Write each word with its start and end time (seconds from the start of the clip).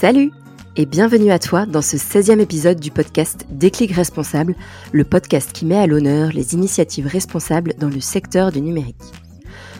Salut 0.00 0.32
et 0.76 0.86
bienvenue 0.86 1.30
à 1.30 1.38
toi 1.38 1.66
dans 1.66 1.82
ce 1.82 1.98
16e 1.98 2.40
épisode 2.40 2.80
du 2.80 2.90
podcast 2.90 3.44
Déclic 3.50 3.92
Responsable, 3.92 4.54
le 4.92 5.04
podcast 5.04 5.52
qui 5.52 5.66
met 5.66 5.76
à 5.76 5.86
l'honneur 5.86 6.30
les 6.32 6.54
initiatives 6.54 7.06
responsables 7.06 7.74
dans 7.78 7.90
le 7.90 8.00
secteur 8.00 8.50
du 8.50 8.62
numérique. 8.62 8.96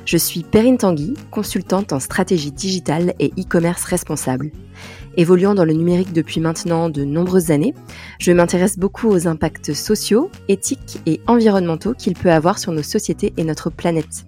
Je 0.04 0.18
suis 0.18 0.42
Perrine 0.42 0.76
Tanguy, 0.76 1.14
consultante 1.30 1.94
en 1.94 2.00
stratégie 2.00 2.52
digitale 2.52 3.14
et 3.18 3.32
e-commerce 3.38 3.84
responsable. 3.84 4.50
Évoluant 5.16 5.54
dans 5.54 5.64
le 5.64 5.72
numérique 5.72 6.12
depuis 6.12 6.42
maintenant 6.42 6.90
de 6.90 7.02
nombreuses 7.02 7.50
années, 7.50 7.72
je 8.18 8.32
m'intéresse 8.32 8.78
beaucoup 8.78 9.08
aux 9.08 9.26
impacts 9.26 9.72
sociaux, 9.72 10.30
éthiques 10.48 11.00
et 11.06 11.22
environnementaux 11.28 11.94
qu'il 11.94 12.12
peut 12.12 12.30
avoir 12.30 12.58
sur 12.58 12.72
nos 12.72 12.82
sociétés 12.82 13.32
et 13.38 13.44
notre 13.44 13.70
planète. 13.70 14.26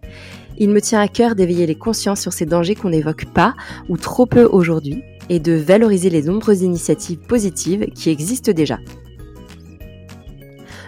Il 0.56 0.70
me 0.70 0.80
tient 0.80 1.02
à 1.02 1.08
cœur 1.08 1.34
d'éveiller 1.34 1.66
les 1.66 1.74
consciences 1.74 2.22
sur 2.22 2.32
ces 2.32 2.46
dangers 2.46 2.76
qu'on 2.76 2.90
n'évoque 2.90 3.26
pas 3.26 3.54
ou 3.90 3.98
trop 3.98 4.24
peu 4.24 4.44
aujourd'hui 4.44 5.02
et 5.32 5.40
de 5.40 5.54
valoriser 5.54 6.10
les 6.10 6.22
nombreuses 6.22 6.60
initiatives 6.60 7.18
positives 7.18 7.86
qui 7.94 8.10
existent 8.10 8.52
déjà. 8.52 8.78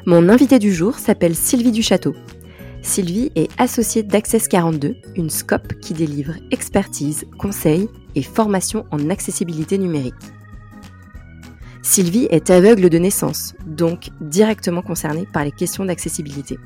Mon 0.04 0.28
invité 0.28 0.58
du 0.58 0.70
jour 0.70 0.98
s'appelle 0.98 1.34
Sylvie 1.34 1.72
Duchâteau. 1.72 2.14
Sylvie 2.82 3.32
est 3.36 3.48
associée 3.56 4.02
d'Access 4.02 4.48
42, 4.48 4.96
une 5.16 5.30
scope 5.30 5.72
qui 5.80 5.94
délivre 5.94 6.34
expertise, 6.50 7.24
conseils 7.38 7.88
et 8.14 8.22
formation 8.22 8.84
en 8.90 9.08
accessibilité 9.08 9.78
numérique. 9.78 10.12
Sylvie 11.80 12.28
est 12.28 12.50
aveugle 12.50 12.90
de 12.90 12.98
naissance, 12.98 13.54
donc 13.66 14.10
directement 14.20 14.82
concernée 14.82 15.26
par 15.32 15.44
les 15.44 15.52
questions 15.52 15.86
d'accessibilité. 15.86 16.58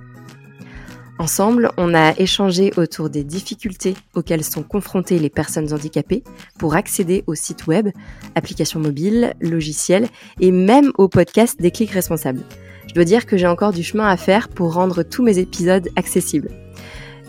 Ensemble, 1.18 1.72
on 1.76 1.94
a 1.94 2.16
échangé 2.16 2.72
autour 2.76 3.10
des 3.10 3.24
difficultés 3.24 3.94
auxquelles 4.14 4.44
sont 4.44 4.62
confrontées 4.62 5.18
les 5.18 5.30
personnes 5.30 5.72
handicapées 5.72 6.22
pour 6.58 6.76
accéder 6.76 7.24
aux 7.26 7.34
sites 7.34 7.66
web, 7.66 7.88
applications 8.36 8.78
mobiles, 8.78 9.34
logiciels 9.40 10.08
et 10.40 10.52
même 10.52 10.92
au 10.96 11.08
podcast 11.08 11.60
des 11.60 11.72
clics 11.72 11.90
responsables. 11.90 12.42
Je 12.86 12.94
dois 12.94 13.04
dire 13.04 13.26
que 13.26 13.36
j'ai 13.36 13.48
encore 13.48 13.72
du 13.72 13.82
chemin 13.82 14.08
à 14.08 14.16
faire 14.16 14.48
pour 14.48 14.74
rendre 14.74 15.02
tous 15.02 15.24
mes 15.24 15.38
épisodes 15.38 15.88
accessibles. 15.96 16.50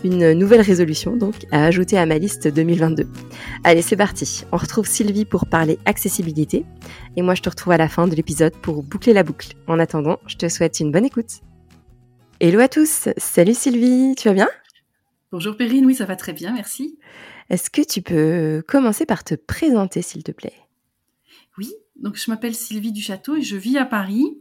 Une 0.04 0.32
nouvelle 0.32 0.62
résolution 0.62 1.16
donc 1.16 1.34
à 1.50 1.64
ajouter 1.64 1.98
à 1.98 2.06
ma 2.06 2.16
liste 2.16 2.46
2022. 2.46 3.08
Allez, 3.64 3.82
c'est 3.82 3.96
parti. 3.96 4.44
On 4.52 4.56
retrouve 4.56 4.86
Sylvie 4.86 5.26
pour 5.26 5.46
parler 5.46 5.78
accessibilité 5.84 6.64
et 7.16 7.22
moi 7.22 7.34
je 7.34 7.42
te 7.42 7.50
retrouve 7.50 7.72
à 7.72 7.76
la 7.76 7.88
fin 7.88 8.06
de 8.06 8.14
l'épisode 8.14 8.54
pour 8.62 8.84
boucler 8.84 9.12
la 9.12 9.24
boucle. 9.24 9.48
En 9.66 9.80
attendant, 9.80 10.18
je 10.28 10.36
te 10.36 10.48
souhaite 10.48 10.78
une 10.78 10.92
bonne 10.92 11.04
écoute. 11.04 11.40
Hello 12.42 12.58
à 12.60 12.68
tous, 12.68 13.10
salut 13.18 13.52
Sylvie, 13.52 14.14
tu 14.16 14.26
vas 14.26 14.32
bien? 14.32 14.48
Bonjour 15.30 15.58
Perrine, 15.58 15.84
oui 15.84 15.94
ça 15.94 16.06
va 16.06 16.16
très 16.16 16.32
bien, 16.32 16.54
merci. 16.54 16.98
Est-ce 17.50 17.68
que 17.68 17.82
tu 17.82 18.00
peux 18.00 18.64
commencer 18.66 19.04
par 19.04 19.24
te 19.24 19.34
présenter 19.34 20.00
s'il 20.00 20.22
te 20.22 20.32
plaît? 20.32 20.54
Oui, 21.58 21.70
donc 21.96 22.16
je 22.16 22.30
m'appelle 22.30 22.54
Sylvie 22.54 22.92
Duchâteau 22.92 23.36
et 23.36 23.42
je 23.42 23.58
vis 23.58 23.76
à 23.76 23.84
Paris. 23.84 24.38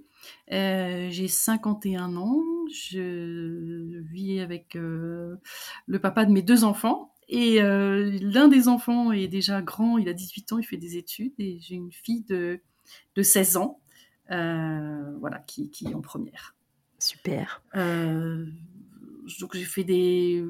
Euh, 0.53 1.09
j'ai 1.09 1.27
51 1.27 2.16
ans, 2.16 2.42
je 2.72 4.00
vis 4.14 4.39
avec 4.39 4.77
euh, 4.77 5.36
le 5.86 6.00
papa 6.00 6.23
de 6.23 6.31
mes 6.31 6.42
deux 6.42 6.64
enfants. 6.64 7.14
Et 7.27 7.61
euh, 7.61 8.17
l'un 8.22 8.47
des 8.47 8.70
enfants 8.70 9.11
est 9.11 9.27
déjà 9.27 9.61
grand, 9.61 9.97
il 9.97 10.08
a 10.08 10.14
18 10.14 10.53
ans, 10.53 10.58
il 10.58 10.64
fait 10.64 10.77
des 10.77 10.95
études. 10.95 11.33
Et 11.38 11.59
j'ai 11.59 11.75
une 11.75 11.92
fille 11.92 12.23
de, 12.30 12.61
de 13.16 13.23
16 13.23 13.58
ans. 13.58 13.81
Voilà, 14.30 15.39
qui, 15.45 15.70
qui 15.70 15.88
est 15.88 15.94
en 15.94 16.02
première. 16.02 16.55
Super. 17.00 17.64
Euh, 17.75 18.45
donc 19.39 19.55
j'ai 19.55 19.64
fait 19.64 19.86
des, 19.86 20.45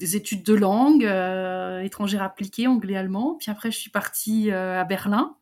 études 0.00 0.42
de 0.44 0.54
langue 0.54 1.04
euh, 1.04 1.80
étrangère 1.80 2.22
appliquée, 2.22 2.66
anglais, 2.66 2.96
allemand. 2.96 3.36
Puis 3.40 3.50
après, 3.50 3.70
je 3.70 3.78
suis 3.78 3.90
partie 3.90 4.50
euh, 4.50 4.80
à 4.80 4.84
Berlin. 4.84 5.34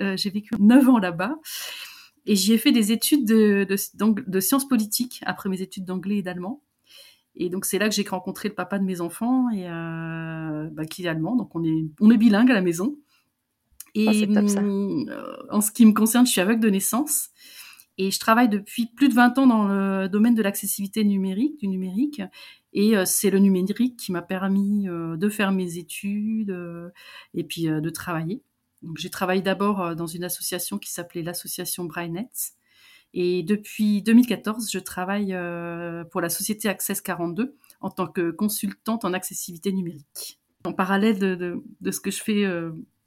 j'ai 0.00 0.30
vécu 0.30 0.54
9 0.58 0.88
ans 0.88 0.98
là-bas. 0.98 1.36
Et 2.28 2.34
j'y 2.34 2.52
ai 2.52 2.58
fait 2.58 2.72
des 2.72 2.90
études 2.90 3.24
de, 3.24 3.64
de, 3.64 4.40
sciences 4.40 4.66
politiques 4.66 5.20
après 5.24 5.48
mes 5.48 5.62
études 5.62 5.84
d'anglais 5.84 6.16
et 6.16 6.22
d'allemand. 6.22 6.60
Et 7.36 7.50
donc 7.50 7.64
c'est 7.64 7.78
là 7.78 7.88
que 7.88 7.94
j'ai 7.94 8.02
rencontré 8.02 8.48
le 8.48 8.54
papa 8.54 8.80
de 8.80 8.84
mes 8.84 9.00
enfants 9.00 9.48
et 9.50 9.68
bah, 10.72 10.84
qui 10.86 11.04
est 11.04 11.08
allemand. 11.08 11.36
Donc 11.36 11.54
on 11.54 11.62
est 11.62 11.84
on 12.00 12.10
est 12.10 12.16
bilingue 12.16 12.50
à 12.50 12.54
la 12.54 12.62
maison. 12.62 12.96
Et 13.94 14.26
oh, 14.28 15.06
en 15.50 15.60
ce 15.60 15.70
qui 15.70 15.86
me 15.86 15.92
concerne, 15.92 16.26
je 16.26 16.32
suis 16.32 16.40
aveugle 16.40 16.60
de 16.60 16.70
naissance. 16.70 17.30
Et 17.98 18.10
je 18.10 18.20
travaille 18.20 18.48
depuis 18.48 18.86
plus 18.86 19.08
de 19.08 19.14
20 19.14 19.38
ans 19.38 19.46
dans 19.46 19.68
le 19.68 20.08
domaine 20.08 20.34
de 20.34 20.42
l'accessibilité 20.42 21.02
numérique, 21.02 21.58
du 21.58 21.68
numérique. 21.68 22.20
Et 22.72 22.94
euh, 22.94 23.04
c'est 23.06 23.30
le 23.30 23.38
numérique 23.38 23.96
qui 23.96 24.12
m'a 24.12 24.20
permis 24.20 24.86
euh, 24.86 25.16
de 25.16 25.28
faire 25.30 25.50
mes 25.50 25.78
études 25.78 26.50
euh, 26.50 26.90
et 27.32 27.42
puis 27.42 27.64
de 27.64 27.90
travailler. 27.90 28.42
Donc, 28.82 28.98
j'ai 28.98 29.08
travaillé 29.08 29.40
d'abord 29.40 29.96
dans 29.96 30.06
une 30.06 30.24
association 30.24 30.78
qui 30.78 30.92
s'appelait 30.92 31.22
l'association 31.22 31.84
Brainnet. 31.84 32.28
Et 33.14 33.42
depuis 33.42 34.02
2014, 34.02 34.70
je 34.70 34.78
travaille 34.78 35.34
pour 36.10 36.20
la 36.20 36.28
société 36.28 36.68
Access 36.68 37.00
42 37.00 37.56
en 37.80 37.90
tant 37.90 38.06
que 38.06 38.30
consultante 38.30 39.06
en 39.06 39.14
accessibilité 39.14 39.72
numérique. 39.72 40.38
En 40.66 40.74
parallèle 40.74 41.18
de, 41.18 41.62
de, 41.80 41.90
ce 41.90 42.00
que 42.00 42.10
je 42.10 42.22
fais 42.22 42.44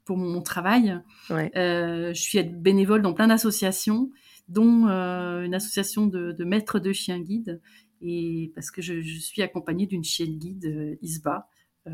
pour 0.04 0.16
mon, 0.16 0.42
travail, 0.42 1.00
je 1.28 2.12
suis 2.14 2.42
bénévole 2.42 3.02
dans 3.02 3.14
plein 3.14 3.28
d'associations 3.28 4.10
dont 4.50 4.88
euh, 4.88 5.44
une 5.44 5.54
association 5.54 6.06
de, 6.06 6.44
maîtres 6.44 6.78
de 6.78 6.92
chiens 6.92 7.20
guides, 7.20 7.60
et 8.02 8.52
parce 8.54 8.70
que 8.70 8.82
je, 8.82 9.00
suis 9.18 9.42
accompagnée 9.42 9.86
d'une 9.86 10.04
chienne 10.04 10.38
guide 10.38 10.66
euh, 10.66 10.96
Isba, 11.02 11.48
euh, 11.86 11.92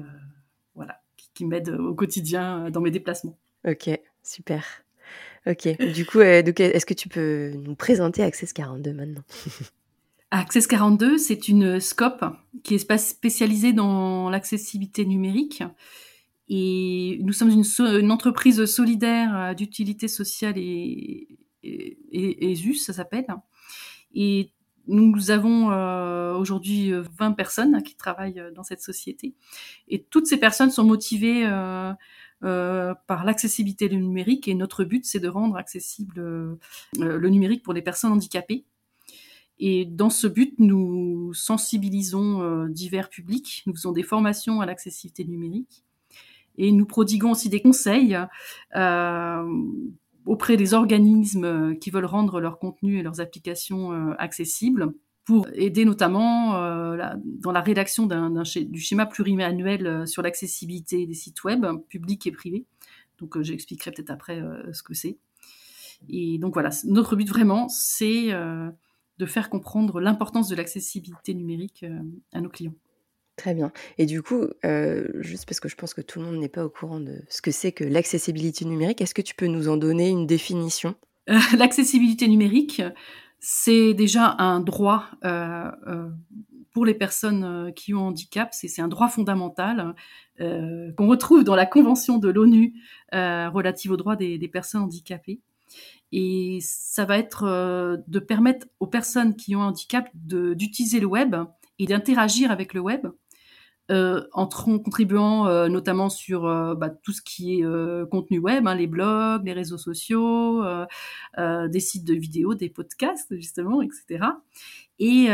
voilà, 0.75 1.01
qui, 1.35 1.45
m'aide 1.45 1.69
au 1.69 1.95
quotidien 1.95 2.71
dans 2.71 2.81
mes 2.81 2.91
déplacements. 2.91 3.39
Ok, 3.67 3.91
super. 4.23 4.65
Ok, 5.47 5.69
du 5.93 6.07
coup, 6.07 6.21
est-ce 6.21 6.87
que 6.87 6.95
tu 6.95 7.09
peux 7.09 7.53
nous 7.53 7.77
présenter 7.77 8.23
Access 8.23 8.53
42 8.53 8.93
maintenant? 8.93 9.23
Access 10.33 10.67
42, 10.67 11.19
c'est 11.19 11.49
une 11.49 11.79
scope 11.79 12.25
qui 12.65 12.75
est 12.75 12.99
spécialisée 12.99 13.73
dans 13.73 14.29
l'accessibilité 14.29 15.05
numérique. 15.05 15.63
Et 16.49 17.21
nous 17.23 17.33
sommes 17.33 17.51
une, 17.51 17.65
une 17.79 18.11
entreprise 18.11 18.65
solidaire 18.65 19.55
d'utilité 19.55 20.09
sociale 20.09 20.55
et, 20.57 21.39
ESUS, 22.13 22.85
ça 22.85 22.93
s'appelle. 22.93 23.27
Et 24.15 24.51
nous 24.89 25.31
avons 25.31 25.71
euh, 25.71 26.35
aujourd'hui 26.35 26.93
20 26.93 27.33
personnes 27.33 27.83
qui 27.83 27.97
travaillent 27.97 28.43
dans 28.55 28.63
cette 28.63 28.81
société. 28.81 29.35
Et 29.89 30.03
toutes 30.03 30.27
ces 30.27 30.37
personnes 30.37 30.71
sont 30.71 30.85
motivées 30.85 31.47
euh, 31.47 31.93
euh, 32.45 32.95
par 33.07 33.25
l'accessibilité 33.25 33.89
du 33.89 33.97
numérique. 33.97 34.49
Et 34.49 34.55
notre 34.55 34.85
but, 34.85 35.05
c'est 35.05 35.21
de 35.21 35.29
rendre 35.29 35.57
accessible 35.57 36.59
le 36.99 37.29
numérique 37.29 37.63
pour 37.63 37.73
les 37.73 37.83
personnes 37.83 38.13
handicapées. 38.13 38.65
Et 39.59 39.87
dans 39.87 40.11
ce 40.11 40.27
but, 40.27 40.55
nous 40.59 41.33
sensibilisons 41.35 42.67
divers 42.67 43.09
publics. 43.09 43.63
Nous 43.67 43.75
faisons 43.75 43.93
des 43.93 44.03
formations 44.03 44.61
à 44.61 44.67
l'accessibilité 44.67 45.25
numérique. 45.25 45.83
Et 46.59 46.73
nous 46.73 46.87
prodiguons 46.87 47.33
aussi 47.33 47.49
des 47.49 47.61
conseils 47.61 48.17
auprès 50.27 50.57
des 50.57 50.75
organismes 50.75 51.45
euh, 51.45 51.75
qui 51.75 51.91
veulent 51.91 52.05
rendre 52.05 52.41
leur 52.41 52.59
contenu 52.59 52.99
et 52.99 53.03
leurs 53.03 53.21
applications 53.21 53.93
euh, 53.93 54.13
accessibles 54.19 54.93
pour 55.25 55.49
aider 55.55 55.85
notamment 55.85 56.57
euh, 56.57 57.15
dans 57.25 57.53
la 57.53 57.61
rédaction 57.61 58.07
du 58.07 58.81
schéma 58.81 59.07
pluriannuel 59.07 60.07
sur 60.07 60.23
l'accessibilité 60.23 61.05
des 61.07 61.15
sites 61.15 61.43
web 61.43 61.67
publics 61.89 62.27
et 62.29 62.33
privés. 62.33 62.65
Donc 63.19 63.41
j'expliquerai 63.41 63.91
peut-être 63.91 64.11
après 64.11 64.41
ce 64.73 64.85
que 64.85 64.95
c'est. 64.95 65.19
Et 66.09 66.39
donc 66.39 66.55
voilà, 66.55 66.71
notre 66.85 67.17
but 67.17 67.29
vraiment, 67.29 67.69
c'est 67.69 68.31
de 69.19 69.27
faire 69.27 69.51
comprendre 69.51 70.01
l'importance 70.01 70.49
de 70.49 70.55
l'accessibilité 70.55 71.35
numérique 71.35 71.85
à 72.33 72.41
nos 72.41 72.51
clients. 72.51 72.75
Très 73.37 73.53
bien. 73.53 73.71
Et 73.99 74.07
du 74.07 74.23
coup, 74.23 74.47
euh, 74.65 75.07
juste 75.17 75.45
parce 75.47 75.61
que 75.61 75.69
je 75.69 75.77
pense 75.77 75.93
que 75.93 76.01
tout 76.01 76.21
le 76.21 76.25
monde 76.25 76.37
n'est 76.37 76.49
pas 76.49 76.65
au 76.65 76.71
courant 76.71 77.01
de 77.01 77.21
ce 77.29 77.43
que 77.43 77.51
c'est 77.51 77.71
que 77.71 77.85
l'accessibilité 77.85 78.65
numérique, 78.65 79.03
est-ce 79.03 79.15
que 79.15 79.23
tu 79.23 79.35
peux 79.35 79.47
nous 79.47 79.69
en 79.69 79.77
donner 79.77 80.09
une 80.09 80.27
définition? 80.27 80.95
Euh, 81.29 81.39
L'accessibilité 81.59 82.29
numérique, 82.29 82.83
c'est 83.39 83.93
déjà 83.93 84.37
un 84.39 84.61
droit 84.61 85.05
euh, 85.25 85.71
pour 86.73 86.87
les 86.87 86.95
personnes 86.95 87.73
qui 87.77 87.93
ont 87.93 88.07
handicap. 88.07 88.49
C'est 88.53 88.81
un 88.81 88.89
droit 88.89 89.09
fondamental 89.09 89.95
qu'on 90.39 91.07
retrouve 91.07 91.45
dans 91.45 91.57
la 91.57 91.65
Convention 91.65 92.19
de 92.19 92.29
l'ONU 92.29 92.75
relative 93.13 93.93
aux 93.93 93.97
droits 93.97 94.17
des, 94.17 94.37
des, 94.37 94.49
personnes 94.49 94.83
handicapées. 94.83 95.41
Et 96.13 96.59
ça 96.61 97.07
va 97.07 97.19
être 97.19 98.03
de 98.07 98.19
permettre 98.19 98.67
aux 98.79 98.87
personnes 98.87 99.37
qui 99.37 99.57
ont 99.57 99.63
un 99.63 99.69
handicap 99.69 100.09
d'utiliser 100.15 101.01
le 101.01 101.07
web 101.07 101.37
et 101.79 101.87
d'interagir 101.87 102.51
avec 102.51 102.75
le 102.75 102.81
web 102.81 103.07
euh, 103.91 104.27
en 104.33 104.47
contribuant 104.49 105.47
euh, 105.47 105.69
notamment 105.69 106.09
sur 106.09 106.45
euh, 106.45 106.75
bah, 106.75 106.91
tout 106.91 107.13
ce 107.13 107.23
qui 107.23 107.61
est 107.61 107.65
euh, 107.65 108.05
contenu 108.07 108.39
web, 108.39 108.67
hein, 108.67 108.75
les 108.75 108.89
blogs, 108.89 109.45
les 109.45 109.53
réseaux 109.53 109.79
sociaux, 109.79 110.65
des 111.39 111.81
sites 111.81 112.05
de 112.05 112.15
vidéos, 112.15 112.55
des 112.55 112.69
podcasts 112.69 113.37
justement, 113.37 113.83
etc. 113.83 114.25
Et 114.99 115.29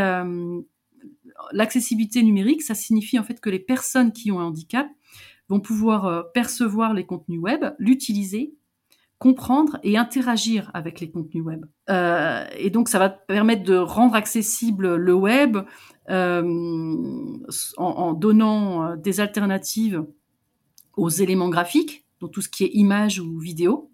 l'accessibilité 1.53 2.23
numérique, 2.23 2.63
ça 2.63 2.75
signifie 2.75 3.19
en 3.19 3.25
fait 3.25 3.41
que 3.41 3.51
les 3.51 3.59
personnes 3.59 4.13
qui 4.13 4.31
ont 4.31 4.41
un 4.41 4.45
handicap 4.45 4.89
vont 5.49 5.61
pouvoir 5.61 6.31
percevoir 6.33 6.95
les 6.95 7.05
contenus 7.05 7.41
web, 7.41 7.65
l'utiliser, 7.79 8.55
comprendre 9.23 9.79
et 9.85 9.97
interagir 9.97 10.69
avec 10.75 10.99
les 10.99 11.09
contenus 11.09 11.45
web. 11.45 11.65
Euh, 11.89 12.45
et 12.59 12.71
donc, 12.71 12.89
ça 12.89 12.99
va 12.99 13.09
permettre 13.09 13.63
de 13.63 13.77
rendre 13.77 14.17
accessible 14.17 14.97
le 14.97 15.15
web 15.15 15.59
euh, 16.11 17.39
en, 17.77 18.13
donnant 18.15 18.85
euh, 18.85 18.97
des 18.97 19.21
alternatives 19.21 20.05
aux 20.97 21.09
éléments 21.09 21.51
graphiques, 21.51 22.05
donc 22.19 22.33
tout 22.33 22.41
ce 22.41 22.49
qui 22.49 22.65
est 22.65 22.71
image 22.73 23.21
ou 23.21 23.39
vidéo, 23.39 23.93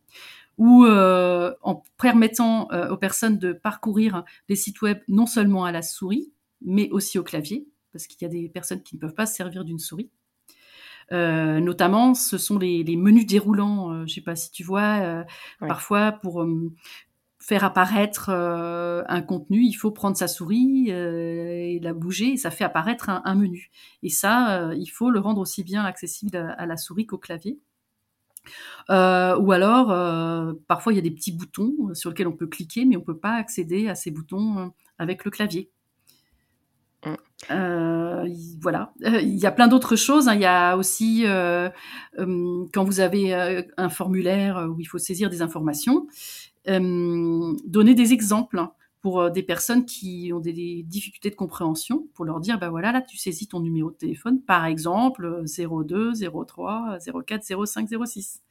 ou 0.56 0.86
en 0.86 1.82
permettant 2.00 2.68
aux 2.90 2.96
personnes 2.96 3.38
de 3.38 3.52
parcourir 3.52 4.24
les 4.48 4.56
sites 4.56 4.82
web 4.82 4.98
non 5.06 5.26
seulement 5.26 5.64
à 5.64 5.70
la 5.70 5.82
souris, 5.82 6.32
mais 6.62 6.90
aussi 6.90 7.18
au 7.18 7.22
clavier, 7.22 7.68
parce 7.92 8.08
qu'il 8.08 8.20
y 8.22 8.24
a 8.24 8.32
des 8.32 8.48
personnes 8.48 8.82
qui 8.82 8.96
ne 8.96 9.00
peuvent 9.00 9.14
pas 9.14 9.26
se 9.26 9.36
servir 9.36 9.62
d'une 9.62 9.78
souris. 9.78 10.10
Euh, 11.12 11.60
notamment, 11.60 12.14
ce 12.14 12.38
sont 12.38 12.58
les, 12.58 12.82
les 12.84 12.96
menus 12.96 13.26
déroulants. 13.26 13.92
Euh, 13.92 14.06
je 14.06 14.14
sais 14.14 14.20
pas 14.20 14.36
si 14.36 14.50
tu 14.50 14.62
vois, 14.62 14.98
euh, 15.00 15.24
ouais. 15.60 15.68
parfois 15.68 16.12
pour 16.12 16.46
faire 17.40 17.64
apparaître 17.64 18.28
un 18.30 19.22
contenu, 19.22 19.62
il 19.62 19.72
faut 19.72 19.90
prendre 19.90 20.16
sa 20.16 20.28
souris 20.28 20.90
et 20.90 21.80
la 21.80 21.94
bouger, 21.94 22.32
et 22.32 22.36
ça 22.36 22.50
fait 22.50 22.64
apparaître 22.64 23.08
un, 23.08 23.22
un 23.24 23.34
menu. 23.34 23.70
Et 24.02 24.10
ça, 24.10 24.74
il 24.74 24.88
faut 24.88 25.10
le 25.10 25.18
rendre 25.18 25.40
aussi 25.40 25.64
bien 25.64 25.84
accessible 25.84 26.36
à, 26.36 26.52
à 26.52 26.66
la 26.66 26.76
souris 26.76 27.06
qu'au 27.06 27.16
clavier. 27.16 27.58
Euh, 28.90 29.36
ou 29.38 29.52
alors, 29.52 29.90
euh, 29.90 30.52
parfois, 30.66 30.92
il 30.92 30.96
y 30.96 30.98
a 30.98 31.02
des 31.02 31.10
petits 31.10 31.32
boutons 31.32 31.94
sur 31.94 32.10
lesquels 32.10 32.28
on 32.28 32.36
peut 32.36 32.46
cliquer, 32.46 32.84
mais 32.84 32.96
on 32.96 33.00
ne 33.00 33.04
peut 33.04 33.18
pas 33.18 33.34
accéder 33.34 33.88
à 33.88 33.94
ces 33.94 34.10
boutons 34.10 34.72
avec 34.98 35.24
le 35.24 35.30
clavier. 35.30 35.70
Euh, 37.50 38.28
voilà, 38.60 38.92
il 39.00 39.36
y 39.36 39.46
a 39.46 39.52
plein 39.52 39.68
d'autres 39.68 39.96
choses. 39.96 40.28
Hein. 40.28 40.34
Il 40.34 40.40
y 40.40 40.46
a 40.46 40.76
aussi 40.76 41.22
euh, 41.26 41.70
euh, 42.18 42.66
quand 42.72 42.84
vous 42.84 43.00
avez 43.00 43.34
euh, 43.34 43.62
un 43.76 43.88
formulaire 43.88 44.68
où 44.68 44.80
il 44.80 44.84
faut 44.84 44.98
saisir 44.98 45.30
des 45.30 45.40
informations, 45.40 46.06
euh, 46.68 47.54
donner 47.64 47.94
des 47.94 48.12
exemples 48.12 48.60
pour 49.00 49.30
des 49.30 49.44
personnes 49.44 49.84
qui 49.84 50.32
ont 50.34 50.40
des, 50.40 50.52
des, 50.52 50.82
difficultés 50.82 51.30
de 51.30 51.36
compréhension, 51.36 52.08
pour 52.14 52.24
leur 52.24 52.40
dire, 52.40 52.58
ben 52.58 52.68
voilà, 52.68 52.90
là 52.90 53.00
tu 53.00 53.16
saisis 53.16 53.46
ton 53.46 53.60
numéro 53.60 53.90
de 53.90 53.96
téléphone, 53.96 54.42
par 54.42 54.66
exemple 54.66 55.44
02 55.46 56.12
03 56.46 56.98
04 57.24 57.64
05 57.66 57.88
06. 58.04 58.42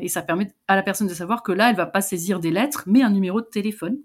et 0.00 0.08
ça 0.08 0.22
permet 0.22 0.54
à 0.68 0.76
la 0.76 0.84
personne 0.84 1.08
de 1.08 1.14
savoir 1.14 1.42
que 1.42 1.50
là, 1.50 1.70
elle 1.70 1.76
va 1.76 1.86
pas 1.86 2.00
saisir 2.00 2.38
des 2.38 2.52
lettres, 2.52 2.84
mais 2.86 3.02
un 3.02 3.10
numéro 3.10 3.40
de 3.40 3.46
téléphone 3.46 3.98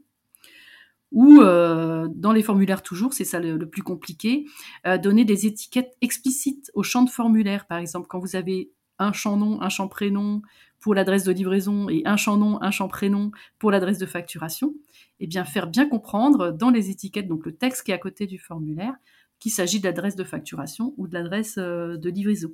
ou 1.12 1.42
euh, 1.42 2.08
dans 2.14 2.32
les 2.32 2.42
formulaires 2.42 2.82
toujours, 2.82 3.14
c'est 3.14 3.26
ça 3.26 3.40
le, 3.40 3.70
plus 3.70 3.84
compliqué, 3.84 4.46
euh, 4.88 4.98
donner 4.98 5.26
des 5.26 5.46
étiquettes 5.46 5.96
explicites 6.02 6.72
au 6.74 6.84
champ 6.84 7.04
de 7.04 7.10
formulaire. 7.10 7.68
Par 7.68 7.80
exemple, 7.80 8.08
quand 8.08 8.20
vous 8.20 8.36
avez 8.36 8.72
un 8.98 9.12
champ 9.12 9.36
nom, 9.36 9.62
un 9.62 9.70
champ 9.70 9.88
prénom 9.88 10.42
pour 10.80 10.96
l'adresse 10.96 11.24
de 11.24 11.32
livraison 11.32 11.90
et 11.90 12.02
un 12.06 12.18
champ 12.18 12.38
nom, 12.38 12.62
un 12.62 12.72
champ 12.72 12.88
prénom 12.88 13.32
pour 13.60 13.72
l'adresse 13.72 13.98
de 13.98 14.06
facturation, 14.06 14.74
eh 15.20 15.28
bien 15.28 15.44
faire 15.44 15.68
bien 15.68 15.88
comprendre 15.88 16.52
dans 16.52 16.70
les 16.70 16.90
étiquettes, 16.90 17.28
donc 17.28 17.46
le 17.46 17.56
texte 17.56 17.84
qui 17.84 17.92
est 17.92 17.96
à 17.96 18.00
côté 18.00 18.26
du 18.26 18.40
formulaire, 18.40 18.94
qu'il 19.40 19.52
s'agit 19.52 19.80
de 19.80 19.86
l'adresse 19.86 20.16
de 20.16 20.24
facturation 20.24 20.94
ou 20.98 21.08
de 21.08 21.14
l'adresse 21.14 21.56
euh, 21.58 21.98
de 21.98 22.10
livraison. 22.10 22.54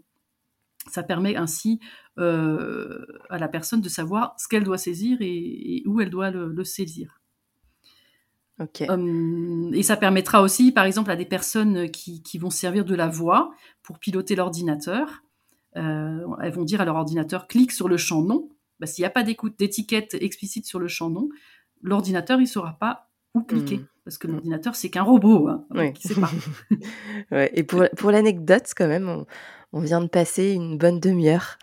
Ça 0.90 1.04
permet 1.04 1.36
ainsi 1.36 1.80
euh, 2.18 3.06
à 3.30 3.38
la 3.38 3.50
personne 3.50 3.82
de 3.82 3.90
savoir 3.90 4.36
ce 4.38 4.48
qu'elle 4.48 4.64
doit 4.64 4.78
saisir 4.78 5.18
et, 5.20 5.84
où 5.86 6.00
elle 6.00 6.10
doit 6.10 6.32
le 6.32 6.64
saisir. 6.64 7.17
Okay. 8.60 8.90
Um, 8.90 9.72
et 9.74 9.84
ça 9.84 9.98
permettra 9.98 10.42
aussi, 10.42 10.72
par 10.72 10.86
exemple, 10.86 11.12
à 11.12 11.16
des 11.16 11.26
personnes 11.26 11.90
qui, 11.92 12.24
qui 12.24 12.38
vont 12.38 12.50
servir 12.50 12.86
de 12.86 12.96
la 12.96 13.08
voix 13.08 13.52
pour 13.84 14.00
piloter 14.00 14.36
l'ordinateur. 14.36 15.24
Euh, 15.76 16.26
elles 16.42 16.54
vont 16.54 16.64
dire 16.64 16.82
à 16.82 16.86
leur 16.86 16.96
ordinateur 16.96 17.48
clique 17.48 17.72
sur 17.72 17.88
le 17.88 17.98
champ. 17.98 18.26
Bah, 18.80 18.88
S'il 18.88 19.04
n'y 19.04 19.08
a 19.08 19.12
pas 19.12 19.24
d'écoute 19.24 19.58
d'étiquette 19.60 20.16
explicite 20.16 20.66
sur 20.66 20.80
le 20.80 20.88
champ 20.88 21.10
nom, 21.10 21.30
l'ordinateur 21.82 22.42
il 22.42 22.48
saura 22.48 22.78
pas 22.80 23.10
où 23.36 23.42
cliquer. 23.42 23.78
Mmh. 23.78 23.88
Parce 24.04 24.18
que 24.18 24.28
l'ordinateur, 24.28 24.76
c'est 24.76 24.90
qu'un 24.90 25.04
robot. 25.04 25.50
Hein, 25.50 25.66
oui. 25.72 25.92
sait 26.00 26.16
pas. 26.16 26.32
ouais. 27.32 27.52
Et 27.54 27.64
pour, 27.64 27.84
pour 27.98 28.10
l'anecdote, 28.10 28.72
quand 28.76 28.88
même, 28.88 29.10
on, 29.10 29.26
on 29.74 29.82
vient 29.82 30.02
de 30.02 30.08
passer 30.08 30.54
une 30.54 30.78
bonne 30.78 31.00
demi-heure 31.00 31.58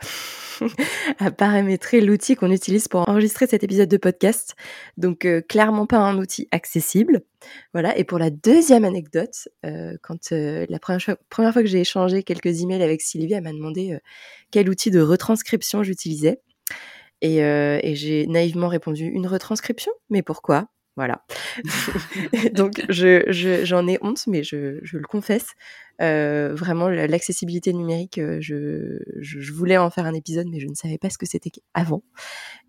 à 1.18 1.30
paramétrer 1.30 2.00
l'outil 2.00 2.36
qu'on 2.36 2.50
utilise 2.50 2.88
pour 2.88 3.08
enregistrer 3.08 3.46
cet 3.46 3.62
épisode 3.62 3.88
de 3.88 3.96
podcast. 3.96 4.54
Donc 4.96 5.24
euh, 5.24 5.40
clairement 5.40 5.86
pas 5.86 5.98
un 5.98 6.18
outil 6.18 6.48
accessible. 6.50 7.22
Voilà. 7.72 7.96
Et 7.98 8.04
pour 8.04 8.18
la 8.18 8.30
deuxième 8.30 8.84
anecdote, 8.84 9.48
euh, 9.64 9.96
quand 10.02 10.32
euh, 10.32 10.66
la 10.68 10.78
première 10.78 11.02
fois, 11.02 11.16
première 11.30 11.52
fois 11.52 11.62
que 11.62 11.68
j'ai 11.68 11.80
échangé 11.80 12.22
quelques 12.22 12.62
emails 12.62 12.82
avec 12.82 13.00
Sylvie, 13.00 13.34
elle 13.34 13.42
m'a 13.42 13.52
demandé 13.52 13.98
quel 14.50 14.68
outil 14.68 14.90
de 14.90 15.00
retranscription 15.00 15.82
j'utilisais. 15.82 16.40
Et 17.22 17.94
j'ai 17.94 18.26
naïvement 18.26 18.68
répondu 18.68 19.06
une 19.06 19.26
retranscription, 19.26 19.92
mais 20.10 20.22
pourquoi? 20.22 20.68
Voilà. 20.96 21.24
Donc, 22.54 22.84
je, 22.88 23.24
je, 23.28 23.64
j'en 23.64 23.86
ai 23.88 23.98
honte, 24.02 24.26
mais 24.26 24.42
je, 24.42 24.78
je 24.82 24.98
le 24.98 25.06
confesse. 25.06 25.54
Euh, 26.02 26.54
vraiment, 26.54 26.88
l'accessibilité 26.88 27.72
numérique, 27.72 28.18
euh, 28.18 28.38
je, 28.40 28.98
je, 29.20 29.52
voulais 29.52 29.78
en 29.78 29.90
faire 29.90 30.06
un 30.06 30.14
épisode, 30.14 30.48
mais 30.50 30.58
je 30.58 30.66
ne 30.66 30.74
savais 30.74 30.98
pas 30.98 31.08
ce 31.08 31.18
que 31.18 31.26
c'était 31.26 31.52
avant. 31.72 32.02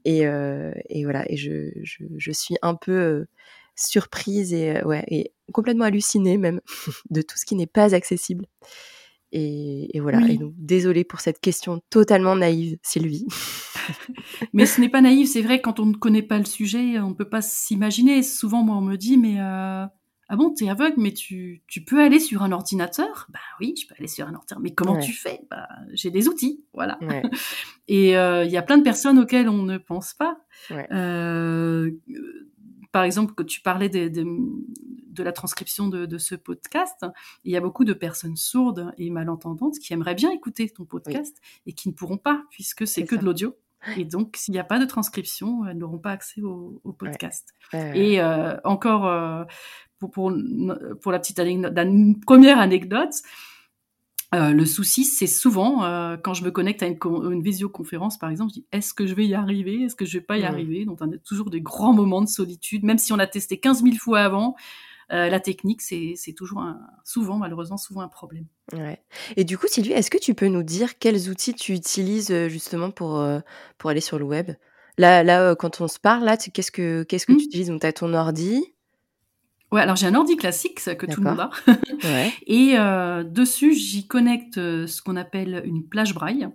Et, 0.05 0.27
euh, 0.27 0.71
et 0.89 1.05
voilà, 1.05 1.25
et 1.31 1.35
je, 1.35 1.71
je, 1.81 2.03
je, 2.17 2.31
suis 2.31 2.55
un 2.61 2.75
peu 2.75 2.91
euh, 2.91 3.27
surprise 3.75 4.53
et, 4.53 4.79
ouais, 4.83 5.03
et 5.07 5.33
complètement 5.53 5.85
hallucinée 5.85 6.37
même 6.37 6.61
de 7.09 7.21
tout 7.23 7.37
ce 7.37 7.45
qui 7.45 7.55
n'est 7.55 7.65
pas 7.65 7.95
accessible. 7.95 8.45
Et, 9.31 9.97
et, 9.97 9.99
voilà. 9.99 10.19
Oui. 10.19 10.35
Et 10.35 10.37
donc, 10.37 10.53
désolée 10.57 11.03
pour 11.03 11.19
cette 11.19 11.39
question 11.39 11.81
totalement 11.89 12.35
naïve, 12.35 12.77
Sylvie. 12.83 13.25
mais 14.53 14.65
ce 14.65 14.81
n'est 14.81 14.89
pas 14.89 15.01
naïf, 15.01 15.29
c'est 15.29 15.41
vrai, 15.41 15.61
quand 15.61 15.79
on 15.79 15.85
ne 15.85 15.95
connaît 15.95 16.21
pas 16.21 16.37
le 16.37 16.45
sujet, 16.45 16.99
on 16.99 17.09
ne 17.09 17.13
peut 17.13 17.29
pas 17.29 17.41
s'imaginer. 17.41 18.23
Souvent, 18.23 18.63
moi, 18.63 18.77
on 18.77 18.81
me 18.81 18.95
dit, 18.95 19.17
mais 19.17 19.39
euh, 19.39 19.85
ah 20.27 20.35
bon, 20.35 20.53
t'es 20.53 20.69
aveugle, 20.69 20.99
mais 20.99 21.13
tu, 21.13 21.61
tu 21.67 21.83
peux 21.83 22.01
aller 22.01 22.19
sur 22.19 22.41
un 22.41 22.51
ordinateur? 22.51 23.27
Bah 23.29 23.39
oui, 23.59 23.75
je 23.79 23.87
peux 23.87 23.93
aller 23.97 24.07
sur 24.07 24.25
un 24.25 24.33
ordinateur. 24.33 24.59
Mais 24.59 24.73
comment 24.73 24.93
ouais. 24.93 25.01
tu 25.01 25.13
fais? 25.13 25.41
Bah 25.51 25.67
j'ai 25.93 26.09
des 26.09 26.27
outils, 26.27 26.63
voilà. 26.73 26.97
Ouais. 27.01 27.21
Et 27.87 28.11
il 28.11 28.15
euh, 28.15 28.45
y 28.45 28.57
a 28.57 28.63
plein 28.63 28.77
de 28.77 28.83
personnes 28.83 29.19
auxquelles 29.19 29.49
on 29.49 29.63
ne 29.63 29.77
pense 29.77 30.15
pas. 30.15 30.37
Ouais. 30.71 30.87
Euh, 30.91 31.91
par 32.91 33.03
exemple, 33.03 33.35
que 33.35 33.43
tu 33.43 33.61
parlais 33.61 33.89
de, 33.89 34.07
de, 34.07 34.25
de 35.09 35.23
la 35.23 35.31
transcription 35.31 35.89
de, 35.89 36.05
de, 36.07 36.17
ce 36.17 36.33
podcast, 36.33 37.05
il 37.43 37.51
y 37.51 37.57
a 37.57 37.61
beaucoup 37.61 37.83
de 37.83 37.93
personnes 37.93 38.37
sourdes 38.37 38.93
et 38.97 39.11
malentendantes 39.11 39.77
qui 39.79 39.93
aimeraient 39.93 40.15
bien 40.15 40.31
écouter 40.31 40.69
ton 40.69 40.85
podcast 40.85 41.35
oui. 41.43 41.61
et 41.67 41.73
qui 41.73 41.89
ne 41.89 41.93
pourront 41.93 42.17
pas, 42.17 42.43
puisque 42.49 42.87
c'est 42.87 43.03
que 43.03 43.15
ça. 43.15 43.21
de 43.21 43.25
l'audio. 43.25 43.55
Et 43.97 44.05
donc, 44.05 44.35
s'il 44.37 44.53
n'y 44.53 44.59
a 44.59 44.63
pas 44.63 44.79
de 44.79 44.85
transcription, 44.85 45.65
elles 45.65 45.77
n'auront 45.77 45.99
pas 45.99 46.11
accès 46.11 46.41
au, 46.41 46.81
au 46.83 46.93
podcast. 46.93 47.49
Ouais. 47.73 47.97
Et 47.97 48.21
euh, 48.21 48.55
encore, 48.63 49.07
euh, 49.07 49.43
pour, 49.99 50.11
pour, 50.11 50.33
pour, 51.01 51.11
la 51.11 51.19
petite 51.19 51.39
anecdote, 51.39 51.73
la 51.75 51.85
première 52.25 52.59
anecdote, 52.59 53.13
euh, 54.33 54.51
le 54.51 54.65
souci, 54.65 55.05
c'est 55.05 55.27
souvent 55.27 55.85
euh, 55.85 56.17
quand 56.17 56.33
je 56.33 56.43
me 56.43 56.51
connecte 56.51 56.83
à 56.83 56.87
une, 56.87 56.97
une, 57.31 57.41
visioconférence, 57.41 58.17
par 58.17 58.29
exemple, 58.29 58.51
je 58.51 58.61
dis 58.61 58.65
est-ce 58.71 58.93
que 58.93 59.05
je 59.05 59.13
vais 59.13 59.25
y 59.25 59.35
arriver? 59.35 59.83
Est-ce 59.83 59.95
que 59.95 60.05
je 60.05 60.17
vais 60.17 60.23
pas 60.23 60.37
y 60.37 60.41
mmh. 60.41 60.45
arriver? 60.45 60.85
Donc, 60.85 60.97
on 61.01 61.11
a 61.11 61.17
toujours 61.17 61.49
des 61.49 61.61
grands 61.61 61.93
moments 61.93 62.21
de 62.21 62.27
solitude, 62.27 62.83
même 62.83 62.97
si 62.97 63.13
on 63.13 63.19
a 63.19 63.27
testé 63.27 63.59
15 63.59 63.83
000 63.83 63.95
fois 63.95 64.21
avant. 64.21 64.55
Euh, 65.11 65.29
la 65.29 65.39
technique, 65.39 65.81
c'est 65.81 66.33
toujours 66.35 66.61
un, 66.61 66.79
souvent, 67.03 67.37
malheureusement, 67.37 67.77
souvent 67.77 68.01
un 68.01 68.07
problème. 68.07 68.45
Ouais. 68.73 69.01
Et 69.35 69.43
du 69.43 69.57
coup, 69.57 69.67
Sylvie, 69.67 69.91
est-ce 69.91 70.09
que 70.09 70.17
tu 70.17 70.33
peux 70.33 70.47
nous 70.47 70.63
dire 70.63 70.97
quels 70.97 71.29
outils 71.29 71.53
tu 71.53 71.73
utilises 71.73 72.31
euh, 72.31 72.49
justement 72.49 72.89
pour, 72.91 73.19
euh, 73.19 73.39
pour 73.77 73.89
aller 73.89 74.01
sur 74.01 74.17
le 74.17 74.25
web? 74.25 74.51
Là, 74.97 75.23
là 75.23 75.55
quand 75.55 75.81
on 75.81 75.87
se 75.87 75.99
parle, 75.99 76.23
là, 76.23 76.37
qu'est-ce 76.37 76.71
que, 76.71 77.03
qu'est-ce 77.03 77.25
que 77.25 77.33
mmh. 77.33 77.37
tu 77.37 77.45
utilises? 77.45 77.67
Donc, 77.67 77.81
tu 77.81 77.87
as 77.87 77.93
ton 77.93 78.13
ordi 78.13 78.73
Ouais, 79.71 79.81
alors 79.81 79.95
j'ai 79.95 80.07
un 80.07 80.15
ordi 80.15 80.37
classique 80.37 80.79
que 80.79 81.05
tout 81.05 81.21
le 81.21 81.29
monde 81.29 81.39
a. 81.39 81.49
ouais. 82.03 82.31
Et 82.47 82.75
euh, 82.77 83.23
dessus, 83.23 83.73
j'y 83.73 84.07
connecte 84.07 84.55
ce 84.55 85.01
qu'on 85.01 85.15
appelle 85.15 85.63
une 85.65 85.83
plage 85.83 86.13
braille. 86.13 86.47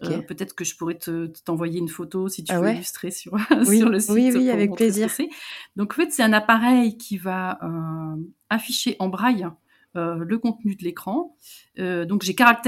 Okay. 0.00 0.14
Euh, 0.14 0.22
Peut-être 0.22 0.54
que 0.54 0.64
je 0.64 0.76
pourrais 0.76 0.98
t'envoyer 1.44 1.74
te, 1.74 1.78
une 1.78 1.88
photo 1.88 2.28
si 2.28 2.44
tu 2.44 2.52
ah 2.52 2.58
veux 2.58 2.64
ouais? 2.64 2.74
illustrer 2.74 3.10
sur, 3.10 3.34
oui. 3.66 3.78
sur 3.78 3.88
le 3.88 4.00
site. 4.00 4.10
Oui, 4.10 4.32
oui, 4.34 4.50
avec 4.50 4.74
plaisir. 4.74 5.08
Donc 5.76 5.92
en 5.92 5.96
fait, 5.96 6.10
c'est 6.10 6.22
un 6.22 6.32
appareil 6.32 6.96
qui 6.96 7.18
va 7.18 7.58
euh, 7.62 8.16
afficher 8.48 8.96
en 8.98 9.08
braille 9.08 9.46
euh, 9.94 10.16
le 10.16 10.38
contenu 10.38 10.74
de 10.74 10.84
l'écran. 10.84 11.36
Euh, 11.78 12.06
donc 12.06 12.22
j'ai 12.22 12.34
40 12.34 12.62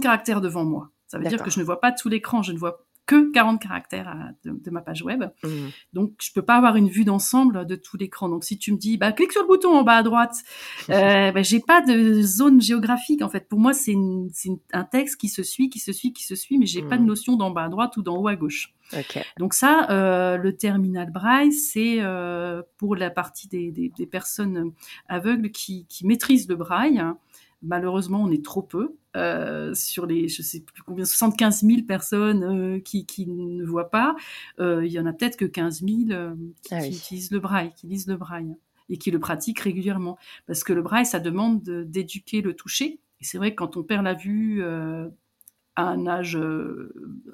caractères 0.00 0.40
devant 0.40 0.64
moi. 0.64 0.90
Ça 1.08 1.18
veut 1.18 1.26
dire 1.26 1.42
que 1.42 1.50
je 1.50 1.58
ne 1.58 1.64
vois 1.64 1.80
pas 1.80 1.92
tout 1.92 2.08
l'écran, 2.08 2.42
je 2.42 2.52
ne 2.52 2.58
vois 2.58 2.83
que 3.06 3.30
40 3.32 3.60
caractères 3.60 4.08
à, 4.08 4.30
de, 4.44 4.52
de, 4.52 4.70
ma 4.70 4.80
page 4.80 5.02
web. 5.02 5.24
Mmh. 5.42 5.48
Donc, 5.92 6.12
je 6.20 6.32
peux 6.32 6.42
pas 6.42 6.56
avoir 6.56 6.76
une 6.76 6.88
vue 6.88 7.04
d'ensemble 7.04 7.66
de 7.66 7.76
tout 7.76 7.96
l'écran. 7.96 8.28
Donc, 8.28 8.44
si 8.44 8.58
tu 8.58 8.72
me 8.72 8.78
dis, 8.78 8.96
bah, 8.96 9.12
clique 9.12 9.32
sur 9.32 9.42
le 9.42 9.48
bouton 9.48 9.76
en 9.76 9.82
bas 9.82 9.96
à 9.96 10.02
droite, 10.02 10.36
euh, 10.90 11.32
bah, 11.32 11.42
j'ai 11.42 11.60
pas 11.60 11.82
de 11.82 12.22
zone 12.22 12.60
géographique, 12.60 13.22
en 13.22 13.28
fait. 13.28 13.48
Pour 13.48 13.58
moi, 13.58 13.72
c'est 13.72 13.96
un 14.72 14.84
texte 14.84 15.20
qui 15.20 15.28
se 15.28 15.42
suit, 15.42 15.68
qui 15.68 15.78
se 15.78 15.92
suit, 15.92 16.12
qui 16.12 16.24
se 16.24 16.34
suit, 16.34 16.58
mais 16.58 16.66
j'ai 16.66 16.82
mmh. 16.82 16.88
pas 16.88 16.98
de 16.98 17.04
notion 17.04 17.36
d'en 17.36 17.50
bas 17.50 17.64
à 17.64 17.68
droite 17.68 17.96
ou 17.96 18.02
d'en 18.02 18.16
haut 18.16 18.28
à 18.28 18.36
gauche. 18.36 18.74
Okay. 18.92 19.22
Donc 19.38 19.54
ça, 19.54 19.86
euh, 19.90 20.36
le 20.36 20.56
terminal 20.56 21.10
braille, 21.10 21.52
c'est 21.52 21.96
euh, 22.00 22.62
pour 22.76 22.96
la 22.96 23.10
partie 23.10 23.48
des, 23.48 23.70
des, 23.70 23.88
des, 23.88 24.06
personnes 24.06 24.72
aveugles 25.08 25.50
qui, 25.50 25.86
qui 25.88 26.06
maîtrisent 26.06 26.48
le 26.48 26.56
braille. 26.56 27.02
Malheureusement, 27.64 28.22
on 28.22 28.30
est 28.30 28.44
trop 28.44 28.62
peu. 28.62 28.96
Euh, 29.16 29.74
sur 29.74 30.06
les, 30.06 30.26
je 30.26 30.42
sais 30.42 30.60
plus 30.60 30.82
combien, 30.82 31.04
75 31.04 31.62
000 31.62 31.82
personnes 31.86 32.42
euh, 32.42 32.80
qui, 32.80 33.06
qui, 33.06 33.28
ne 33.28 33.64
voient 33.64 33.90
pas, 33.90 34.16
euh, 34.58 34.84
il 34.84 34.90
y 34.90 34.98
en 34.98 35.06
a 35.06 35.12
peut-être 35.12 35.36
que 35.36 35.44
15 35.44 35.84
000 35.84 35.92
euh, 36.10 36.34
qui, 36.62 36.74
ah 36.74 36.80
qui, 36.80 36.88
utilisent 36.88 37.30
le 37.30 37.38
braille, 37.38 37.72
qui 37.76 37.86
lisent 37.86 38.08
le 38.08 38.16
braille 38.16 38.56
et 38.88 38.98
qui 38.98 39.12
le 39.12 39.20
pratiquent 39.20 39.60
régulièrement. 39.60 40.18
Parce 40.46 40.64
que 40.64 40.72
le 40.72 40.82
braille, 40.82 41.06
ça 41.06 41.20
demande 41.20 41.62
d'éduquer 41.62 42.42
le 42.42 42.54
toucher. 42.54 42.98
Et 43.20 43.24
c'est 43.24 43.38
vrai 43.38 43.50
que 43.52 43.56
quand 43.56 43.76
on 43.76 43.84
perd 43.84 44.02
la 44.02 44.14
vue 44.14 44.64
euh, 44.64 45.08
à 45.76 45.90
un 45.90 46.08
âge 46.08 46.36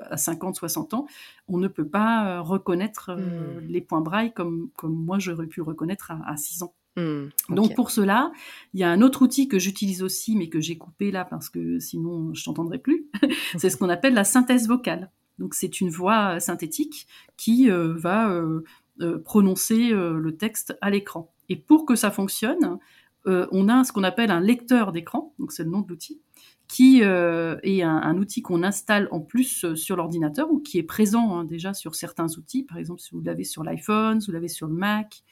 à 0.01 0.17
50, 0.19 0.57
60 0.57 0.93
ans, 0.93 1.07
on 1.49 1.57
ne 1.57 1.67
peut 1.67 1.89
pas 1.89 2.41
reconnaître 2.41 3.13
mmh. 3.13 3.67
les 3.69 3.81
points 3.81 4.03
braille 4.03 4.33
comme, 4.35 4.71
comme 4.77 4.95
moi 4.95 5.19
j'aurais 5.19 5.47
pu 5.47 5.63
reconnaître 5.63 6.11
à, 6.11 6.21
à 6.27 6.37
6 6.37 6.63
ans. 6.63 6.75
Mmh, 6.97 7.29
Donc 7.51 7.75
pour 7.77 7.91
cela, 7.91 8.33
il 8.75 8.81
y 8.81 8.83
a 8.83 8.91
un 8.91 9.01
autre 9.01 9.23
outil 9.23 9.49
que 9.49 9.59
j'utilise 9.59 10.03
aussi, 10.03 10.37
mais 10.37 10.49
que 10.49 10.61
j'ai 10.61 10.77
coupé 10.77 11.11
là 11.11 11.25
parce 11.25 11.49
que 11.49 11.79
sinon 11.79 12.35
je 12.35 12.45
t'entendrai 12.45 12.79
plus. 12.79 13.07
c'est 13.59 13.71
ce 13.71 13.77
qu'on 13.77 13.89
appelle 13.89 14.15
la 14.15 14.25
synthèse 14.25 14.67
vocale. 14.67 15.11
Donc 15.41 15.55
c'est 15.55 15.81
une 15.81 15.89
voix 15.89 16.37
euh, 16.37 16.41
synthétique 16.41 17.09
qui 17.37 17.71
euh, 17.71 17.95
va 17.97 18.31
euh, 18.31 19.19
prononcer 19.25 19.91
le 19.93 20.37
texte 20.37 20.77
à 20.83 20.91
l'écran. 20.91 21.33
Et 21.49 21.57
pour 21.57 21.87
que 21.87 21.97
ça 21.97 22.11
fonctionne, 22.11 22.79
on 23.25 23.69
a 23.71 23.83
ce 23.83 23.93
qu'on 23.93 24.05
appelle 24.05 24.31
un 24.31 24.41
lecteur 24.41 24.93
d'écran, 24.93 25.35
donc 25.39 25.53
c'est 25.53 25.65
le 25.65 25.71
nom 25.71 25.81
de 25.81 25.89
l'outil, 25.89 26.21
qui 26.69 27.01
est 27.01 27.83
un, 27.83 28.17
outil 28.19 28.43
qu'on 28.43 28.63
installe 28.63 29.09
en 29.11 29.21
plus 29.21 29.75
sur 29.75 29.97
l'ordinateur 29.97 30.53
ou 30.53 30.61
qui 30.61 30.77
est 30.77 30.83
présent 30.83 31.35
hein, 31.35 31.45
déjà 31.45 31.73
sur 31.73 31.95
certains 31.95 32.27
outils. 32.37 32.65
Par 32.65 32.77
exemple, 32.77 33.01
si 33.01 33.15
vous 33.15 33.23
l'avez 33.23 33.45
sur 33.45 33.65
l'iPhone, 33.65 34.21
si 34.21 34.27
vous 34.27 34.35
l'avez 34.35 34.49
sur 34.49 34.67
le 34.67 34.75
Mac, 34.75 35.23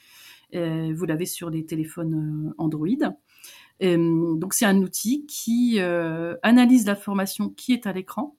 vous 0.52 1.04
l'avez 1.04 1.26
sur 1.26 1.50
les 1.50 1.64
téléphones 1.64 2.50
euh, 2.50 2.54
Android. 2.58 2.86
Euh, 3.82 4.34
donc 4.36 4.54
c'est 4.54 4.64
un 4.64 4.78
outil 4.78 5.26
qui 5.26 5.80
analyse 6.42 6.86
l'information 6.86 7.50
qui 7.50 7.72
est 7.72 7.86
à 7.86 7.92
l'écran 7.92 8.36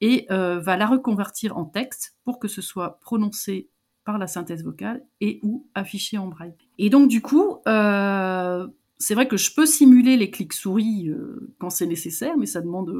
et 0.00 0.26
va 0.30 0.76
la 0.76 0.86
reconvertir 0.86 1.56
en 1.56 1.64
texte 1.64 2.16
pour 2.24 2.38
que 2.38 2.48
ce 2.48 2.62
soit 2.62 2.98
prononcé 3.00 3.68
par 4.04 4.18
la 4.18 4.26
synthèse 4.26 4.64
vocale 4.64 5.04
et 5.20 5.40
ou 5.42 5.66
affiché 5.74 6.16
en 6.16 6.26
braille. 6.26 6.54
Et 6.78 6.88
donc 6.88 7.08
du 7.08 7.20
coup, 7.20 7.58
c'est 7.64 9.14
vrai 9.14 9.28
que 9.28 9.36
je 9.36 9.54
peux 9.54 9.66
simuler 9.66 10.16
les 10.16 10.30
clics 10.30 10.54
souris 10.54 11.10
quand 11.58 11.70
c'est 11.70 11.86
nécessaire, 11.86 12.36
mais 12.38 12.46
ça 12.46 12.62
demande 12.62 12.92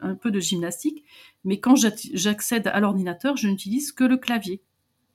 un 0.00 0.14
peu 0.14 0.30
de 0.30 0.40
gymnastique. 0.40 1.04
Mais 1.44 1.58
quand 1.60 1.74
j'accède 1.76 2.68
à 2.68 2.80
l'ordinateur, 2.80 3.36
je 3.36 3.48
n'utilise 3.48 3.92
que 3.92 4.04
le 4.04 4.16
clavier. 4.16 4.62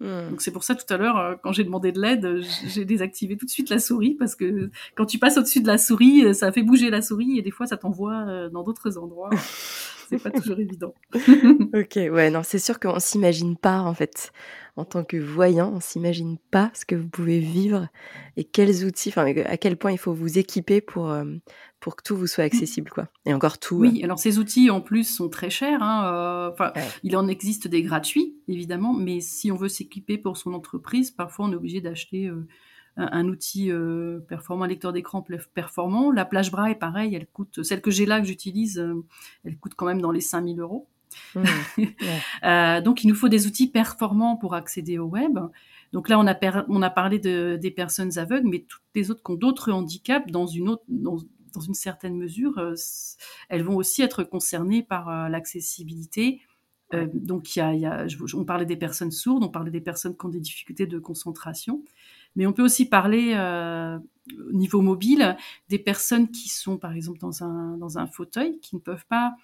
Hmm. 0.01 0.31
Donc 0.31 0.41
c'est 0.41 0.51
pour 0.51 0.63
ça 0.63 0.73
tout 0.73 0.91
à 0.91 0.97
l'heure, 0.97 1.17
euh, 1.17 1.35
quand 1.43 1.51
j'ai 1.51 1.63
demandé 1.63 1.91
de 1.91 2.01
l'aide, 2.01 2.41
j'ai 2.65 2.85
désactivé 2.85 3.37
tout 3.37 3.45
de 3.45 3.51
suite 3.51 3.69
la 3.69 3.77
souris 3.77 4.15
parce 4.15 4.33
que 4.33 4.71
quand 4.95 5.05
tu 5.05 5.19
passes 5.19 5.37
au-dessus 5.37 5.61
de 5.61 5.67
la 5.67 5.77
souris, 5.77 6.25
euh, 6.25 6.33
ça 6.33 6.51
fait 6.51 6.63
bouger 6.63 6.89
la 6.89 7.03
souris 7.03 7.37
et 7.37 7.43
des 7.43 7.51
fois 7.51 7.67
ça 7.67 7.77
t'envoie 7.77 8.25
euh, 8.27 8.49
dans 8.49 8.63
d'autres 8.63 8.97
endroits. 8.97 9.29
c'est 10.09 10.17
pas 10.17 10.31
toujours 10.31 10.59
évident. 10.59 10.95
ok, 11.15 11.95
ouais, 11.95 12.31
non, 12.31 12.41
c'est 12.43 12.57
sûr 12.57 12.79
qu'on 12.79 12.99
s'imagine 12.99 13.55
pas 13.55 13.79
en 13.81 13.93
fait 13.93 14.33
en 14.75 14.85
tant 14.85 15.03
que 15.03 15.17
voyant, 15.17 15.71
on 15.73 15.79
s'imagine 15.79 16.37
pas 16.51 16.71
ce 16.73 16.85
que 16.85 16.95
vous 16.95 17.07
pouvez 17.07 17.39
vivre 17.39 17.87
et 18.37 18.43
quels 18.43 18.85
outils, 18.85 19.09
enfin 19.09 19.25
à 19.45 19.57
quel 19.57 19.77
point 19.77 19.91
il 19.91 19.97
faut 19.97 20.13
vous 20.13 20.37
équiper 20.37 20.81
pour 20.81 21.13
pour 21.81 21.95
que 21.95 22.03
tout 22.03 22.15
vous 22.15 22.27
soit 22.27 22.43
accessible, 22.45 22.91
quoi. 22.91 23.09
Et 23.25 23.33
encore 23.33 23.57
tout. 23.57 23.75
Oui, 23.75 23.99
euh. 23.99 24.05
alors 24.05 24.19
ces 24.19 24.37
outils 24.37 24.69
en 24.69 24.79
plus 24.79 25.03
sont 25.03 25.27
très 25.27 25.49
chers. 25.49 25.83
Hein, 25.83 26.53
euh, 26.61 26.71
il 27.03 27.17
en 27.17 27.27
existe 27.27 27.67
des 27.67 27.81
gratuits, 27.81 28.37
évidemment, 28.47 28.93
mais 28.93 29.19
si 29.19 29.51
on 29.51 29.57
veut 29.57 29.67
s'équiper 29.67 30.17
pour 30.17 30.37
son 30.37 30.53
entreprise, 30.53 31.11
parfois 31.11 31.47
on 31.47 31.51
est 31.51 31.55
obligé 31.55 31.81
d'acheter 31.81 32.27
euh, 32.27 32.47
un, 32.95 33.27
outil 33.27 33.71
performant, 34.27 34.65
un 34.65 34.67
lecteur 34.67 34.93
d'écran 34.93 35.25
performant. 35.53 36.11
La 36.11 36.23
plage 36.23 36.51
braille, 36.51 36.77
pareil, 36.77 37.15
elle 37.15 37.25
coûte, 37.25 37.63
celle 37.63 37.81
que 37.81 37.89
j'ai 37.91 38.05
là 38.05 38.21
que 38.21 38.27
j'utilise, 38.27 38.85
elle 39.43 39.57
coûte 39.57 39.73
quand 39.75 39.87
même 39.87 40.01
dans 40.01 40.11
les 40.11 40.21
5000 40.21 40.59
euros. 40.59 40.87
Mmh, 41.35 42.81
donc 42.83 43.03
il 43.03 43.07
nous 43.07 43.15
faut 43.15 43.29
des 43.29 43.47
outils 43.47 43.69
performants 43.69 44.37
pour 44.37 44.55
accéder 44.55 44.97
au 44.99 45.05
web. 45.05 45.39
Donc 45.93 46.07
là, 46.07 46.19
on 46.19 46.27
a, 46.27 46.65
on 46.69 46.81
a 46.81 46.89
parlé 46.89 47.19
de, 47.19 47.57
des 47.61 47.71
personnes 47.71 48.17
aveugles, 48.17 48.47
mais 48.47 48.65
toutes 48.67 48.81
les 48.95 49.11
autres 49.11 49.21
qui 49.23 49.31
ont 49.31 49.35
d'autres 49.35 49.71
handicaps 49.71 50.31
dans 50.31 50.47
une 50.47 50.69
autre, 50.69 50.83
dans, 50.87 51.17
dans 51.53 51.61
une 51.61 51.73
certaine 51.73 52.17
mesure, 52.17 52.57
euh, 52.57 52.75
elles 53.49 53.63
vont 53.63 53.75
aussi 53.75 54.01
être 54.01 54.23
concernées 54.23 54.83
par 54.83 55.09
euh, 55.09 55.29
l'accessibilité. 55.29 56.41
Euh, 56.93 57.07
donc, 57.13 57.55
il 57.55 57.59
y 57.59 57.61
a, 57.61 57.73
y 57.73 57.85
a, 57.85 58.05
on 58.33 58.45
parlait 58.45 58.65
des 58.65 58.77
personnes 58.77 59.11
sourdes, 59.11 59.43
on 59.43 59.49
parlait 59.49 59.71
des 59.71 59.81
personnes 59.81 60.15
qui 60.17 60.25
ont 60.25 60.29
des 60.29 60.39
difficultés 60.39 60.87
de 60.87 60.99
concentration, 60.99 61.83
mais 62.35 62.45
on 62.45 62.53
peut 62.53 62.63
aussi 62.63 62.87
parler 62.87 63.33
au 63.35 64.51
niveau 64.53 64.81
mobile 64.81 65.37
des 65.69 65.79
personnes 65.79 66.29
qui 66.31 66.49
sont, 66.49 66.77
par 66.77 66.93
exemple, 66.93 67.19
dans 67.19 67.43
un, 67.43 67.77
dans 67.77 67.97
un 67.97 68.07
fauteuil, 68.07 68.59
qui 68.59 68.75
ne 68.75 68.81
peuvent 68.81 69.05
pas 69.07 69.35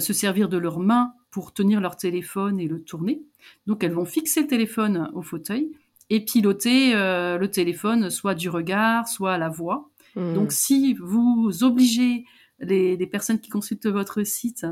se 0.00 0.12
servir 0.12 0.48
de 0.48 0.58
leurs 0.58 0.80
mains 0.80 1.12
pour 1.30 1.52
tenir 1.52 1.80
leur 1.80 1.96
téléphone 1.96 2.60
et 2.60 2.68
le 2.68 2.82
tourner. 2.82 3.22
Donc, 3.66 3.84
elles 3.84 3.92
vont 3.92 4.04
fixer 4.04 4.42
le 4.42 4.46
téléphone 4.46 5.10
au 5.14 5.22
fauteuil 5.22 5.72
et 6.10 6.24
piloter 6.24 6.92
le 6.92 7.46
téléphone 7.46 8.10
soit 8.10 8.34
du 8.34 8.48
regard, 8.48 9.08
soit 9.08 9.32
à 9.32 9.38
la 9.38 9.48
voix. 9.48 9.90
Donc, 10.14 10.48
hmm. 10.48 10.50
si 10.50 10.94
vous 10.94 11.62
obligez 11.62 12.24
les, 12.62 13.06
personnes 13.06 13.40
qui 13.40 13.50
consultent 13.50 13.86
votre 13.86 14.22
site 14.22 14.66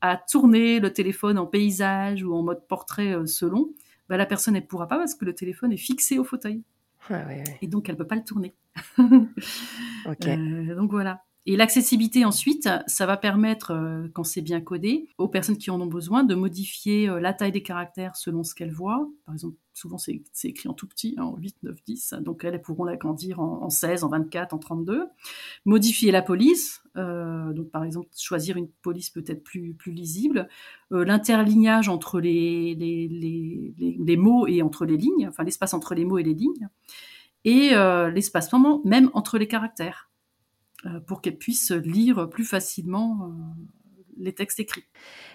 à 0.00 0.16
tourner 0.16 0.80
le 0.80 0.92
téléphone 0.92 1.38
en 1.38 1.46
paysage 1.46 2.22
ou 2.22 2.34
en 2.34 2.42
mode 2.42 2.66
portrait 2.66 3.14
euh, 3.14 3.26
selon, 3.26 3.72
bah, 4.08 4.16
la 4.16 4.26
personne 4.26 4.54
ne 4.54 4.60
pourra 4.60 4.88
pas 4.88 4.98
parce 4.98 5.14
que 5.14 5.24
le 5.24 5.34
téléphone 5.34 5.72
est 5.72 5.76
fixé 5.76 6.18
au 6.18 6.24
fauteuil. 6.24 6.62
Et 7.60 7.66
donc, 7.66 7.88
elle 7.88 7.96
peut 7.96 8.06
pas 8.06 8.16
le 8.16 8.24
tourner. 8.24 8.52
Euh, 10.26 10.74
donc 10.74 10.90
voilà. 10.90 11.22
Et 11.44 11.56
l'accessibilité 11.56 12.24
ensuite, 12.24 12.68
ça 12.86 13.06
va 13.06 13.16
permettre, 13.16 13.72
euh, 13.72 14.08
quand 14.14 14.22
c'est 14.22 14.42
bien 14.42 14.60
codé, 14.60 15.08
aux 15.18 15.28
personnes 15.28 15.58
qui 15.58 15.70
en 15.70 15.80
ont 15.80 15.86
besoin 15.86 16.22
de 16.22 16.36
modifier 16.36 17.08
euh, 17.08 17.18
la 17.18 17.32
taille 17.32 17.50
des 17.50 17.64
caractères 17.64 18.14
selon 18.14 18.44
ce 18.44 18.54
qu'elles 18.54 18.72
voient. 18.72 19.08
Par 19.26 19.34
exemple, 19.34 19.56
souvent 19.74 19.98
c'est 19.98 20.22
écrit 20.44 20.68
en 20.68 20.74
tout 20.74 20.86
petit, 20.86 21.14
hein, 21.18 21.24
en 21.24 21.36
8, 21.36 21.56
9, 21.62 21.82
10, 21.84 22.14
donc 22.20 22.44
elles 22.44 22.60
pourront 22.60 22.84
l'agrandir 22.84 23.40
en, 23.40 23.62
en, 23.62 23.70
16, 23.70 24.04
en 24.04 24.08
24, 24.08 24.54
en 24.54 24.58
32. 24.58 25.06
Modifier 25.64 26.12
la 26.12 26.22
police, 26.22 26.82
euh, 26.96 27.52
donc 27.52 27.70
par 27.70 27.82
exemple 27.84 28.08
choisir 28.16 28.56
une 28.56 28.68
police 28.68 29.10
peut-être 29.10 29.42
plus, 29.42 29.74
lisible. 29.86 30.48
L'interlignage 30.90 31.88
entre 31.88 32.20
les, 32.20 32.76
mots 34.18 34.46
et 34.46 34.62
entre 34.62 34.84
les 34.84 34.96
lignes, 34.96 35.26
enfin 35.28 35.42
l'espace 35.42 35.74
entre 35.74 35.94
les 35.94 36.04
mots 36.04 36.18
et 36.18 36.22
les 36.22 36.34
lignes. 36.34 36.68
Et 37.44 37.70
euh, 37.72 38.10
l'espacement 38.10 38.80
même 38.84 39.10
entre 39.14 39.38
les 39.38 39.48
caractères. 39.48 40.11
Euh, 40.86 40.98
pour 40.98 41.20
qu'elles 41.20 41.38
puissent 41.38 41.70
lire 41.70 42.28
plus 42.28 42.44
facilement 42.44 43.20
euh, 43.22 43.62
les 44.16 44.32
textes 44.32 44.58
écrits. 44.58 44.82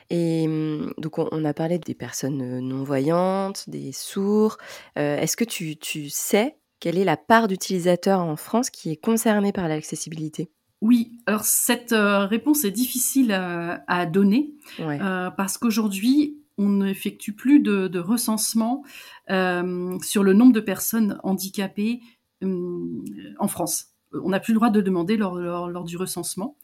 Et 0.10 0.44
hum, 0.46 0.94
donc 0.98 1.20
on, 1.20 1.46
a 1.46 1.54
parlé 1.54 1.80
des 1.80 1.94
personnes 1.94 2.42
euh, 2.42 2.60
non-voyantes, 2.60 3.70
des 3.70 3.94
sourds. 3.94 4.58
Est-ce 4.96 5.38
que 5.38 5.46
tu, 5.46 5.78
tu, 5.78 6.10
sais 6.10 6.58
quelle 6.82 6.98
est 6.98 7.06
la 7.06 7.16
part 7.16 7.48
d'utilisateurs 7.48 8.20
en 8.20 8.36
France 8.36 8.70
qui 8.70 8.92
est 8.92 8.98
concernée 8.98 9.54
par 9.54 9.70
l'accessibilité? 9.70 10.52
Oui, 10.82 11.18
alors 11.26 11.46
cette 11.46 11.96
réponse 11.96 12.66
est 12.66 12.72
difficile 12.72 13.32
à, 13.32 14.06
donner 14.06 14.54
parce 14.78 15.58
qu'aujourd'hui, 15.58 16.44
on 16.58 16.70
n'effectue 16.70 17.34
plus 17.34 17.62
de, 17.62 17.88
de 17.88 18.00
recensement 18.00 18.84
sur 19.28 20.24
le 20.24 20.34
nombre 20.34 20.54
de 20.54 20.60
personnes 20.60 21.20
handicapées 21.24 22.02
hum, 22.44 23.04
en 23.40 23.48
France 23.48 23.97
on 24.14 24.30
n'a 24.30 24.40
plus 24.40 24.54
le 24.54 24.58
droit 24.58 24.70
de 24.70 24.82
demander 24.82 25.18
lors, 25.18 25.84
du 25.84 25.98
recensement. 25.98 26.56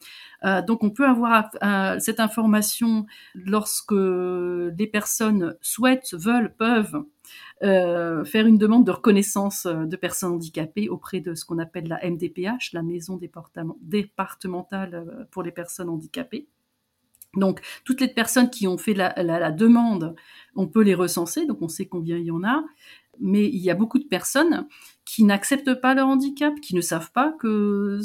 Euh, 0.43 0.61
donc 0.61 0.83
on 0.83 0.89
peut 0.89 1.07
avoir 1.07 1.49
euh, 1.63 1.97
cette 1.99 2.19
information 2.19 3.05
lorsque 3.33 3.93
des 3.93 4.87
personnes 4.87 5.55
souhaitent, 5.61 6.13
veulent, 6.13 6.53
peuvent 6.55 7.03
euh, 7.63 8.23
faire 8.25 8.45
une 8.45 8.57
demande 8.57 8.85
de 8.85 8.91
reconnaissance 8.91 9.65
de 9.65 9.95
personnes 9.95 10.33
handicapées 10.33 10.89
auprès 10.89 11.19
de 11.19 11.35
ce 11.35 11.45
qu'on 11.45 11.59
appelle 11.59 11.87
la 11.87 11.99
MDPH, 12.09 12.73
la 12.73 12.83
maison 12.83 13.19
départementale 13.81 15.27
pour 15.31 15.43
les 15.43 15.51
personnes 15.51 15.89
handicapées. 15.89 16.47
Donc 17.35 17.61
toutes 17.83 17.99
les 17.99 18.07
personnes 18.07 18.51
qui 18.51 18.67
ont 18.67 18.77
fait 18.77 18.93
la 18.93 19.51
demande, 19.51 20.15
on 20.55 20.67
peut 20.67 20.83
les 20.83 20.93
recenser, 20.93 21.47
donc 21.47 21.61
on 21.61 21.67
sait 21.67 21.87
combien 21.87 22.17
il 22.17 22.25
y 22.25 22.31
en 22.31 22.43
a. 22.43 22.63
Mais 23.19 23.45
il 23.45 23.59
y 23.59 23.69
a 23.69 23.75
beaucoup 23.75 23.99
de 23.99 24.05
personnes 24.05 24.67
qui 25.13 25.23
n'acceptent 25.23 25.75
pas 25.75 25.93
leur 25.93 26.07
handicap, 26.07 26.59
qui 26.59 26.73
ne 26.73 26.81
savent 26.81 27.11
pas 27.11 27.35
que 27.39 27.99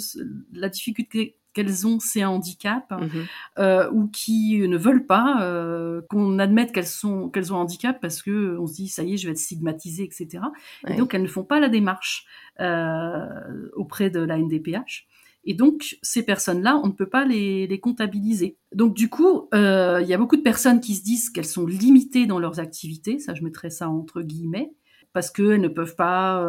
la 0.53 0.69
difficulté 0.69 1.39
qu'elles 1.55 1.87
ont, 1.87 2.01
c'est 2.01 2.21
un 2.21 2.29
handicap, 2.29 2.91
mhm. 2.91 3.25
euh, 3.59 3.91
ou 3.93 4.09
qui 4.09 4.59
ne 4.59 4.77
veulent 4.77 5.07
pas 5.07 5.43
euh, 5.43 6.03
qu'on 6.11 6.39
admette 6.39 6.71
qu'elles 6.71 6.87
sont 6.87 7.31
qu'elles 7.31 7.51
ont 7.51 7.57
un 7.57 7.61
handicap 7.61 7.99
parce 8.03 8.21
que 8.21 8.59
on 8.59 8.67
se 8.67 8.75
dit 8.75 8.89
ça 8.89 9.05
y 9.05 9.15
est, 9.15 9.17
je 9.17 9.27
vais 9.27 9.33
être 9.33 9.39
stigmatisée, 9.39 10.05
etc. 10.05 10.45
Et 10.87 10.97
donc 10.97 11.15
elles 11.15 11.23
ne 11.23 11.29
font 11.29 11.45
pas 11.45 11.61
la 11.61 11.71
démarche 11.71 12.27
euh, 12.61 13.71
auprès 13.75 14.11
de 14.11 14.21
la 14.21 14.37
NDPH. 14.37 15.07
Et 15.45 15.55
donc, 15.55 15.97
ces 16.03 16.27
personnes-là, 16.27 16.79
on 16.85 16.89
ne 16.89 16.93
peut 16.93 17.09
pas 17.09 17.25
les, 17.25 17.67
les 17.67 17.81
comptabiliser. 17.81 18.59
Donc, 18.75 18.93
du 18.93 19.09
coup, 19.09 19.49
il 19.55 20.05
y 20.07 20.13
a 20.13 20.19
beaucoup 20.19 20.37
de 20.37 20.43
personnes 20.43 20.81
qui 20.81 20.95
se 20.95 21.03
disent 21.03 21.31
qu'elles 21.31 21.47
sont 21.47 21.65
limitées 21.65 22.27
dans 22.27 22.39
leurs 22.39 22.61
activités, 22.61 23.19
ça 23.19 23.33
je 23.33 23.43
mettrais 23.43 23.71
ça 23.71 23.89
entre 23.89 24.21
guillemets, 24.21 24.73
parce 25.19 25.33
qu'elles 25.33 25.61
ne 25.61 25.67
peuvent 25.67 25.97
pas 25.97 26.47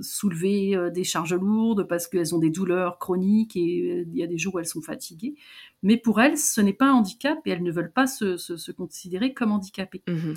soulever 0.00 0.78
des 0.94 1.02
charges 1.02 1.34
lourdes, 1.34 1.88
parce 1.88 2.06
qu'elles 2.06 2.36
ont 2.36 2.38
des 2.38 2.50
douleurs 2.50 2.98
chroniques 2.98 3.56
et 3.56 4.06
il 4.06 4.16
y 4.16 4.22
a 4.22 4.28
des 4.28 4.38
jours 4.38 4.54
où 4.54 4.58
elles 4.60 4.64
sont 4.64 4.80
fatiguées. 4.80 5.34
Mais 5.82 5.96
pour 5.96 6.20
elles, 6.20 6.38
ce 6.38 6.60
n'est 6.60 6.72
pas 6.72 6.86
un 6.86 6.92
handicap 6.92 7.40
et 7.46 7.50
elles 7.50 7.64
ne 7.64 7.72
veulent 7.72 7.90
pas 7.90 8.06
se, 8.06 8.70
considérer 8.70 9.34
comme 9.34 9.50
handicapées. 9.50 10.04
Mmh 10.06 10.34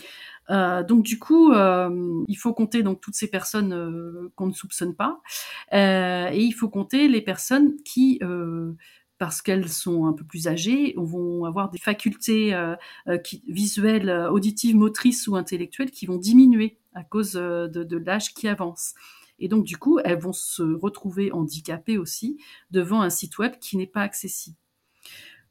donc 0.87 1.03
du 1.03 1.19
coup, 1.19 1.53
il 1.53 2.35
faut 2.39 2.55
compter 2.55 2.81
donc 2.81 3.01
toutes 3.01 3.13
ces 3.13 3.27
personnes 3.27 4.31
qu'on 4.33 4.47
ne 4.47 4.53
soupçonne 4.53 4.95
pas 4.95 5.21
et 5.71 6.41
il 6.41 6.53
faut 6.53 6.69
compter 6.69 7.07
les 7.07 7.21
personnes 7.21 7.75
qui 7.83 8.19
parce 9.17 9.41
qu'elles 9.41 9.69
sont 9.69 10.05
un 10.05 10.13
peu 10.13 10.23
plus 10.25 10.47
âgées, 10.47 10.93
vont 10.97 11.45
avoir 11.45 11.69
des 11.69 11.77
facultés 11.77 12.53
euh, 12.53 12.75
euh, 13.07 13.17
visuelles, 13.47 14.09
euh, 14.09 14.29
auditives, 14.29 14.75
motrices 14.75 15.27
ou 15.27 15.35
intellectuelles 15.35 15.91
qui 15.91 16.05
vont 16.05 16.17
diminuer 16.17 16.77
à 16.93 17.03
cause 17.03 17.33
de, 17.33 17.97
l'âge 17.97 18.33
qui 18.33 18.47
avance. 18.47 18.93
Et 19.39 19.49
donc, 19.49 19.65
du 19.65 19.77
coup, 19.77 19.99
elles 19.99 20.19
vont 20.19 20.33
se 20.33 20.63
retrouver 20.63 21.31
handicapées 21.33 21.97
aussi 21.97 22.37
devant 22.71 23.01
un 23.01 23.09
site 23.09 23.37
web 23.37 23.53
qui 23.59 23.75
n'est 23.75 23.87
pas 23.87 24.01
accessible. 24.01 24.55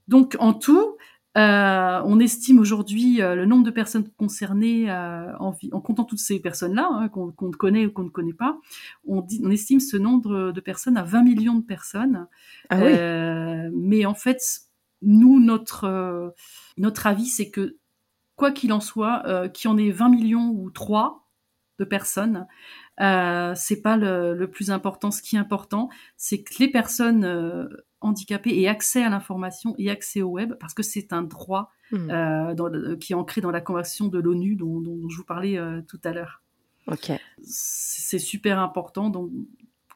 Donc, 0.08 0.36
en 0.38 0.54
tout, 0.54 0.96
euh, 1.36 2.00
on 2.04 2.20
estime 2.20 2.60
aujourd'hui 2.60 3.20
euh, 3.20 3.34
le 3.34 3.44
nombre 3.44 3.64
de 3.64 3.72
personnes 3.72 4.08
concernées 4.16 4.88
euh, 4.88 5.36
en, 5.38 5.52
en, 5.72 5.80
comptant 5.80 6.04
toutes 6.04 6.20
ces 6.20 6.38
personnes-là, 6.38 6.88
hein, 6.92 7.08
qu'on 7.08 7.32
connaît 7.32 7.86
ou 7.86 7.90
qu'on 7.92 8.04
ne 8.04 8.08
connaît 8.08 8.32
pas. 8.32 8.56
On, 9.04 9.26
on, 9.42 9.50
estime 9.50 9.80
ce 9.80 9.96
nombre 9.96 10.52
de 10.52 10.60
personnes 10.60 10.96
à 10.96 11.02
20 11.02 11.22
millions 11.24 11.54
de 11.54 11.64
personnes. 11.64 12.28
Ah 12.70 12.78
oui. 12.78 12.92
mais 13.72 14.06
en 14.06 14.14
fait, 14.14 14.42
nous, 15.02 15.40
notre, 15.40 16.34
notre 16.76 17.06
avis, 17.08 17.26
c'est 17.26 17.50
que 17.50 17.78
quoi 18.36 18.52
qu'il 18.52 18.72
en 18.72 18.80
soit, 18.80 19.48
qu'il 19.50 19.68
y 19.68 19.74
en 19.74 19.78
ait 19.78 19.90
20 19.90 20.10
millions 20.10 20.50
ou 20.50 20.70
3 20.70 21.28
de 21.80 21.84
personnes, 21.84 22.46
euh, 23.00 23.52
c'est 23.56 23.82
pas 23.82 23.96
le, 23.96 24.34
le, 24.34 24.50
plus 24.50 24.70
important. 24.70 25.10
Ce 25.10 25.22
qui 25.22 25.36
est 25.36 25.38
important, 25.38 25.88
c'est 26.16 26.42
que 26.42 26.54
les 26.60 26.68
personnes 26.68 27.24
handicapés 28.04 28.60
aient 28.60 28.68
accès 28.68 29.02
à 29.02 29.08
l'information 29.08 29.74
et 29.78 29.90
accès 29.90 30.22
au 30.22 30.28
web, 30.28 30.54
parce 30.60 30.74
que 30.74 30.82
c'est 30.82 31.12
un 31.12 31.22
droit 31.22 31.72
hmm. 31.90 32.10
euh, 32.10 32.96
qui 32.96 33.12
est 33.12 33.16
ancré 33.16 33.40
dans 33.40 33.50
la 33.50 33.60
Convention 33.60 34.08
de 34.08 34.18
l'ONU 34.18 34.56
dont, 34.56 35.08
je 35.08 35.16
vous 35.16 35.24
parlais 35.24 35.58
euh, 35.58 35.80
tout 35.82 36.00
à 36.04 36.12
l'heure. 36.12 36.42
C'est 37.42 38.18
super 38.18 38.58
important 38.58 39.08
donc, 39.08 39.30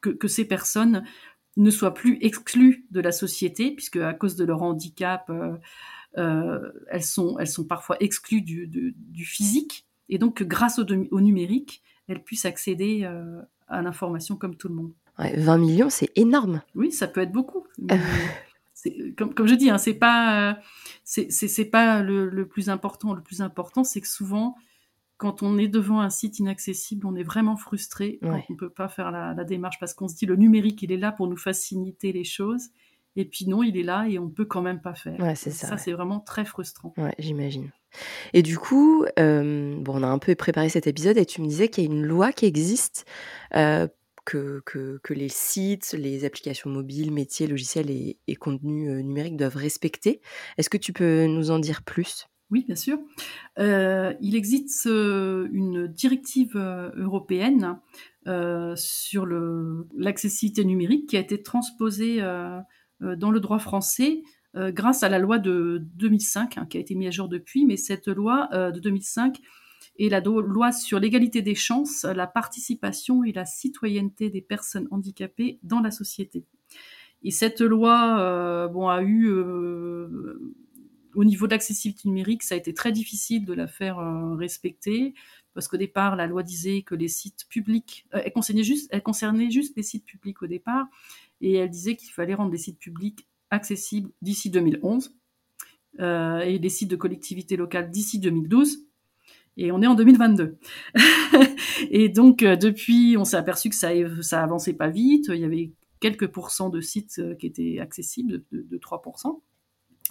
que, 0.01 0.29
ces 0.29 0.47
personnes 0.47 1.05
ne 1.57 1.71
soient 1.71 1.93
plus 1.93 2.19
exclues 2.23 2.87
de 2.91 3.01
la 3.01 3.13
société, 3.13 3.73
puisque 3.73 3.97
à 3.97 4.15
cause 4.15 4.37
de 4.37 4.45
leur 4.45 4.63
handicap, 4.63 5.31
euh, 6.17 6.73
elles, 6.91 7.03
sont, 7.03 7.39
elles 7.39 7.49
sont 7.49 7.65
parfois 7.65 7.97
exclues 8.01 8.41
du, 8.43 8.67
du 8.69 9.25
physique, 9.25 9.87
et 10.09 10.17
donc 10.17 10.39
que 10.39 10.45
grâce 10.45 10.79
au, 10.79 10.87
au 11.11 11.21
numérique, 11.21 11.83
elles 12.09 12.23
puissent 12.23 12.47
accéder 12.47 13.09
à 13.69 13.83
l'information 13.83 14.37
comme 14.37 14.57
tout 14.57 14.69
le 14.69 14.75
monde. 14.75 14.93
20 15.19 15.59
millions, 15.59 15.91
c'est 15.91 16.11
énorme. 16.17 16.63
Oui, 16.75 16.93
ça 16.93 17.09
peut 17.09 17.21
être 17.21 17.33
beaucoup. 17.33 17.67
comme, 19.17 19.35
comme 19.35 19.49
je 19.49 19.55
dis, 19.55 19.71
hein, 19.71 19.79
c'est 19.79 19.95
pas, 19.95 20.59
c'est 21.05 21.71
pas 21.71 22.03
le, 22.03 22.47
plus 22.47 22.71
important. 22.71 23.15
Le 23.15 23.23
plus 23.23 23.43
important, 23.43 23.85
c'est 23.85 24.01
que 24.01 24.09
souvent, 24.09 24.57
quand 25.17 25.43
on 25.43 25.59
est 25.59 25.69
devant 25.69 26.01
un 26.01 26.11
site 26.11 26.39
inaccessible, 26.39 27.07
on 27.07 27.17
est 27.17 27.25
vraiment 27.25 27.57
frustré 27.57 28.19
quand 28.23 28.41
on 28.49 28.53
ne 28.53 28.59
peut 28.59 28.71
pas 28.71 28.89
faire 28.89 29.11
la, 29.11 29.45
démarche 29.45 29.79
parce 29.81 29.95
qu'on 29.95 30.09
se 30.09 30.15
dit 30.15 30.27
le 30.27 30.37
numérique, 30.37 30.83
il 30.83 30.93
est 30.93 30.97
là 30.97 31.13
pour 31.13 31.27
nous 31.27 31.37
faciliter 31.37 32.13
les 32.13 32.25
choses. 32.25 32.69
Et 33.17 33.25
puis 33.25 33.47
non, 33.49 33.65
il 33.65 33.77
est 33.77 33.83
là 33.83 34.07
et 34.09 34.19
on 34.21 34.27
ne 34.27 34.31
peut 34.31 34.45
quand 34.45 34.63
même 34.63 34.81
pas 34.81 34.95
faire. 34.95 35.37
c'est 35.37 35.51
ça. 35.51 35.67
Ça, 35.67 35.77
c'est 35.77 35.93
vraiment 35.93 36.21
très 36.21 36.45
frustrant. 36.45 36.95
Ouais, 36.97 37.15
j'imagine. 37.19 37.71
Et 38.33 38.43
du 38.43 38.59
coup, 38.59 39.05
euh, 39.19 39.77
bon, 39.79 40.01
on 40.01 40.03
a 40.03 40.07
un 40.07 40.19
peu 40.19 40.35
préparé 40.35 40.69
cet 40.69 40.87
épisode 40.87 41.17
et 41.17 41.27
tu 41.27 41.41
me 41.41 41.47
disais 41.47 41.69
qu'il 41.69 41.85
y 41.85 41.87
a 41.87 41.91
une 41.91 42.05
loi 42.05 42.33
qui 42.33 42.47
existe 42.47 43.05
euh, 43.55 43.89
que, 44.25 44.63
que, 44.65 45.15
les 45.15 45.31
sites, 45.31 45.95
les 45.99 46.25
applications 46.27 46.69
mobiles, 46.69 47.13
métiers, 47.13 47.47
logiciels 47.47 47.91
et, 47.91 48.37
contenus 48.37 49.03
numériques 49.03 49.39
doivent 49.39 49.57
respecter. 49.57 50.21
Est-ce 50.59 50.69
que 50.69 50.77
tu 50.77 50.93
peux 50.93 51.25
nous 51.25 51.51
en 51.51 51.59
dire 51.59 51.83
plus? 51.83 52.27
Oui, 52.51 52.65
bien 52.67 52.77
sûr. 52.77 52.99
il 53.57 54.37
existe 54.37 54.85
une 54.85 55.87
directive 55.87 56.57
européenne 56.57 57.79
sur 58.77 59.27
l'accessibilité 59.97 60.65
numérique 60.65 61.09
qui 61.09 61.17
a 61.17 61.21
été 61.21 61.43
transposée 61.43 62.21
dans 63.01 63.31
le 63.31 63.41
droit 63.41 63.59
français 63.59 64.23
grâce 64.55 65.03
à 65.03 65.09
la 65.09 65.19
loi 65.19 65.39
de 65.39 65.83
2005, 65.95 66.59
hein, 66.59 66.67
qui 66.67 66.79
a 66.79 66.81
été 66.81 66.95
mise 66.95 67.09
à 67.09 67.11
jour 67.11 67.29
depuis, 67.29 67.67
mais 67.67 67.77
cette 67.77 68.09
loi 68.09 68.49
de 68.53 68.81
2005 68.81 69.39
et 69.99 70.09
la 70.09 70.21
loi 70.21 70.73
sur 70.73 71.01
l'égalité 71.01 71.43
des 71.43 71.55
chances, 71.55 72.05
la 72.05 72.27
participation 72.27 73.25
et 73.25 73.33
la 73.33 73.45
citoyenneté 73.45 74.31
des 74.31 74.41
personnes 74.41 74.89
handicapées 74.91 75.59
dans 75.63 75.81
la 75.81 75.91
société. 75.91 76.45
Et 77.23 77.31
cette 77.31 77.61
loi 77.61 78.21
euh, 78.21 78.69
bon, 78.69 78.89
a 78.89 79.03
eu, 79.03 79.27
euh, 79.29 80.55
au 81.15 81.25
niveau 81.25 81.47
de 81.47 81.53
l'accessibilité 81.53 82.09
numérique, 82.09 82.45
ça 82.45 82.55
a 82.55 82.59
été 82.59 82.73
très 82.73 82.93
difficile 82.93 83.45
de 83.45 83.53
la 83.53 83.67
faire 83.67 83.99
euh, 83.99 84.37
respecter, 84.37 85.15
parce 85.53 85.67
qu'au 85.67 85.77
départ, 85.77 86.15
la 86.15 86.29
loi 86.29 86.45
disait 86.45 86.83
que 86.83 86.95
les 86.95 87.09
sites 87.09 87.47
publics, 87.49 88.07
elle, 88.13 88.33
concernait 88.33 88.63
juste, 88.63 88.89
elle 88.93 89.03
concernait 89.03 89.51
juste 89.51 89.77
les 89.77 89.83
sites 89.83 90.05
publics 90.05 90.41
au 90.43 90.47
départ, 90.47 90.87
et 91.41 91.55
elle 91.55 91.71
disait 91.71 91.97
qu'il 91.97 92.13
fallait 92.13 92.35
rendre 92.35 92.53
les 92.53 92.59
sites 92.59 92.79
publics 92.79 93.27
accessibles 93.51 94.11
d'ici 94.23 94.51
2011, 94.51 95.15
et 96.01 96.59
les 96.59 96.69
sites 96.69 96.91
de 96.91 96.97
collectivités 96.97 97.57
locales 97.57 97.91
d'ici 97.91 98.21
2012 98.21 98.89
et 99.59 99.73
on 99.73 99.83
est 99.83 99.87
en 99.87 99.95
2022. 99.95 100.57
et 101.91 102.09
donc 102.09 102.43
euh, 102.43 102.57
depuis, 102.57 103.17
on 103.19 103.25
s'est 103.25 103.37
aperçu 103.37 103.69
que 103.69 103.75
ça, 103.75 103.91
ça 104.23 104.43
avançait 104.43 104.73
pas 104.73 104.89
vite. 104.89 105.27
Il 105.29 105.41
y 105.41 105.45
avait 105.45 105.73
quelques 106.01 106.29
pourcents 106.29 106.71
de 106.71 106.81
sites 106.81 107.19
euh, 107.19 107.35
qui 107.35 107.47
étaient 107.47 107.81
accessibles, 107.81 108.45
de, 108.53 108.79
3%. 108.79 109.41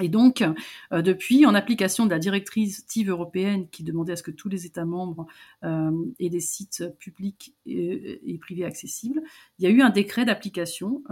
Et 0.02 0.10
donc, 0.10 0.44
euh, 0.92 1.02
depuis, 1.02 1.46
en 1.46 1.56
application 1.56 2.06
de 2.06 2.12
la 2.12 2.20
directive 2.20 3.10
européenne 3.10 3.68
qui 3.70 3.84
demandait 3.84 4.14
à 4.14 4.16
ce 4.16 4.24
que 4.24 4.32
tous 4.32 4.50
les 4.50 4.66
États 4.66 4.86
membres 4.86 5.26
aient 5.64 6.30
des 6.30 6.40
sites 6.40 6.84
publics 7.00 7.56
et, 7.66 8.38
privés 8.40 8.66
accessibles, 8.66 9.22
il 9.58 9.66
y 9.66 9.68
a 9.68 9.72
eu 9.72 9.82
un 9.82 9.90
décret 9.90 10.26
d'application 10.26 11.04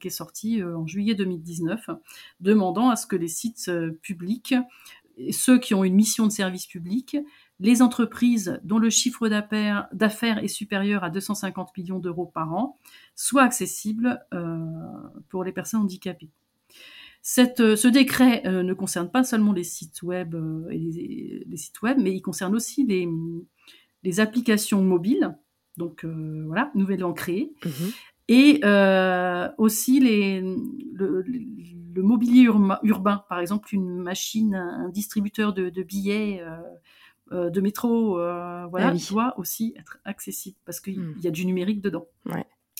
qui 0.00 0.08
est 0.08 0.10
sorti 0.10 0.62
en 0.62 0.86
juillet 0.86 1.14
2019, 1.14 1.90
demandant 2.40 2.88
à 2.88 2.96
ce 2.96 3.06
que 3.06 3.16
les 3.16 3.28
sites 3.28 3.70
publics, 4.00 4.54
ceux 5.30 5.58
qui 5.58 5.74
ont 5.74 5.84
une 5.84 5.94
mission 5.94 6.26
de 6.26 6.32
service 6.32 6.66
public, 6.66 7.16
les 7.60 7.82
entreprises 7.82 8.60
dont 8.64 8.78
le 8.78 8.90
chiffre 8.90 9.28
d'affaires 9.28 10.38
est 10.42 10.48
supérieur 10.48 11.04
à 11.04 11.10
250 11.10 11.76
millions 11.76 11.98
d'euros 11.98 12.26
par 12.26 12.52
an 12.52 12.78
soient 13.14 13.44
accessibles 13.44 14.24
euh, 14.34 14.58
pour 15.28 15.44
les 15.44 15.52
personnes 15.52 15.80
handicapées. 15.80 16.30
Euh, 17.60 17.76
ce 17.76 17.88
décret 17.88 18.42
euh, 18.46 18.62
ne 18.62 18.74
concerne 18.74 19.10
pas 19.10 19.24
seulement 19.24 19.52
les 19.52 19.64
sites 19.64 20.02
web 20.02 20.34
et 20.70 20.78
les, 21.46 21.56
sites 21.56 21.80
web, 21.82 21.98
mais 22.00 22.12
il 22.12 22.20
concerne 22.20 22.54
aussi 22.54 22.84
les, 22.84 24.20
applications 24.20 24.82
mobiles, 24.82 25.36
donc 25.76 26.04
voilà, 26.04 26.70
nouvellement 26.74 27.12
créées, 27.12 27.52
mhm. 27.64 27.90
et 28.28 28.60
aussi 29.58 30.00
les, 30.00 30.40
le, 30.40 32.02
mobilier 32.02 32.48
urbain, 32.82 33.24
par 33.28 33.38
exemple 33.38 33.74
une 33.74 33.98
machine, 33.98 34.54
un 34.54 34.88
distributeur 34.88 35.52
de, 35.52 35.70
de 35.70 35.82
billets 35.82 36.42
euh, 37.32 37.48
de 37.48 37.60
métro, 37.60 38.18
euh, 38.18 38.66
voilà, 38.66 38.88
ah 38.94 39.10
doit 39.10 39.38
aussi 39.38 39.74
être 39.78 39.98
accessible 40.04 40.56
parce 40.66 40.80
qu'il 40.80 41.00
hmm. 41.00 41.14
y 41.22 41.28
a 41.28 41.30
du 41.30 41.46
numérique 41.46 41.80
dedans. 41.80 42.06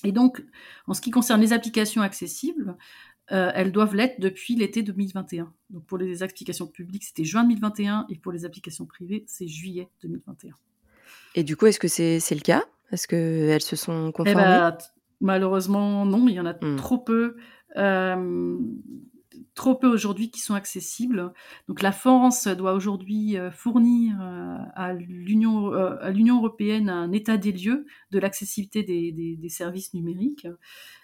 Et 0.05 0.13
donc, 0.13 0.45
en 0.89 0.95
ce 0.95 1.01
qui 1.01 1.11
concerne 1.11 1.41
les 1.41 1.53
applications 1.53 2.03
accessibles, 2.03 2.77
euh, 3.33 3.51
elles 3.55 3.73
doivent 3.73 3.95
l'être 3.95 4.21
depuis 4.21 4.55
l'été 4.57 4.83
2021. 4.83 5.53
Donc 5.71 5.85
pour 5.87 5.99
les 5.99 6.23
applications 6.23 6.67
publiques, 6.67 7.05
c'était 7.05 7.25
juin 7.25 7.45
2021 7.45 8.07
et 8.11 8.17
pour 8.17 8.33
les 8.33 8.45
applications 8.45 8.87
privées, 8.87 9.25
c'est 9.27 9.49
juillet 9.49 9.89
2021. 10.03 10.53
Et 11.35 11.45
du 11.45 11.57
coup, 11.57 11.67
est-ce 11.67 11.81
que 11.81 11.89
c'est 11.89 12.19
le 12.31 12.41
cas? 12.41 12.65
Est-ce 12.91 13.09
qu'elles 13.09 13.63
se 13.63 13.77
sont 13.77 14.09
eh 14.09 14.13
conformées? 14.13 14.43
ben, 14.43 14.79
Malheureusement, 15.21 16.05
non, 16.05 16.27
il 16.29 16.35
y 16.35 16.41
en 16.41 16.47
a 16.47 16.53
hmm. 16.53 16.77
trop 16.77 16.99
peu 16.99 17.37
trop 19.55 19.75
peu 19.75 19.89
aujourd'hui 19.89 20.31
qui 20.31 20.41
sont 20.41 20.55
accessibles. 20.55 21.33
Donc 21.69 21.83
la 21.83 21.93
France 21.93 22.47
doit 22.49 22.75
aujourd'hui 22.75 23.37
euh, 23.37 23.51
fournir 23.51 24.17
euh, 24.21 24.57
à 24.75 24.93
l'Union 24.93 25.73
euh, 25.73 25.97
à 26.01 26.11
l'Union 26.11 26.39
européenne 26.39 26.89
un 26.89 27.13
état 27.13 27.37
des 27.37 27.53
lieux 27.53 27.87
de 28.11 28.19
l'accessibilité 28.19 28.83
des, 28.83 29.49
services 29.49 29.93
numériques. 29.93 30.47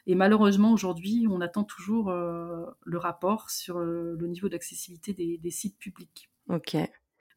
Et 0.07 0.15
malheureusement 0.15 0.73
aujourd'hui, 0.73 1.27
on 1.31 1.41
attend 1.41 1.65
toujours 1.65 2.11
le 2.11 2.99
rapport 2.99 3.51
sur 3.51 3.79
le 3.79 4.27
niveau 4.27 4.49
d'accessibilité 4.49 5.13
des, 5.13 5.51
sites 5.51 5.77
publics. 5.79 6.31
Ok. 6.49 6.77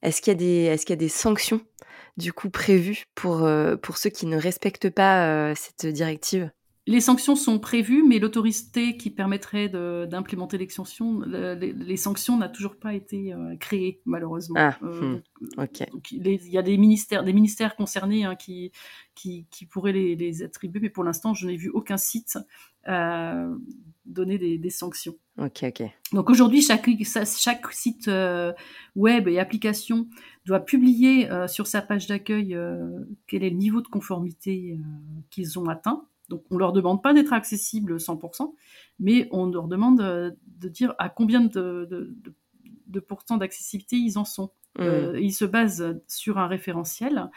Est-ce 0.01 0.21
qu'il 0.21 0.41
y 0.41 0.65
est-ce 0.65 0.85
qu'il 0.85 0.93
y 0.93 0.97
a 0.97 0.97
des 0.97 1.09
sanctions 1.09 1.61
du 2.15 2.31
coup 2.31 2.49
prévues 2.49 3.05
pour 3.13 3.47
pour 3.81 3.97
ceux 3.97 4.09
qui 4.09 4.25
ne 4.25 4.37
respectent 4.37 4.89
pas 4.89 5.53
cette 5.55 5.85
directive? 5.85 6.49
Les 6.87 6.99
sanctions 6.99 7.35
sont 7.35 7.59
prévues, 7.59 8.03
mais 8.03 8.17
l'autorité 8.17 8.97
qui 8.97 9.11
permettrait 9.11 9.69
d'implémenter 9.69 10.57
les 10.57 10.67
sanctions, 10.67 11.21
les, 11.21 11.97
sanctions 11.97 12.37
n'a 12.37 12.49
toujours 12.49 12.75
pas 12.75 12.95
été 12.95 13.33
euh, 13.33 13.55
créée, 13.57 14.01
malheureusement. 14.05 14.55
Ah, 14.57 14.77
euh, 14.81 15.19
hmm, 15.57 15.65
il 16.11 16.47
y 16.49 16.57
a 16.57 16.63
des 16.63 16.77
ministères, 16.77 17.23
des 17.23 17.33
ministères 17.33 17.75
concernés 17.75 18.25
hein, 18.25 18.35
qui, 18.35 18.71
qui, 19.13 19.45
pourraient 19.69 19.93
les, 19.93 20.43
attribuer, 20.43 20.79
mais 20.81 20.89
pour 20.89 21.03
l'instant, 21.03 21.35
je 21.35 21.45
n'ai 21.45 21.55
vu 21.55 21.69
aucun 21.69 21.97
site 21.97 22.39
euh, 22.87 23.55
donner 24.05 24.39
des, 24.39 24.69
sanctions. 24.71 25.15
Ok, 25.37 25.63
ok. 25.63 25.83
Donc 26.13 26.31
aujourd'hui, 26.31 26.63
chaque, 26.63 26.89
chaque 27.37 27.71
site 27.73 28.09
web 28.95 29.27
et 29.27 29.37
application 29.37 30.07
doit 30.45 30.61
publier 30.61 31.29
sur 31.47 31.67
sa 31.67 31.83
page 31.83 32.07
d'accueil 32.07 32.57
quel 33.27 33.43
est 33.43 33.51
le 33.51 33.55
niveau 33.55 33.81
de 33.81 33.87
conformité 33.87 34.79
qu'ils 35.29 35.59
ont 35.59 35.69
atteint 35.69 36.07
donc 36.31 36.45
on 36.49 36.57
leur 36.57 36.71
demande 36.71 37.03
pas 37.03 37.13
d'être 37.13 37.33
accessible 37.33 37.97
100%, 37.97 38.53
mais 38.99 39.27
on 39.31 39.47
leur 39.47 39.67
demande 39.67 39.99
euh, 39.99 40.31
de, 40.47 40.69
dire 40.69 40.95
à 40.97 41.09
combien 41.09 41.41
de, 41.41 42.15
de, 42.87 42.99
pourcents 42.99 43.37
d'accessibilité 43.37 43.97
ils 43.97 44.17
en 44.17 44.25
sont. 44.25 44.51
Mmh. 44.79 44.81
Euh, 44.83 45.19
ils 45.19 45.33
se 45.33 45.43
basent 45.43 45.99
sur 46.07 46.37
un 46.37 46.47
référentiel 46.47 47.29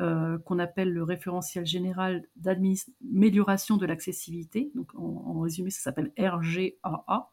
euh, 0.00 0.38
qu'on 0.38 0.58
appelle 0.58 0.92
le 0.92 1.04
référentiel 1.04 1.64
général 1.64 2.24
d'amélioration 2.34 3.76
de 3.76 3.86
l'accessibilité. 3.86 4.72
Donc 4.74 4.88
en, 4.96 5.38
résumé, 5.38 5.70
ça 5.70 5.82
s'appelle 5.82 6.12
RGAA. 6.18 7.30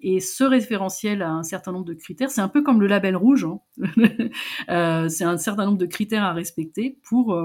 Et 0.00 0.20
ce 0.20 0.44
référentiel 0.44 1.20
a 1.20 1.30
un 1.30 1.42
certain 1.42 1.72
nombre 1.72 1.84
de 1.84 1.94
critères. 1.94 2.30
C'est 2.30 2.40
un 2.40 2.48
peu 2.48 2.62
comme 2.62 2.80
le 2.80 2.86
label 2.86 3.16
rouge. 3.16 3.44
Hein. 3.44 3.60
c'est 5.10 5.24
un 5.24 5.36
certain 5.36 5.66
nombre 5.66 5.78
de 5.78 5.86
critères 5.86 6.24
à 6.24 6.32
respecter 6.32 6.98
pour 7.02 7.36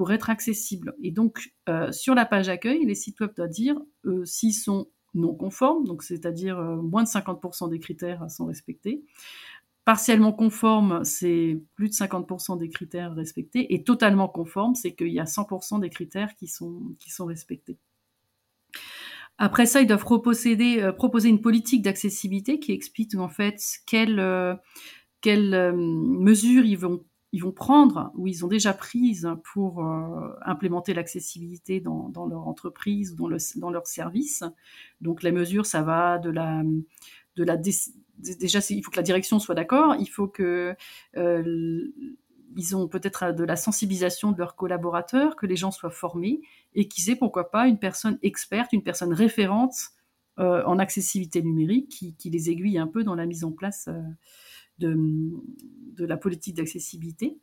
pour 0.00 0.12
être 0.12 0.30
accessible. 0.30 0.94
Et 1.02 1.10
donc, 1.10 1.52
euh, 1.68 1.92
sur 1.92 2.14
la 2.14 2.24
page 2.24 2.48
accueil, 2.48 2.86
les 2.86 2.94
sites 2.94 3.20
web 3.20 3.34
doivent 3.36 3.50
dire 3.50 3.78
euh, 4.06 4.24
s'ils 4.24 4.54
sont 4.54 4.88
non 5.12 5.34
conformes, 5.34 5.84
donc 5.84 6.02
c'est-à-dire 6.02 6.58
euh, 6.58 6.76
moins 6.76 7.02
de 7.02 7.08
50% 7.08 7.68
des 7.68 7.78
critères 7.78 8.24
sont 8.30 8.46
respectés. 8.46 9.04
Partiellement 9.84 10.32
conforme, 10.32 11.04
c'est 11.04 11.60
plus 11.74 11.90
de 11.90 11.92
50% 11.92 12.56
des 12.56 12.70
critères 12.70 13.12
respectés. 13.14 13.74
Et 13.74 13.84
totalement 13.84 14.26
conforme, 14.26 14.74
c'est 14.74 14.94
qu'il 14.94 15.12
y 15.12 15.20
a 15.20 15.24
100% 15.24 15.80
des 15.80 15.90
critères 15.90 16.34
qui 16.34 16.46
sont, 16.46 16.80
qui 16.98 17.10
sont 17.10 17.26
respectés. 17.26 17.76
Après 19.36 19.66
ça, 19.66 19.82
ils 19.82 19.86
doivent 19.86 20.00
proposer, 20.00 20.80
proposer 20.96 21.28
une 21.28 21.42
politique 21.42 21.82
d'accessibilité 21.82 22.58
qui 22.58 22.72
explique 22.72 23.14
en 23.16 23.28
fait 23.28 23.60
quelles, 23.86 24.58
quelles 25.20 25.74
mesures 25.74 26.64
ils 26.64 26.78
vont 26.78 27.04
ils 27.32 27.42
vont 27.42 27.52
prendre 27.52 28.10
ou 28.16 28.26
ils 28.26 28.44
ont 28.44 28.48
déjà 28.48 28.72
prises 28.72 29.28
pour 29.52 29.84
euh, 29.84 30.34
implémenter 30.42 30.94
l'accessibilité 30.94 31.80
dans, 31.80 32.10
leur 32.28 32.48
entreprise 32.48 33.14
dans, 33.14 33.28
dans 33.56 33.70
leur 33.70 33.86
service. 33.86 34.42
Donc 35.00 35.22
la 35.22 35.30
mesure, 35.30 35.66
ça 35.66 35.82
va 35.82 36.18
de 36.18 36.30
la, 36.30 36.62
déjà 38.18 38.60
il 38.70 38.82
faut 38.82 38.90
que 38.90 38.96
la 38.96 39.02
direction 39.02 39.38
soit 39.38 39.54
d'accord, 39.54 39.94
il 39.98 40.08
faut 40.08 40.28
que 40.28 40.74
euh, 41.16 41.88
ils 42.56 42.76
ont 42.76 42.88
peut-être 42.88 43.32
de 43.32 43.44
la 43.44 43.54
sensibilisation 43.54 44.32
de 44.32 44.38
leurs 44.38 44.56
collaborateurs, 44.56 45.36
que 45.36 45.46
les 45.46 45.56
gens 45.56 45.70
soient 45.70 45.90
formés 45.90 46.40
et 46.74 46.88
qu'ils 46.88 47.10
aient 47.10 47.16
pourquoi 47.16 47.50
pas 47.50 47.68
une 47.68 47.78
personne 47.78 48.18
experte, 48.22 48.72
une 48.72 48.82
personne 48.82 49.12
référente 49.12 49.76
euh, 50.40 50.64
en 50.64 50.80
accessibilité 50.80 51.42
numérique 51.42 51.88
qui, 51.88 52.16
qui, 52.16 52.28
les 52.28 52.50
aiguille 52.50 52.78
un 52.78 52.88
peu 52.88 53.04
dans 53.04 53.14
la 53.14 53.26
mise 53.26 53.44
en 53.44 53.52
place 53.52 53.88
de, 54.80 56.06
la 56.06 56.16
politique 56.16 56.56
d'accessibilité. 56.56 57.36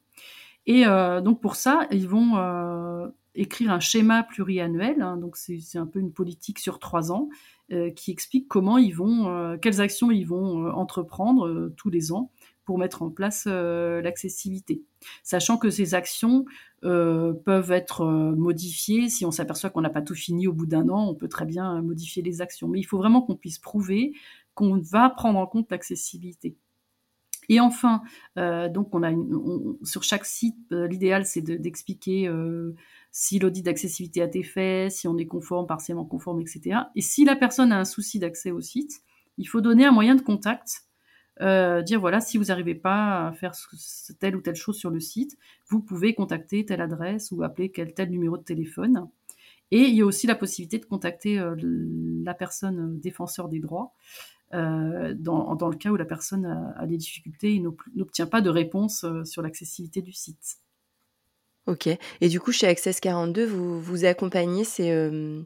Et 0.66 0.86
euh, 0.86 1.22
donc 1.22 1.42
pour 1.42 1.56
ça, 1.56 1.88
ils 1.92 2.08
vont 2.08 2.38
euh, 2.38 3.08
écrire 3.36 3.72
un 3.72 3.80
schéma 3.80 4.24
pluriannuel. 4.24 5.02
Hein. 5.02 5.18
donc 5.18 5.38
c'est 5.38 5.78
un 5.78 5.86
peu 5.86 6.00
une 6.00 6.12
politique 6.12 6.60
sur 6.60 6.80
trois 6.80 7.12
ans 7.12 7.30
euh, 7.72 7.92
qui 7.92 8.12
explique 8.12 8.48
comment 8.48 8.78
ils 8.78 8.96
vont, 8.96 9.58
quelles 9.62 9.80
actions 9.80 10.12
ils 10.12 10.26
vont 10.26 10.70
entreprendre 10.72 11.72
tous 11.78 11.90
les 11.90 12.12
ans 12.12 12.32
pour 12.66 12.78
mettre 12.78 13.02
en 13.02 13.10
place 13.10 13.46
l'accessibilité. 13.46 14.82
Sachant 15.24 15.58
que 15.58 15.70
ces 15.70 15.94
actions 15.94 16.44
peuvent 16.82 17.72
être 17.72 18.06
modifiées 18.06 19.08
si 19.08 19.26
on 19.26 19.32
s'aperçoit 19.32 19.70
qu'on 19.70 19.82
n'a 19.82 19.90
pas 19.90 20.02
tout 20.02 20.16
fini 20.16 20.48
au 20.48 20.54
bout 20.54 20.66
d'un 20.66 20.90
an, 20.90 21.08
on 21.08 21.16
peut 21.16 21.30
très 21.30 21.46
bien 21.46 21.82
modifier 21.82 22.22
les 22.22 22.42
actions. 22.42 22.68
Mais 22.68 22.80
il 22.80 22.84
faut 22.84 22.98
vraiment 22.98 23.22
qu'on 23.22 23.38
puisse 23.38 23.60
prouver 23.60 24.12
qu'on 24.58 24.80
va 24.80 25.10
prendre 25.12 25.38
en 25.38 25.46
compte 25.46 25.72
l'accessibilité. 25.72 26.58
Et 27.50 27.60
enfin, 27.60 28.02
euh, 28.38 28.68
donc 28.68 28.94
on 28.94 29.04
a 29.04 29.12
sur 29.84 30.04
chaque 30.04 30.26
site, 30.26 30.58
euh, 30.72 30.88
l'idéal 30.88 31.26
c'est 31.26 31.42
d'expliquer 31.42 32.28
euh, 32.28 32.76
si 33.12 33.40
l'audit 33.40 33.64
d'accessibilité 33.64 34.22
a 34.22 34.26
été 34.26 34.44
fait, 34.44 34.90
si 34.90 35.08
on 35.08 35.18
est 35.18 35.28
conforme, 35.28 35.66
partiellement 35.66 36.06
conforme, 36.06 36.42
etc. 36.42 36.82
Et 36.96 37.02
si 37.02 37.24
la 37.24 37.36
personne 37.36 37.72
a 37.72 37.80
un 37.80 37.86
souci 37.86 38.20
d'accès 38.20 38.52
au 38.52 38.60
site, 38.60 39.02
il 39.38 39.48
faut 39.48 39.62
donner 39.62 39.86
un 39.86 39.92
moyen 39.92 40.16
de 40.16 40.22
contact, 40.22 40.84
dire 41.40 42.00
voilà, 42.00 42.20
si 42.20 42.38
vous 42.40 42.46
n'arrivez 42.46 42.74
pas 42.74 43.28
à 43.28 43.32
faire 43.32 43.54
telle 44.20 44.36
ou 44.36 44.42
telle 44.42 44.56
chose 44.56 44.78
sur 44.78 44.90
le 44.90 45.00
site, 45.00 45.38
vous 45.68 45.80
pouvez 45.80 46.16
contacter 46.16 46.66
telle 46.66 46.82
adresse 46.82 47.32
ou 47.32 47.44
appeler 47.44 47.70
quel 47.70 47.94
tel 47.94 48.10
numéro 48.10 48.38
de 48.38 48.44
téléphone. 48.44 49.08
Et 49.70 49.82
il 49.82 49.96
y 49.96 50.02
a 50.02 50.06
aussi 50.06 50.26
la 50.26 50.36
possibilité 50.36 50.80
de 50.80 50.86
contacter 50.86 51.40
la 52.24 52.34
personne 52.34 53.00
défenseur 53.00 53.50
des 53.50 53.60
droits 53.60 53.94
euh, 54.54 55.14
dans, 55.18 55.56
dans, 55.56 55.68
le 55.68 55.76
cas 55.76 55.90
où 55.90 55.98
la 55.98 56.06
personne 56.06 56.46
a, 56.78 56.86
des 56.88 56.96
difficultés 56.96 57.56
et 57.56 57.64
n'obtient 57.96 58.28
pas 58.28 58.40
de 58.40 58.50
réponse 58.50 59.04
euh, 59.04 59.26
sur 59.26 59.42
l'accessibilité 59.42 60.02
du 60.02 60.14
site. 60.14 60.58
Ok. 61.66 61.90
Et 62.22 62.30
du 62.30 62.40
coup, 62.40 62.54
chez 62.54 62.66
Access 62.66 63.02
42, 63.02 63.46
vous, 63.46 63.82
vous 63.82 64.06
accompagnez 64.06 64.64
ces, 64.64 64.92
euh, 64.92 65.42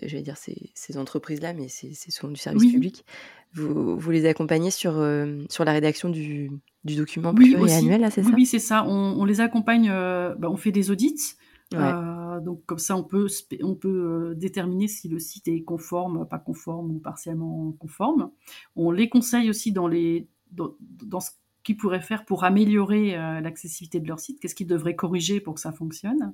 je 0.00 0.16
vais 0.16 0.22
dire 0.22 0.36
ces, 0.36 0.70
ces 0.74 0.96
entreprises-là, 0.96 1.54
mais 1.54 1.66
c'est 1.68 1.92
souvent 2.10 2.32
du 2.32 2.38
service 2.38 2.70
public. 2.70 3.04
Vous, 3.52 3.98
vous, 3.98 4.10
les 4.12 4.26
accompagnez 4.26 4.70
sur, 4.70 5.04
sur 5.48 5.64
la 5.64 5.72
rédaction 5.72 6.08
du, 6.08 6.52
du 6.84 6.94
document 6.94 7.34
oui, 7.36 7.50
pluriannuel, 7.50 8.06
c'est 8.12 8.22
ça? 8.22 8.30
Oui, 8.32 8.46
c'est 8.46 8.60
ça. 8.60 8.84
On, 8.86 9.20
on, 9.20 9.24
les 9.24 9.40
accompagne, 9.40 9.88
bah, 9.88 10.48
on 10.48 10.56
fait 10.56 10.70
des 10.70 10.92
audits. 10.92 11.34
Euh, 11.74 12.40
donc 12.40 12.64
comme 12.66 12.78
ça, 12.78 12.96
on 12.96 13.04
peut, 13.04 13.28
on 13.62 13.74
peut 13.74 13.88
euh, 13.88 14.34
déterminer 14.34 14.88
si 14.88 15.08
le 15.08 15.18
site 15.18 15.48
est 15.48 15.62
conforme, 15.62 16.26
pas 16.26 16.38
conforme 16.38 16.90
ou 16.90 16.98
partiellement 16.98 17.72
conforme. 17.78 18.30
On 18.76 18.90
les 18.90 19.08
conseille 19.08 19.50
aussi 19.50 19.72
dans, 19.72 19.86
les, 19.86 20.26
dans, 20.50 21.20
ce 21.20 21.30
qu'ils 21.62 21.76
pourraient 21.76 22.00
faire 22.00 22.24
pour 22.24 22.44
améliorer 22.44 23.16
euh, 23.16 23.40
l'accessibilité 23.40 24.00
de 24.00 24.08
leur 24.08 24.18
site, 24.18 24.40
qu'est-ce 24.40 24.54
qu'ils 24.54 24.66
devraient 24.66 24.96
corriger 24.96 25.40
pour 25.40 25.54
que 25.54 25.60
ça 25.60 25.72
fonctionne. 25.72 26.32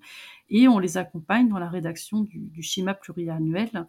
Et 0.49 0.69
on 0.69 0.79
les 0.79 0.97
accompagne 0.97 1.49
dans 1.49 1.59
la 1.59 1.69
rédaction 1.69 2.23
du, 2.23 2.63
schéma 2.63 2.95
pluriannuel, 2.95 3.87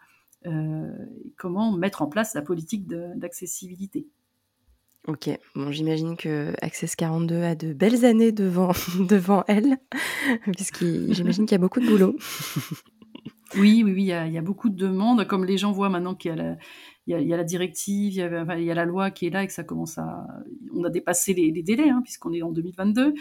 comment 1.36 1.74
mettre 1.74 2.02
en 2.02 2.08
place 2.08 2.34
la 2.34 2.42
politique 2.42 2.88
d'accessibilité. 2.88 4.08
Ok, 5.08 5.30
bon, 5.56 5.72
j'imagine 5.72 6.18
que 6.18 6.52
Access 6.62 6.98
42 6.98 7.42
a 7.42 7.56
de 7.56 7.72
belles 7.72 8.04
années 8.04 8.34
devant, 8.34 8.74
devant 9.00 9.46
elle, 9.48 9.78
puisqu'il 10.54 11.14
j'imagine 11.14 11.46
qu'il 11.46 11.54
y 11.54 11.56
a 11.56 11.62
beaucoup 11.62 11.80
de 11.80 11.88
boulot. 11.88 12.18
oui, 13.56 13.84
oui, 13.86 13.94
oui, 13.94 14.04
il 14.04 14.34
y, 14.34 14.38
a, 14.38 14.42
beaucoup 14.42 14.68
de 14.68 14.76
demandes, 14.76 15.26
comme 15.26 15.46
les 15.46 15.58
gens 15.58 15.72
voient 15.72 15.88
maintenant 15.88 16.14
qu'il 16.14 16.30
y 16.30 16.34
a 16.34 16.36
la, 16.36 16.58
il 17.08 17.26
y 17.26 17.34
a, 17.34 17.38
la 17.38 17.46
directive, 17.46 18.12
il 18.12 18.18
y, 18.18 18.22
a, 18.22 18.58
il 18.58 18.66
y, 18.66 18.72
a, 18.72 18.74
la 18.74 18.84
loi 18.84 19.10
qui 19.10 19.28
est 19.28 19.30
là 19.30 19.44
et 19.44 19.48
que 19.48 19.54
ça 19.54 19.64
commence 19.64 19.98
à... 19.98 20.28
On 20.74 20.84
a 20.84 20.90
dépassé 20.90 21.34
les, 21.34 21.64
délais, 21.64 21.90
hein, 21.90 22.02
puisqu'on 22.04 22.34
est 22.34 22.42
en 22.42 22.52
2022. 22.52 23.14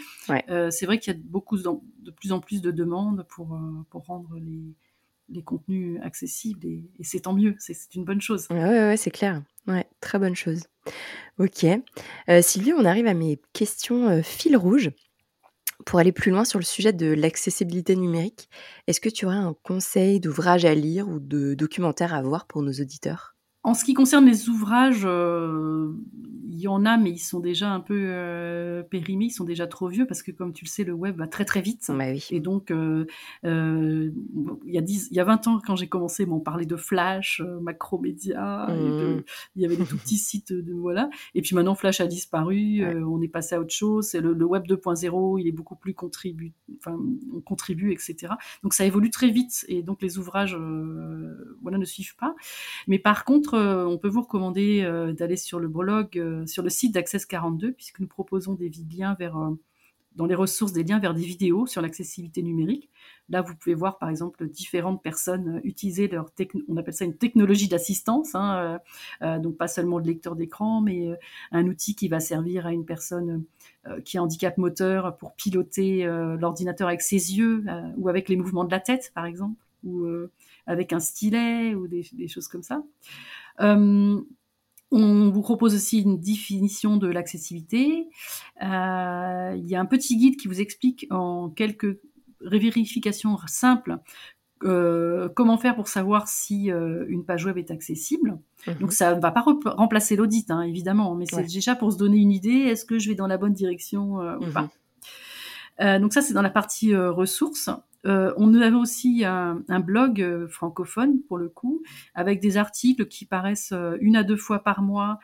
Euh, 0.49 0.69
c'est 0.69 0.85
vrai 0.85 0.99
qu'il 0.99 1.13
y 1.13 1.15
a 1.15 1.19
beaucoup 1.23 1.55
de, 1.55 2.11
plus 2.11 2.33
en 2.33 2.41
plus 2.41 2.61
de 2.61 2.71
demandes 2.71 3.25
pour, 3.29 3.55
euh, 3.55 3.85
pour 3.89 4.05
rendre 4.07 4.35
les, 4.35 4.75
les 5.29 5.43
contenus 5.43 5.99
accessibles 6.03 6.65
et, 6.65 6.83
c'est 7.01 7.21
tant 7.21 7.33
mieux, 7.33 7.55
c'est 7.59 7.75
une 7.95 8.05
bonne 8.05 8.21
chose. 8.21 8.47
Ouais, 8.49 8.63
ouais, 8.63 8.97
c'est 8.97 9.11
clair. 9.11 9.43
Ouais, 9.67 9.85
très 9.99 10.19
bonne 10.19 10.35
chose. 10.35 10.63
Ok. 11.37 11.65
Euh, 12.29 12.41
Sylvie, 12.41 12.73
on 12.73 12.85
arrive 12.85 13.07
à 13.07 13.13
mes 13.13 13.39
questions 13.53 14.07
euh, 14.07 14.21
fil 14.21 14.55
rouge. 14.55 14.91
Pour 15.85 15.99
aller 15.99 16.11
plus 16.11 16.31
loin 16.31 16.43
sur 16.43 16.59
le 16.59 16.65
sujet 16.65 16.91
de 16.91 17.13
l'accessibilité 17.13 17.95
numérique, 17.95 18.49
est-ce 18.87 18.99
que 18.99 19.09
tu 19.09 19.25
aurais 19.25 19.35
un 19.35 19.55
conseil 19.63 20.19
d'ouvrage 20.19 20.65
à 20.65 20.73
lire 20.73 21.07
ou 21.07 21.19
de 21.19 21.53
documentaire 21.53 22.13
à 22.13 22.21
voir 22.21 22.47
pour 22.47 22.61
nos 22.61 22.73
auditeurs? 22.73 23.36
En 23.67 23.73
ce 23.73 23.83
qui 23.83 23.93
concerne 23.93 24.25
les 24.25 24.47
ouvrages, 24.47 25.03
euh, 25.03 25.91
il 26.49 26.57
y 26.57 26.69
en 26.69 26.85
a, 26.85 26.95
mais 26.95 27.11
ils 27.11 27.19
sont 27.19 27.41
déjà 27.41 27.69
un 27.69 27.81
peu 27.81 27.97
euh, 27.97 28.81
périmés, 28.81 29.25
ils 29.25 29.31
sont 29.31 29.43
déjà 29.43 29.67
trop 29.67 29.89
vieux 29.89 30.07
parce 30.07 30.23
que, 30.23 30.31
comme 30.31 30.53
tu 30.53 30.63
le 30.63 30.69
sais, 30.69 30.85
le 30.85 30.93
web 30.93 31.17
va 31.17 31.27
très 31.27 31.43
très 31.43 31.59
vite. 31.59 31.83
Bah 31.89 32.05
oui. 32.07 32.25
Et 32.31 32.39
donc, 32.39 32.71
euh, 32.71 33.05
il, 33.43 34.13
y 34.65 34.77
a 34.77 34.81
il 34.81 35.13
y 35.13 35.19
a 35.19 35.23
20 35.25 35.47
ans, 35.47 35.59
quand 35.67 35.75
j'ai 35.75 35.87
commencé, 35.89 36.25
on 36.29 36.39
parlait 36.39 36.65
de 36.65 36.77
Flash, 36.77 37.41
Macromédia, 37.61 38.67
mmh. 38.69 39.23
il 39.57 39.61
y 39.61 39.65
avait 39.65 39.75
des 39.75 39.83
tout 39.83 39.97
petits 39.97 40.17
sites, 40.17 40.53
de, 40.53 40.73
voilà. 40.73 41.09
Et 41.35 41.41
puis 41.41 41.53
maintenant, 41.53 41.75
Flash 41.75 41.99
a 41.99 42.07
disparu, 42.07 42.85
on 43.05 43.21
est 43.21 43.27
passé 43.27 43.55
à 43.55 43.59
autre 43.59 43.73
chose. 43.73 44.13
Le, 44.13 44.31
le 44.31 44.45
web 44.45 44.63
2.0, 44.63 45.41
il 45.41 45.45
est 45.45 45.51
beaucoup 45.51 45.75
plus 45.75 45.93
contribu, 45.93 46.53
enfin, 46.77 46.97
on 47.35 47.41
contribue, 47.41 47.91
etc. 47.91 48.31
Donc 48.63 48.73
ça 48.73 48.85
évolue 48.85 49.11
très 49.11 49.29
vite 49.29 49.65
et 49.67 49.83
donc 49.83 50.01
les 50.01 50.17
ouvrages, 50.17 50.57
voilà, 51.61 51.77
ne 51.77 51.85
suivent 51.85 52.15
pas. 52.15 52.33
Mais 52.87 52.97
par 52.97 53.25
contre, 53.25 53.56
on 53.57 53.97
peut 53.97 54.07
vous 54.07 54.21
recommander 54.21 54.81
euh, 54.83 55.13
d'aller 55.13 55.37
sur 55.37 55.59
le 55.59 55.67
blog, 55.67 56.17
euh, 56.17 56.45
sur 56.45 56.63
le 56.63 56.69
site 56.69 56.93
d'Access 56.93 57.25
42, 57.25 57.71
puisque 57.73 57.99
nous 57.99 58.07
proposons 58.07 58.57
dans 60.15 60.25
les 60.25 60.35
ressources 60.35 60.73
des 60.73 60.83
liens 60.83 60.99
vers 60.99 61.13
des 61.13 61.21
vidéos 61.21 61.67
sur 61.67 61.81
l'accessibilité 61.81 62.41
numérique. 62.41 62.89
Là, 63.29 63.41
vous 63.41 63.55
pouvez 63.55 63.75
voir, 63.75 63.99
par 63.99 64.09
exemple, 64.09 64.47
différentes 64.49 65.03
personnes 65.03 65.61
utiliser 65.63 66.07
leur 66.07 66.31
on 66.67 66.77
appelle 66.77 66.93
ça 66.93 67.05
une 67.05 67.17
technologie 67.17 67.67
d'assistance, 67.67 68.33
hein, 68.33 68.79
donc 69.21 69.57
pas 69.57 69.67
seulement 69.67 69.99
le 69.99 70.05
lecteur 70.05 70.35
d'écran, 70.35 70.81
mais 70.81 71.09
un 71.51 71.67
outil 71.67 71.93
qui 71.93 72.07
va 72.07 72.19
servir 72.19 72.65
à 72.65 72.73
une 72.73 72.85
personne 72.85 73.43
qui 74.05 74.17
a 74.17 74.23
handicap 74.23 74.57
moteur 74.57 75.17
pour 75.17 75.35
piloter 75.35 76.05
l'ordinateur 76.39 76.87
avec 76.87 77.01
ses 77.01 77.35
yeux 77.35 77.65
ou 77.97 78.09
avec 78.09 78.27
les 78.27 78.37
mouvements 78.37 78.63
de 78.63 78.71
la 78.71 78.79
tête, 78.79 79.11
par 79.13 79.25
exemple, 79.25 79.61
ou 79.83 80.07
avec 80.65 80.93
un 80.93 80.99
stylet 80.99 81.75
ou 81.75 81.87
des 81.87 82.27
choses 82.27 82.47
comme 82.47 82.63
ça. 82.63 82.81
On 84.89 85.29
vous 85.29 85.41
propose 85.41 85.75
aussi 85.75 86.01
une 86.01 86.19
définition 86.19 86.95
de 86.97 87.07
l'accessibilité. 87.07 88.07
Euh, 88.63 89.53
il 89.57 89.67
y 89.67 89.75
a 89.75 89.81
un 89.81 89.85
petit 89.85 90.15
guide 90.15 90.37
qui 90.37 90.47
vous 90.47 90.61
explique 90.61 91.07
en 91.09 91.49
quelques 91.49 91.99
vérifications 92.41 93.37
simples 93.47 93.97
euh, 94.63 95.27
comment 95.35 95.57
faire 95.57 95.75
pour 95.75 95.87
savoir 95.87 96.27
si 96.27 96.71
euh, 96.71 97.05
une 97.09 97.25
page 97.25 97.45
web 97.45 97.57
est 97.57 97.69
accessible. 97.69 98.39
Mhm. 98.65 98.75
Donc 98.79 98.93
ça 98.93 99.13
ne 99.13 99.19
va 99.19 99.31
pas 99.31 99.43
remplacer 99.65 100.15
l'audit, 100.15 100.49
hein, 100.49 100.61
évidemment, 100.61 101.15
mais 101.15 101.25
c'est 101.25 101.43
déjà 101.43 101.75
pour 101.75 101.91
se 101.91 101.97
donner 101.97 102.17
une 102.17 102.31
idée, 102.31 102.49
est-ce 102.49 102.85
que 102.85 102.97
je 102.97 103.09
vais 103.09 103.15
dans 103.15 103.27
la 103.27 103.37
bonne 103.37 103.53
direction 103.53 104.13
ou 104.13 104.45
mhm. 104.45 104.53
pas. 104.53 105.99
donc 105.99 106.13
ça, 106.13 106.21
c'est 106.21 106.33
dans 106.33 106.41
la 106.41 106.49
partie 106.49 106.95
ressources. 106.95 107.69
Euh, 108.07 108.33
on 108.37 108.53
avait 108.53 108.75
aussi 108.75 109.25
un, 109.25 109.63
blog 109.79 110.21
euh, 110.21 110.47
francophone, 110.47 111.21
pour 111.27 111.37
le 111.37 111.49
coup, 111.49 111.83
avec 112.15 112.39
des 112.39 112.57
articles 112.57 113.07
qui 113.07 113.25
paraissent 113.25 113.73
euh, 113.73 113.97
une 113.99 114.15
à 114.15 114.23
deux 114.23 114.37
fois 114.37 114.63
par 114.63 114.81
mois 114.81 115.19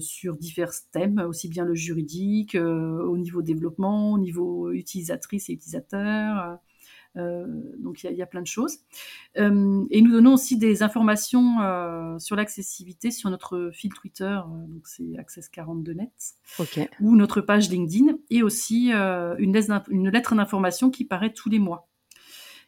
sur 0.00 0.36
divers 0.36 0.72
thèmes, 0.90 1.20
aussi 1.20 1.48
bien 1.48 1.64
le 1.64 1.76
juridique, 1.76 2.56
au 2.56 3.16
niveau 3.16 3.42
développement, 3.42 4.10
au 4.10 4.18
niveau 4.18 4.72
utilisatrice 4.72 5.48
et 5.48 5.52
utilisateur. 5.52 6.58
Donc 7.16 8.04
il 8.04 8.12
y, 8.12 8.22
a 8.22 8.26
plein 8.26 8.42
de 8.42 8.46
choses. 8.46 8.78
et 9.36 9.40
nous 10.02 10.12
donnons 10.12 10.34
aussi 10.34 10.58
des 10.58 10.82
informations 10.82 11.56
sur 12.18 12.36
l'accessibilité 12.36 13.10
sur 13.10 13.30
notre 13.30 13.70
fil 13.72 13.92
Twitter, 13.92 14.38
donc 14.68 14.86
c'est 14.86 15.16
Access42net, 15.16 16.34
ou 17.00 17.16
notre 17.16 17.40
page 17.40 17.70
LinkedIn, 17.70 18.18
et 18.30 18.42
aussi 18.42 18.92
une 18.92 20.10
lettre 20.10 20.34
d'information 20.34 20.90
qui 20.90 21.04
paraît 21.04 21.32
tous 21.32 21.48
les 21.48 21.58
mois. 21.58 21.88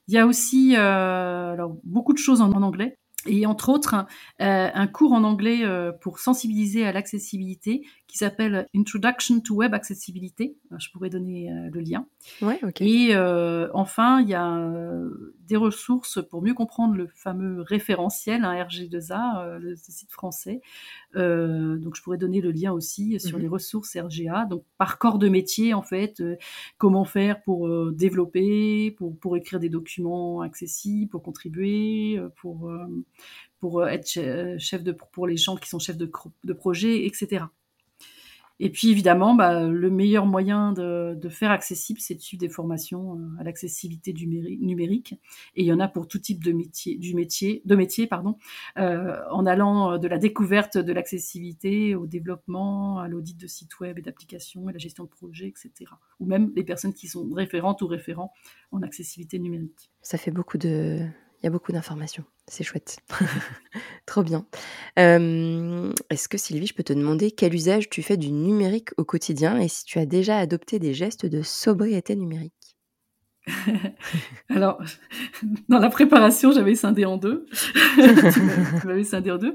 Il 0.09 0.15
y 0.15 0.19
a 0.19 0.27
aussi 0.27 0.75
euh, 0.75 1.53
alors, 1.53 1.77
beaucoup 1.85 2.15
de 2.15 2.19
choses 2.19 2.41
en, 2.41 2.51
anglais. 2.63 2.99
Et 3.27 3.45
entre 3.45 3.69
autres, 3.69 3.95
euh, 4.41 4.71
un 4.73 4.87
cours 4.87 5.13
en 5.13 5.23
anglais 5.23 5.65
euh, 5.65 5.93
pour 5.93 6.19
sensibiliser 6.19 6.87
à 6.87 6.93
l'accessibilité 6.93 7.85
qui 8.09 8.17
s'appelle 8.17 8.67
Introduction 8.75 9.41
to 9.41 9.55
Web 9.55 9.75
Accessibility. 9.75 10.57
Je 10.77 10.91
pourrais 10.91 11.11
donner 11.11 11.51
le 11.71 11.81
lien. 11.81 12.07
Ouais, 12.41 12.59
ok. 12.63 12.81
Et 12.81 13.15
enfin, 13.75 14.23
il 14.23 14.29
y 14.29 14.35
a 14.35 14.73
des 15.47 15.57
ressources 15.57 16.19
pour 16.29 16.43
mieux 16.43 16.55
comprendre 16.55 16.97
le 16.97 17.07
fameux 17.07 17.61
référentiel, 17.61 18.45
un 18.45 18.55
RG2A, 18.65 19.59
le 19.59 19.77
site 19.77 20.11
français. 20.11 20.63
donc, 21.15 21.95
je 21.95 22.03
pourrais 22.03 22.17
donner 22.17 22.41
le 22.41 22.51
lien 22.51 22.73
aussi 22.73 23.21
sur 23.21 23.37
mhm. 23.37 23.43
les 23.43 23.49
ressources 23.49 23.95
RGA. 23.95 24.47
Donc, 24.47 24.65
par 24.79 24.99
corps 24.99 25.19
de 25.19 25.29
métier, 25.29 25.75
en 25.75 25.83
fait, 25.83 26.23
comment 26.79 27.05
faire 27.05 27.43
pour 27.43 27.93
développer, 27.93 28.91
pour, 28.93 29.19
pour 29.19 29.37
écrire 29.37 29.61
des 29.61 29.69
documents 29.69 30.41
accessibles, 30.41 31.11
pour 31.11 31.23
contribuer, 31.23 32.19
pour 32.37 32.73
pour 33.61 33.87
être 33.87 34.07
chef 34.59 34.83
de 34.83 34.93
pour 34.93 35.27
les 35.27 35.37
gens 35.37 35.57
qui 35.57 35.69
sont 35.69 35.79
chefs 35.79 35.97
de, 35.97 36.11
de 36.45 36.53
projet, 36.53 37.07
etc. 37.07 37.45
Et 38.61 38.71
puis 38.71 38.91
évidemment, 38.91 39.35
bah, 39.35 39.69
le 39.69 39.91
meilleur 39.91 40.27
moyen 40.27 40.73
de, 40.73 41.29
faire 41.29 41.51
accessible, 41.51 42.01
c'est 42.01 42.15
de 42.15 42.21
suivre 42.21 42.41
des 42.41 42.49
formations 42.49 43.15
euh, 43.15 43.41
à 43.41 43.45
l'accessibilité 43.45 44.13
numérique. 44.13 45.15
Et 45.55 45.63
il 45.63 45.67
y 45.67 45.73
en 45.73 45.81
a 45.81 45.89
pour 45.89 46.09
tout 46.09 46.19
type 46.19 46.43
de 46.43 46.53
métier, 46.53 46.97
du 46.97 47.15
métier, 47.15 47.61
de 47.67 47.77
métier, 47.77 48.07
pardon, 48.07 48.37
euh, 48.79 49.19
en 49.31 49.45
allant 49.45 49.93
euh, 49.93 49.99
de 49.99 50.09
la 50.09 50.17
découverte 50.17 50.79
de 50.79 50.93
l'accessibilité 50.93 51.95
au 51.95 52.07
développement, 52.07 52.99
à 52.99 53.09
l'audit 53.09 53.37
de 53.37 53.47
sites 53.47 53.79
web 53.81 53.99
et 53.99 54.03
d'applications, 54.03 54.69
et 54.71 54.73
la 54.73 54.79
gestion 54.79 55.05
de 55.05 55.11
projets, 55.11 55.49
etc. 55.49 55.91
Ou 56.19 56.27
même 56.27 56.51
les 56.57 56.65
personnes 56.65 56.95
qui 56.95 57.09
sont 57.09 57.29
référentes 57.31 57.83
ou 57.83 57.87
référents 57.87 58.33
en 58.73 58.83
accessibilité 58.83 59.39
numérique. 59.39 59.91
Ça 60.03 60.17
fait 60.17 60.31
beaucoup 60.31 60.59
de, 60.59 61.07
il 61.43 61.47
y 61.47 61.49
a 61.49 61.51
beaucoup 61.51 61.73
d'informations. 61.73 62.25
C'est 62.49 62.65
chouette. 62.65 62.99
Trop 64.07 64.23
bien. 64.23 64.47
Est-ce 64.97 66.29
que 66.29 66.39
Sylvie, 66.39 66.67
je 66.67 66.75
peux 66.75 66.83
te 66.83 66.93
demander 66.93 67.31
quel 67.31 67.55
usage 67.55 67.91
tu 67.91 68.03
fais 68.03 68.17
du 68.17 68.33
numérique 68.33 68.91
au 68.97 69.05
quotidien 69.05 69.59
et 69.59 69.69
si 69.69 69.85
tu 69.85 69.99
as 69.99 70.07
déjà 70.07 70.39
adopté 70.39 70.79
des 70.79 70.95
gestes 70.95 71.27
de 71.27 71.43
sobriété 71.43 72.17
numérique? 72.17 72.78
Alors, 74.49 74.81
dans 75.69 75.79
la 75.79 75.89
préparation, 75.91 76.53
j'avais 76.53 76.75
scindé 76.75 77.05
en 77.05 77.17
deux. 77.17 77.47
j'avais 78.85 79.05
scindé 79.05 79.31
en 79.31 79.39
deux. 79.39 79.55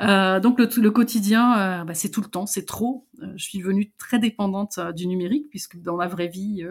Euh, 0.00 0.40
donc, 0.40 0.58
le, 0.58 0.68
le 0.80 0.90
quotidien, 0.90 1.58
euh, 1.58 1.84
bah, 1.84 1.94
c'est 1.94 2.10
tout 2.10 2.20
le 2.20 2.28
temps, 2.28 2.46
c'est 2.46 2.64
trop. 2.64 3.06
Euh, 3.22 3.32
je 3.36 3.44
suis 3.44 3.58
devenue 3.58 3.92
très 3.98 4.18
dépendante 4.18 4.78
du 4.94 5.06
numérique, 5.06 5.48
puisque 5.50 5.80
dans 5.80 5.96
la 5.96 6.06
vraie 6.06 6.28
vie, 6.28 6.66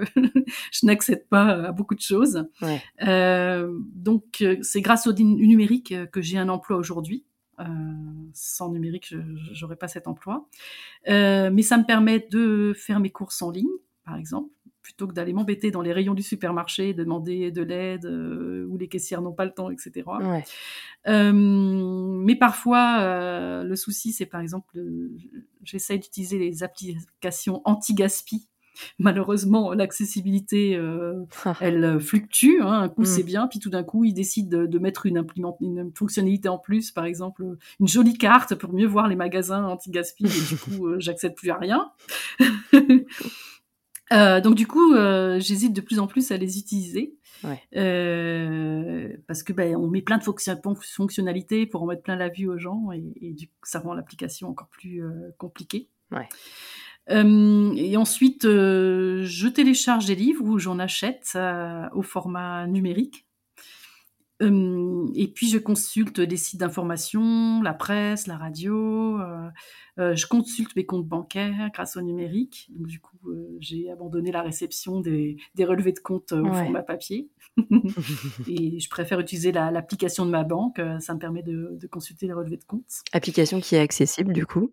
je 0.72 0.86
n'accède 0.86 1.28
pas 1.28 1.68
à 1.68 1.72
beaucoup 1.72 1.96
de 1.96 2.02
choses. 2.02 2.46
donc, 3.00 4.44
c'est 4.62 4.82
grâce 4.82 5.08
au 5.08 5.14
numérique 5.14 5.94
que 6.12 6.22
j'ai 6.22 6.38
un 6.38 6.50
emploi 6.50 6.78
aujourd'hui. 6.78 7.26
sans 8.34 8.72
numérique, 8.72 9.14
je 9.54 9.62
n'aurais 9.62 9.76
pas 9.78 9.88
cet 9.88 10.08
emploi. 10.08 10.48
mais 11.08 11.62
ça 11.62 11.78
me 11.78 11.86
permet 11.86 12.28
de 12.32 12.74
faire 12.76 13.00
mes 13.00 13.12
courses 13.12 13.42
en 13.42 13.52
ligne, 13.52 13.68
par 14.06 14.18
exemple 14.18 14.50
plutôt 14.84 15.08
que 15.08 15.14
d'aller 15.14 15.34
m'embêter 15.34 15.72
dans 15.72 15.82
les 15.82 15.94
rayons 15.94 16.14
du 16.14 16.22
supermarché, 16.22 16.94
demander 16.94 17.52
de 17.52 17.64
l'aide, 17.64 18.06
euh, 18.06 18.68
où 18.70 18.78
les 18.78 18.90
caissières 18.90 19.22
n'ont 19.22 19.34
pas 19.34 19.46
le 19.46 19.52
temps, 19.52 19.72
etc. 19.72 20.04
Euh, 21.08 21.32
mais 21.34 22.36
parfois, 22.36 23.00
euh, 23.00 23.64
le 23.64 23.76
souci, 23.76 24.12
c'est 24.12 24.26
par 24.26 24.42
exemple, 24.42 24.78
j'essaye 25.64 26.00
d'utiliser 26.00 26.38
les 26.38 26.64
applications 26.64 27.62
anti-gaspi. 27.64 28.50
Malheureusement, 29.00 29.72
l'accessibilité, 29.74 30.72
elle 31.62 32.00
fluctue. 32.02 32.60
Hein. 32.62 32.82
Un 32.82 32.90
coup, 32.90 33.04
mm. 33.04 33.06
c'est 33.06 33.24
bien, 33.24 33.48
puis 33.48 33.60
tout 33.60 33.70
d'un 33.70 33.84
coup, 33.84 34.04
ils 34.04 34.14
décident 34.14 34.66
de, 34.66 34.80
mettre 34.80 35.06
une, 35.06 35.26
une, 35.62 35.92
fonctionnalité 35.96 36.50
en 36.50 36.58
plus, 36.58 36.92
par 36.92 37.06
exemple, 37.06 37.46
une 37.80 37.88
jolie 37.88 38.18
carte 38.18 38.56
pour 38.56 38.74
mieux 38.74 38.88
voir 38.88 39.08
les 39.08 39.16
magasins 39.16 39.64
anti-gaspi, 39.66 40.26
et 40.26 40.48
du 40.50 40.58
coup, 40.58 41.00
j'accède 41.00 41.36
plus 41.36 41.52
à 41.52 41.58
rien. 41.58 41.92
Euh, 44.14 44.42
donc 44.42 44.56
du 44.56 44.68
coup, 44.68 44.94
euh, 44.94 45.40
j'hésite 45.40 45.74
de 45.74 45.82
plus 45.82 46.00
en 46.00 46.08
plus 46.08 46.32
à 46.32 46.38
les 46.38 46.60
utiliser. 46.60 47.16
Euh, 47.76 49.10
parce 49.28 49.44
que 49.44 49.52
ben, 49.52 49.76
on 49.76 49.90
met 49.90 50.02
plein 50.02 50.18
de 50.18 50.24
fonctionnalités 50.24 51.66
pour 51.66 51.84
en 51.84 51.88
mettre 51.88 52.04
plein 52.04 52.16
la 52.16 52.30
vue 52.30 52.48
aux 52.48 52.58
gens 52.58 52.92
et, 52.94 53.34
du 53.34 53.48
coup, 53.48 53.54
ça 53.64 53.80
rend 53.80 53.94
l'application 53.94 54.50
encore 54.50 54.70
plus 54.70 55.04
compliquée. 55.38 55.90
et 57.10 57.98
ensuite, 57.98 58.44
je 58.44 59.48
télécharge 59.48 60.06
des 60.06 60.16
livres 60.16 60.46
ou 60.46 60.58
j'en 60.58 60.80
achète 60.80 61.38
au 61.94 62.02
format 62.02 62.66
numérique. 62.68 63.26
Et 64.42 65.28
puis 65.34 65.50
je 65.50 65.58
consulte 65.58 66.20
des 66.20 66.38
sites 66.38 66.60
d'information, 66.60 67.62
la 67.62 67.74
presse, 67.74 68.28
la 68.28 68.38
radio. 68.38 69.20
Euh, 70.00 70.16
je 70.16 70.26
consulte 70.26 70.76
mes 70.76 70.86
comptes 70.86 71.08
bancaires 71.08 71.70
grâce 71.74 71.98
au 71.98 72.02
numérique. 72.02 72.68
Donc, 72.72 72.88
du 72.88 73.00
coup, 73.00 73.18
euh, 73.28 73.58
j'ai 73.60 73.92
abandonné 73.92 74.32
la 74.32 74.42
réception 74.42 75.02
des, 75.02 75.38
relevés 75.60 75.92
de 75.92 76.00
compte 76.00 76.32
euh, 76.32 76.42
au 76.42 76.54
format 76.54 76.82
papier. 76.82 77.30
et 78.48 78.80
je 78.80 78.90
préfère 78.90 79.20
utiliser 79.20 79.52
l'application 79.52 80.26
de 80.26 80.32
ma 80.32 80.44
banque. 80.44 80.82
Ça 81.00 81.14
me 81.14 81.20
permet 81.20 81.44
de, 81.44 81.80
consulter 81.92 82.26
les 82.26 82.34
relevés 82.34 82.58
de 82.58 82.66
compte. 82.66 82.86
Application 83.12 83.60
qui 83.60 83.76
est 83.76 83.80
accessible, 83.80 84.34
du 84.34 84.46
coup 84.46 84.72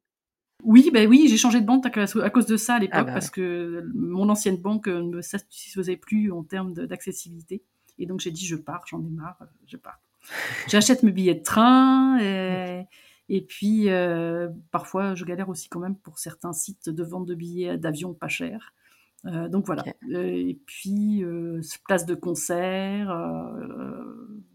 oui, 0.63 0.91
ben 0.93 1.09
oui, 1.09 1.27
j'ai 1.27 1.39
changé 1.39 1.59
de 1.63 1.65
banque 1.65 1.87
à 1.87 2.31
cause 2.31 2.45
de 2.45 2.59
ça 2.59 2.75
à 2.75 2.79
l'époque 2.79 2.99
ah 3.01 3.05
bah 3.05 3.13
parce 3.15 3.31
que 3.31 3.83
mon 3.95 4.29
ancienne 4.29 4.59
banque 4.59 4.89
ne 4.89 5.17
me 5.17 5.23
satisfaisait 5.23 5.97
plus 5.97 6.31
en 6.31 6.45
termes 6.45 6.75
d'accessibilité. 6.75 7.65
Et 8.01 8.07
donc 8.07 8.21
j'ai 8.21 8.33
dit 8.33 8.47
je 8.47 8.57
pars, 8.57 8.85
j'en 8.89 9.05
ai 9.05 9.11
marre, 9.11 9.39
je 9.67 9.77
pars. 9.77 10.01
J'achète 10.69 11.03
mes 11.03 11.13
billets 11.13 11.37
de 11.37 11.43
train 11.43 12.19
et, 12.21 12.85
et 13.33 13.43
puis, 13.43 13.89
euh, 13.89 14.49
parfois, 14.73 15.15
je 15.15 15.25
galère 15.25 15.49
aussi 15.49 15.69
quand 15.69 15.79
même 15.79 15.95
pour 15.95 16.19
certains 16.19 16.53
sites 16.53 16.89
de 16.89 17.05
vente 17.05 17.27
de 17.27 17.37
billets 17.37 17.79
d'avion 17.79 18.13
pas 18.13 18.27
chers. 18.27 18.75
Euh, 19.25 19.49
donc 19.49 19.67
voilà. 19.67 19.85
Euh, 20.13 20.33
et 20.33 20.59
puis, 20.67 21.23
place 21.87 22.07
de 22.07 22.17
concert. 22.17 23.07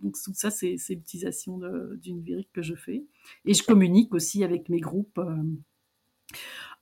donc 0.01 0.15
tout 0.21 0.34
ça, 0.34 0.51
c'est 0.51 0.75
l'utilisation 0.89 1.58
du 1.95 2.12
numérique 2.12 2.49
que 2.51 2.62
je 2.62 2.75
fais. 2.75 3.05
Et 3.45 3.53
je 3.53 3.63
communique 3.63 4.13
aussi 4.13 4.43
avec 4.43 4.67
mes 4.67 4.81
groupes 4.81 5.21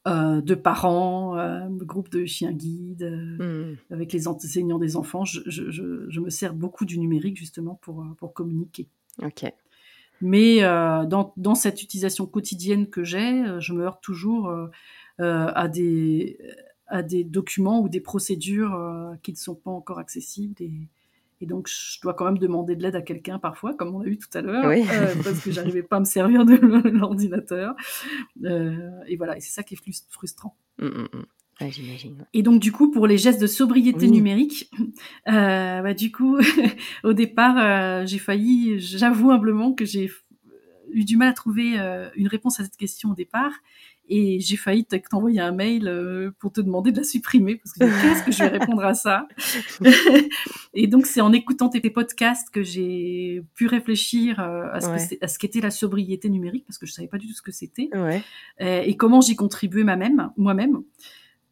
de 0.06 0.56
parents, 0.56 1.38
euh, 1.38 1.68
groupe 1.70 2.10
de 2.10 2.26
chiens 2.26 2.52
guides, 2.52 3.10
mmh. 3.40 3.94
avec 3.94 4.12
les 4.12 4.28
enseignants 4.28 4.80
des 4.80 4.96
enfants. 4.98 5.24
Je, 5.24 5.40
je, 5.46 5.70
je, 5.72 6.20
me 6.20 6.30
sers 6.30 6.54
beaucoup 6.54 6.86
du 6.86 7.00
numérique 7.00 7.38
justement 7.38 7.80
pour, 7.82 8.06
pour 8.18 8.34
communiquer. 8.34 8.88
Ok. 9.22 9.46
Mais 10.24 10.64
euh, 10.64 11.06
dans, 11.06 11.34
dans, 11.36 11.54
cette 11.54 11.84
utilisation 11.84 12.26
quotidienne 12.26 12.88
que 12.88 13.04
j'ai, 13.04 13.44
euh, 13.44 13.60
je 13.60 13.74
me 13.74 13.84
heurte 13.84 14.02
toujours 14.02 14.48
euh, 14.50 14.70
à 15.20 15.68
des 15.68 16.38
à 16.88 17.02
des 17.02 17.24
documents 17.24 17.82
ou 17.82 17.90
des 17.90 18.00
procédures 18.00 18.78
qui 19.24 19.32
ne 19.32 19.38
sont 19.38 19.56
pas 19.56 19.72
encore 19.72 20.00
accessibles. 20.00 20.56
Et, 20.62 20.72
et 21.44 21.46
donc, 21.46 21.68
je 21.68 22.00
dois 22.02 22.14
quand 22.14 22.24
même 22.24 22.38
demander 22.38 22.78
de 22.78 22.82
l'aide 22.82 22.96
à 22.96 23.02
quelqu'un 23.02 23.38
parfois, 23.38 23.74
comme 23.74 23.94
on 23.94 24.00
a 24.00 24.06
vu 24.06 24.18
tout 24.18 24.30
à 24.34 24.42
l'heure, 24.42 24.64
parce 25.26 25.44
que 25.44 25.52
j'arrivais 25.52 25.84
pas 25.84 25.98
à 25.98 26.00
me 26.00 26.06
servir 26.06 26.46
de 26.46 26.56
l'ordinateur. 26.90 27.76
et 28.42 29.18
voilà, 29.18 29.36
et 29.36 29.42
c'est 29.42 29.52
ça 29.52 29.62
qui 29.62 29.74
est 29.74 30.06
frustrant. 30.10 30.56
Mmh, 30.78 30.86
mmh, 30.86 31.08
mmh. 31.12 31.70
j'imagine. 31.70 32.26
Et 32.34 32.44
donc 32.44 32.62
du 32.62 32.72
coup, 32.72 32.92
pour 32.92 33.08
les 33.08 33.18
gestes 33.18 33.42
de 33.42 33.48
sobriété 33.48 34.08
numérique, 34.08 34.72
euh, 35.28 35.82
bah, 35.82 35.94
du 35.94 36.14
coup, 36.14 36.38
au 37.04 37.12
départ, 37.12 37.58
euh, 37.58 38.06
j'ai 38.06 38.20
failli, 38.20 38.80
j'avoue 38.80 39.32
humblement 39.32 39.74
que 39.74 39.84
j'ai 39.84 40.10
eu 40.94 41.04
du 41.04 41.18
mal 41.18 41.28
à 41.28 41.34
trouver 41.34 41.78
euh, 41.78 42.10
une 42.16 42.28
réponse 42.28 42.62
à 42.62 42.64
cette 42.64 42.78
question 42.78 43.12
au 43.12 43.16
départ. 43.16 43.52
Et 44.16 44.40
j'ai 44.40 44.58
failli 44.58 44.86
t'envoyer 44.86 45.40
un 45.40 45.52
mail 45.52 45.88
euh, 45.88 46.30
pour 46.38 46.52
te 46.52 46.62
demander 46.62 46.92
de 46.92 46.98
la 46.98 47.04
supprimer 47.04 47.56
parce 47.56 47.74
que 47.74 47.80
qu'est-ce 47.80 48.24
que 48.24 48.32
je 48.32 48.44
vais 48.44 48.60
répondre 48.60 48.86
à 48.86 48.94
ça? 48.94 49.28
Et 50.76 50.86
donc 50.86 51.08
c'est 51.08 51.22
en 51.22 51.34
écoutant 51.34 51.70
tes 51.70 51.82
podcasts 51.90 52.52
que 52.52 52.62
j'ai 52.62 53.44
pu 53.56 53.66
réfléchir 53.66 54.40
euh, 54.40 54.68
à 54.72 55.28
ce 55.28 55.40
qu'était 55.40 55.62
la 55.62 55.72
sobriété 55.72 56.30
numérique 56.30 56.66
parce 56.68 56.78
que 56.78 56.86
je 56.86 56.92
savais 56.92 57.08
pas 57.08 57.18
du 57.18 57.26
tout 57.26 57.34
ce 57.34 57.42
que 57.42 57.52
c'était 57.52 57.90
ouais. 57.96 58.22
et 58.60 58.96
comment 58.98 59.22
j'y 59.22 59.36
contribuais 59.36 59.84
moi-même. 59.84 60.30
Moi-même. 60.38 60.84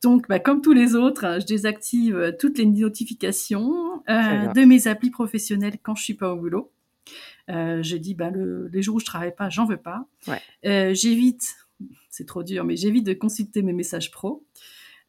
Donc, 0.03 0.27
bah, 0.27 0.39
comme 0.39 0.61
tous 0.61 0.73
les 0.73 0.95
autres, 0.95 1.39
je 1.41 1.45
désactive 1.45 2.35
toutes 2.39 2.57
les 2.57 2.65
notifications 2.65 4.03
euh, 4.09 4.47
de 4.53 4.65
mes 4.65 4.87
applis 4.87 5.11
professionnelles 5.11 5.77
quand 5.81 5.95
je 5.95 6.03
suis 6.03 6.13
pas 6.13 6.33
au 6.33 6.37
boulot. 6.37 6.71
Euh, 7.49 7.83
je 7.83 7.97
dis, 7.97 8.13
bah, 8.13 8.29
le, 8.29 8.67
les 8.67 8.81
jours 8.81 8.95
où 8.95 8.99
je 8.99 9.05
travaille 9.05 9.35
pas, 9.35 9.49
j'en 9.49 9.65
veux 9.65 9.77
pas. 9.77 10.05
Ouais. 10.27 10.41
Euh, 10.65 10.93
j'évite, 10.93 11.55
c'est 12.11 12.25
trop 12.25 12.43
dur, 12.43 12.63
mais 12.63 12.75
j'évite 12.75 13.05
de 13.05 13.13
consulter 13.13 13.63
mes 13.63 13.73
messages 13.73 14.11
pro. 14.11 14.45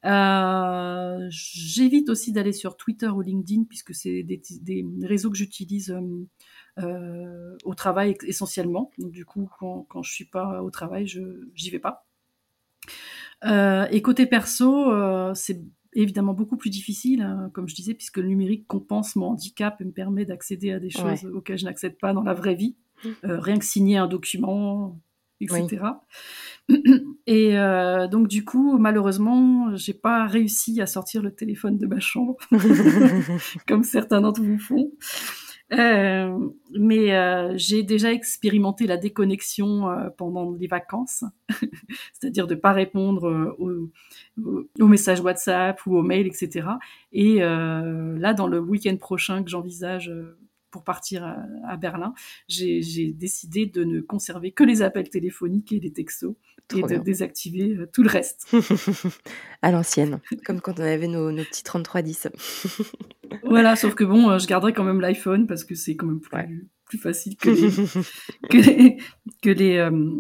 Euh, 0.05 1.27
j'évite 1.31 2.09
aussi 2.09 2.33
d'aller 2.33 2.53
sur 2.53 2.77
Twitter 2.77 3.09
ou 3.09 3.21
LinkedIn 3.21 3.65
puisque 3.69 3.95
c'est 3.95 4.25
des, 4.25 4.43
des, 4.61 4.85
réseaux 5.03 5.31
que 5.31 5.37
j'utilise 5.37 5.97
euh, 6.79 7.57
au 7.65 7.75
travail 7.75 8.17
essentiellement. 8.25 8.91
Donc, 8.99 9.13
du 9.13 9.25
coup, 9.25 9.49
quand, 9.59 9.87
quand 9.89 10.03
je 10.03 10.13
suis 10.13 10.25
pas 10.25 10.63
au 10.63 10.71
travail, 10.71 11.07
je 11.07 11.21
j'y 11.55 11.71
vais 11.71 11.79
pas. 11.79 12.07
Euh, 13.45 13.87
et 13.91 14.03
côté 14.03 14.27
perso, 14.27 14.91
euh, 14.91 15.35
c'est 15.35 15.63
évidemment 15.95 16.33
beaucoup 16.33 16.57
plus 16.57 16.71
difficile, 16.71 17.23
hein, 17.23 17.51
comme 17.53 17.69
je 17.69 17.75
disais, 17.75 17.95
puisque 17.95 18.19
le 18.19 18.29
numérique 18.29 18.67
compense 18.67 19.17
mon 19.17 19.27
handicap 19.27 19.81
et 19.81 19.85
me 19.85 19.93
permet 19.93 20.25
d'accéder 20.25 20.73
à 20.73 20.79
des 20.79 20.91
choses 20.91 21.27
auxquelles 21.27 21.59
je 21.59 21.65
n'accède 21.65 21.99
pas 21.99 22.13
dans 22.13 22.23
la 22.23 22.35
vraie 22.35 22.55
vie. 22.55 22.77
Mmh. 23.05 23.09
Euh, 23.25 23.41
rien 23.41 23.59
que 23.59 23.65
signer 23.65 23.99
un 23.99 24.07
document, 24.07 24.99
etc. 25.45 25.85
Et 27.27 27.59
euh, 27.59 28.09
donc 28.09 28.29
du 28.29 28.45
coup, 28.45 28.79
malheureusement, 28.79 29.75
j'ai 29.77 29.95
pas 29.95 30.27
réussi 30.27 30.81
à 30.81 30.87
sortir 30.87 31.23
le 31.23 31.35
téléphone 31.35 31.79
de 31.79 31.87
ma 31.87 32.01
chambre, 32.01 32.37
comme 33.69 33.83
certains 33.83 34.21
d'entre 34.21 34.43
vous 34.43 34.59
font. 34.59 34.93
Euh, 35.73 36.39
mais 36.79 37.15
euh, 37.15 37.55
j'ai 37.57 37.83
déjà 37.83 38.13
expérimenté 38.13 38.87
la 38.87 38.99
déconnexion 38.99 39.89
euh, 39.89 40.11
pendant 40.11 40.53
les 40.53 40.67
vacances, 40.67 41.25
c'est-à-dire 42.13 42.47
de 42.47 42.55
pas 42.55 42.73
répondre 42.73 43.55
aux, 43.59 43.89
aux, 44.79 44.87
messages 44.87 45.21
WhatsApp 45.21 45.81
ou 45.87 45.97
aux 45.97 46.03
mails, 46.03 46.27
etc. 46.27 46.69
Et 47.13 47.39
là, 47.39 48.35
dans 48.35 48.47
le 48.47 48.59
week-end 48.59 48.97
prochain 48.97 49.43
que 49.43 49.51
j'envisage 49.51 50.13
pour 50.73 50.83
partir 50.83 51.25
à, 51.25 51.77
Berlin, 51.77 52.15
j'ai 52.49 53.13
décidé 53.13 53.67
de 53.67 53.85
ne 53.85 54.01
conserver 54.01 54.51
que 54.51 54.65
les 54.65 54.83
appels 54.83 55.09
téléphoniques 55.09 55.71
et 55.73 55.79
les 55.79 55.93
textos 55.93 56.35
et 56.75 56.83
de 56.83 56.97
désactiver 56.97 57.77
euh, 57.77 57.87
tout 57.93 58.03
le 58.03 58.09
reste. 58.09 58.51
à 59.63 59.71
l'ancienne, 59.71 60.21
comme 60.45 60.61
quand 60.61 60.81
on 60.81 60.83
avait 60.83 61.07
nos, 61.07 61.31
nos 61.31 61.45
petits 61.45 61.63
3310. 61.63 62.29
voilà, 63.45 63.77
sauf 63.77 63.95
que 63.95 64.05
bon, 64.05 64.31
euh, 64.31 64.39
je 64.39 64.47
garderai 64.47 64.73
quand 64.73 64.85
même 64.85 65.01
l'iPhone 65.01 65.47
parce 65.47 65.65
que 65.65 65.75
c'est 65.75 65.97
quand 65.97 66.07
même 66.07 66.21
plus, 66.21 66.67
plus 66.87 66.99
facile 66.99 67.37
que 67.37 67.51
les, 67.51 67.71
que 68.49 68.57
les, 68.57 68.97
que 69.43 69.51
les, 69.51 69.77
euh, 69.77 70.11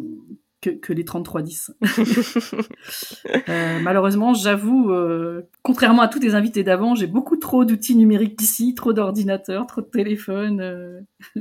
que, 0.62 0.70
que 0.70 0.92
les 0.92 1.04
3310. 1.04 1.72
euh, 3.48 3.80
malheureusement, 3.82 4.32
j'avoue, 4.32 4.92
euh, 4.92 5.42
contrairement 5.62 6.02
à 6.02 6.08
tous 6.08 6.20
les 6.20 6.36
invités 6.36 6.62
d'avant, 6.62 6.94
j'ai 6.94 7.08
beaucoup 7.08 7.36
trop 7.36 7.64
d'outils 7.64 7.96
numériques 7.96 8.40
ici, 8.40 8.74
trop 8.74 8.92
d'ordinateurs, 8.92 9.66
trop 9.66 9.80
de 9.80 9.86
téléphones. 9.86 10.60
Euh... 10.60 11.00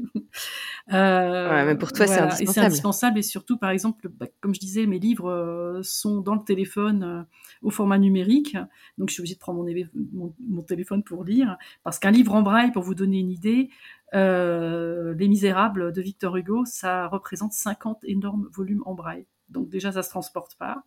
euh 0.94 1.50
ouais, 1.52 1.66
mais 1.66 1.76
pour 1.78 1.94
toi, 1.94 2.08
voilà. 2.08 2.32
c'est 2.32 2.42
indispensable. 2.42 2.50
Et 2.50 2.54
c'est 2.54 2.66
indispensable. 2.66 3.20
Et 3.20 3.22
surtout, 3.22 3.58
par 3.58 3.70
exemple, 3.70 4.10
bah, 4.10 4.26
comme 4.42 4.56
je 4.56 4.60
disais, 4.60 4.88
mes 4.88 5.00
livres 5.00 5.80
sont 5.84 6.20
dans 6.20 6.36
le 6.36 6.44
téléphone 6.44 7.28
au 7.62 7.70
format 7.70 8.00
numérique. 8.00 8.58
Donc, 8.98 9.10
je 9.10 9.14
suis 9.14 9.22
obligée 9.22 9.36
de 9.36 9.40
prendre 9.40 9.64
mon, 9.64 9.72
mon, 10.14 10.34
mon 10.50 10.62
téléphone 10.64 11.04
pour 11.04 11.24
lire. 11.24 11.58
Parce 11.84 12.00
qu'un 12.00 12.12
livre 12.12 12.34
en 12.34 12.42
braille, 12.42 12.72
pour 12.72 12.82
vous 12.82 12.96
donner 12.96 13.20
une 13.20 13.30
idée, 13.32 13.70
Les 14.14 15.28
Misérables 15.28 15.92
de 15.92 16.02
Victor 16.02 16.36
Hugo, 16.38 16.66
ça 16.66 17.08
représente 17.08 17.54
50 17.54 18.00
énormes 18.04 18.50
volumes 18.52 18.84
en 18.86 18.94
braille. 18.94 19.26
Donc 19.52 19.70
déjà, 19.70 19.92
ça 19.92 20.04
se 20.04 20.10
transporte 20.10 20.56
pas. 20.56 20.84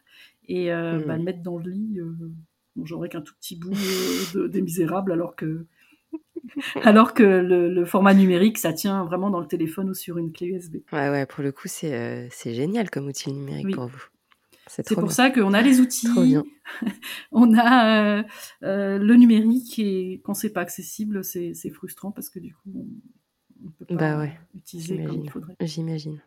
Et 0.49 0.73
euh, 0.73 0.99
mmh. 0.99 1.05
bah, 1.05 1.17
le 1.17 1.23
mettre 1.23 1.43
dans 1.43 1.59
le 1.59 1.71
lit, 1.71 2.01
euh, 2.01 2.13
bon, 2.77 2.85
j'aurais 2.85 3.09
qu'un 3.09 3.21
tout 3.21 3.35
petit 3.41 3.57
bout 3.57 3.73
euh, 3.73 4.41
de, 4.41 4.49
des 4.49 4.63
Misérables, 4.63 5.13
alors 5.13 5.37
que 5.37 5.67
alors 6.83 7.15
que 7.15 7.23
le, 7.23 7.73
le, 7.73 7.85
format 7.85 8.15
numérique, 8.15 8.59
ça 8.59 8.73
tient 8.73 9.05
vraiment 9.05 9.31
dans 9.31 9.41
le 9.41 9.47
téléphone 9.47 9.91
ou 9.91 9.95
sur 9.95 10.19
une 10.19 10.33
clé 10.33 10.49
USB. 10.49 10.77
Ouais, 10.93 11.11
ouais, 11.11 11.27
pour 11.27 11.43
le 11.43 11.53
coup, 11.53 11.69
c'est 11.69 11.95
euh, 11.95 12.29
génial 12.45 12.91
comme 12.91 13.07
outil 13.07 13.33
numérique 13.33 13.67
oui. 13.67 13.75
pour 13.75 13.87
vous. 13.87 14.05
C'est 14.83 14.95
pour 14.95 15.05
bien. 15.05 15.13
ça 15.13 15.31
qu'on 15.31 15.55
a 15.55 15.63
les 15.63 15.81
outils, 15.81 16.09
on 17.33 17.57
a 17.57 18.19
euh, 18.19 18.23
euh, 18.63 18.99
le 18.99 19.15
numérique 19.15 19.79
et 19.79 20.21
quand 20.25 20.35
c'est 20.35 20.51
pas 20.53 20.63
accessible, 20.63 21.23
c'est 21.25 21.71
frustrant 21.71 22.11
parce 22.11 22.29
que 22.29 22.39
du 22.39 22.55
coup, 22.55 22.71
on, 22.75 23.67
on 23.67 23.71
peut 23.71 23.85
pas 23.87 23.95
bah 23.95 24.19
ouais, 24.19 24.33
utiliser 24.55 25.03
comme 25.05 25.23
il 25.25 25.31
faudrait. 25.31 25.55
J'imagine. 25.61 26.21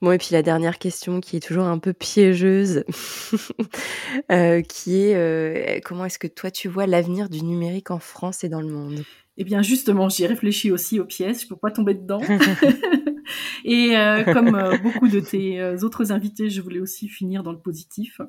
Bon, 0.00 0.12
et 0.12 0.18
puis 0.18 0.28
la 0.32 0.42
dernière 0.42 0.78
question 0.78 1.20
qui 1.20 1.36
est 1.36 1.40
toujours 1.40 1.64
un 1.64 1.78
peu 1.78 1.92
piégeuse, 1.92 2.84
euh, 4.32 4.62
qui 4.62 4.96
est 4.96 5.14
euh, 5.14 5.80
comment 5.84 6.04
est-ce 6.04 6.18
que 6.18 6.26
toi 6.26 6.50
tu 6.50 6.68
vois 6.68 6.86
l'avenir 6.86 7.28
du 7.28 7.42
numérique 7.42 7.90
en 7.90 7.98
France 7.98 8.44
et 8.44 8.48
dans 8.48 8.60
le 8.60 8.68
monde? 8.68 9.04
Eh 9.36 9.44
bien, 9.44 9.62
justement, 9.62 10.08
j'y 10.08 10.24
ai 10.24 10.26
réfléchi 10.26 10.72
aussi 10.72 10.98
aux 10.98 11.04
pièces, 11.04 11.42
je 11.42 11.48
peux 11.48 11.56
pas 11.56 11.70
tomber 11.70 11.94
dedans? 11.94 12.20
Et 13.64 13.96
euh, 13.96 14.24
comme 14.32 14.54
euh, 14.54 14.76
beaucoup 14.78 15.08
de 15.08 15.20
tes 15.20 15.60
euh, 15.60 15.78
autres 15.82 16.12
invités, 16.12 16.50
je 16.50 16.60
voulais 16.60 16.80
aussi 16.80 17.08
finir 17.08 17.42
dans 17.42 17.52
le 17.52 17.58
positif. 17.58 18.20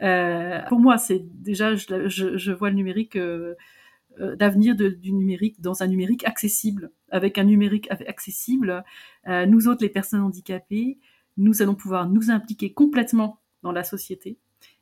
Pour 0.00 0.78
moi, 0.78 0.98
c'est 0.98 1.24
déjà, 1.42 1.74
je, 1.74 2.08
je, 2.08 2.52
vois 2.52 2.70
le 2.70 2.76
numérique, 2.76 3.18
l'avenir 4.16 4.76
du 4.76 5.12
numérique 5.12 5.60
dans 5.60 5.82
un 5.82 5.86
numérique 5.86 6.24
accessible. 6.26 6.90
Avec 7.10 7.38
un 7.38 7.44
numérique 7.44 7.88
accessible, 7.90 8.84
nous 9.26 9.68
autres, 9.68 9.82
les 9.82 9.88
personnes 9.88 10.20
handicapées, 10.20 10.98
nous 11.36 11.62
allons 11.62 11.74
pouvoir 11.74 12.08
nous 12.08 12.30
impliquer 12.30 12.72
complètement 12.72 13.40
dans 13.62 13.72
la 13.72 13.82
société 13.82 14.38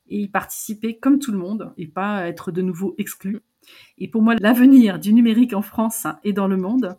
et 0.09 0.21
y 0.21 0.29
participer 0.29 0.99
comme 0.99 1.19
tout 1.19 1.33
le 1.33 1.39
monde 1.39 1.73
et 1.77 1.87
pas 1.87 2.29
être 2.29 2.53
de 2.53 2.63
nouveau 2.63 2.95
exclus. 2.99 3.41
Et 3.99 4.09
pour 4.09 4.23
moi, 4.23 4.35
l'avenir 4.39 4.99
du 4.99 5.13
numérique 5.13 5.55
en 5.55 5.63
France 5.63 6.07
et 6.25 6.33
dans 6.33 6.47
le 6.47 6.57
monde 6.57 6.99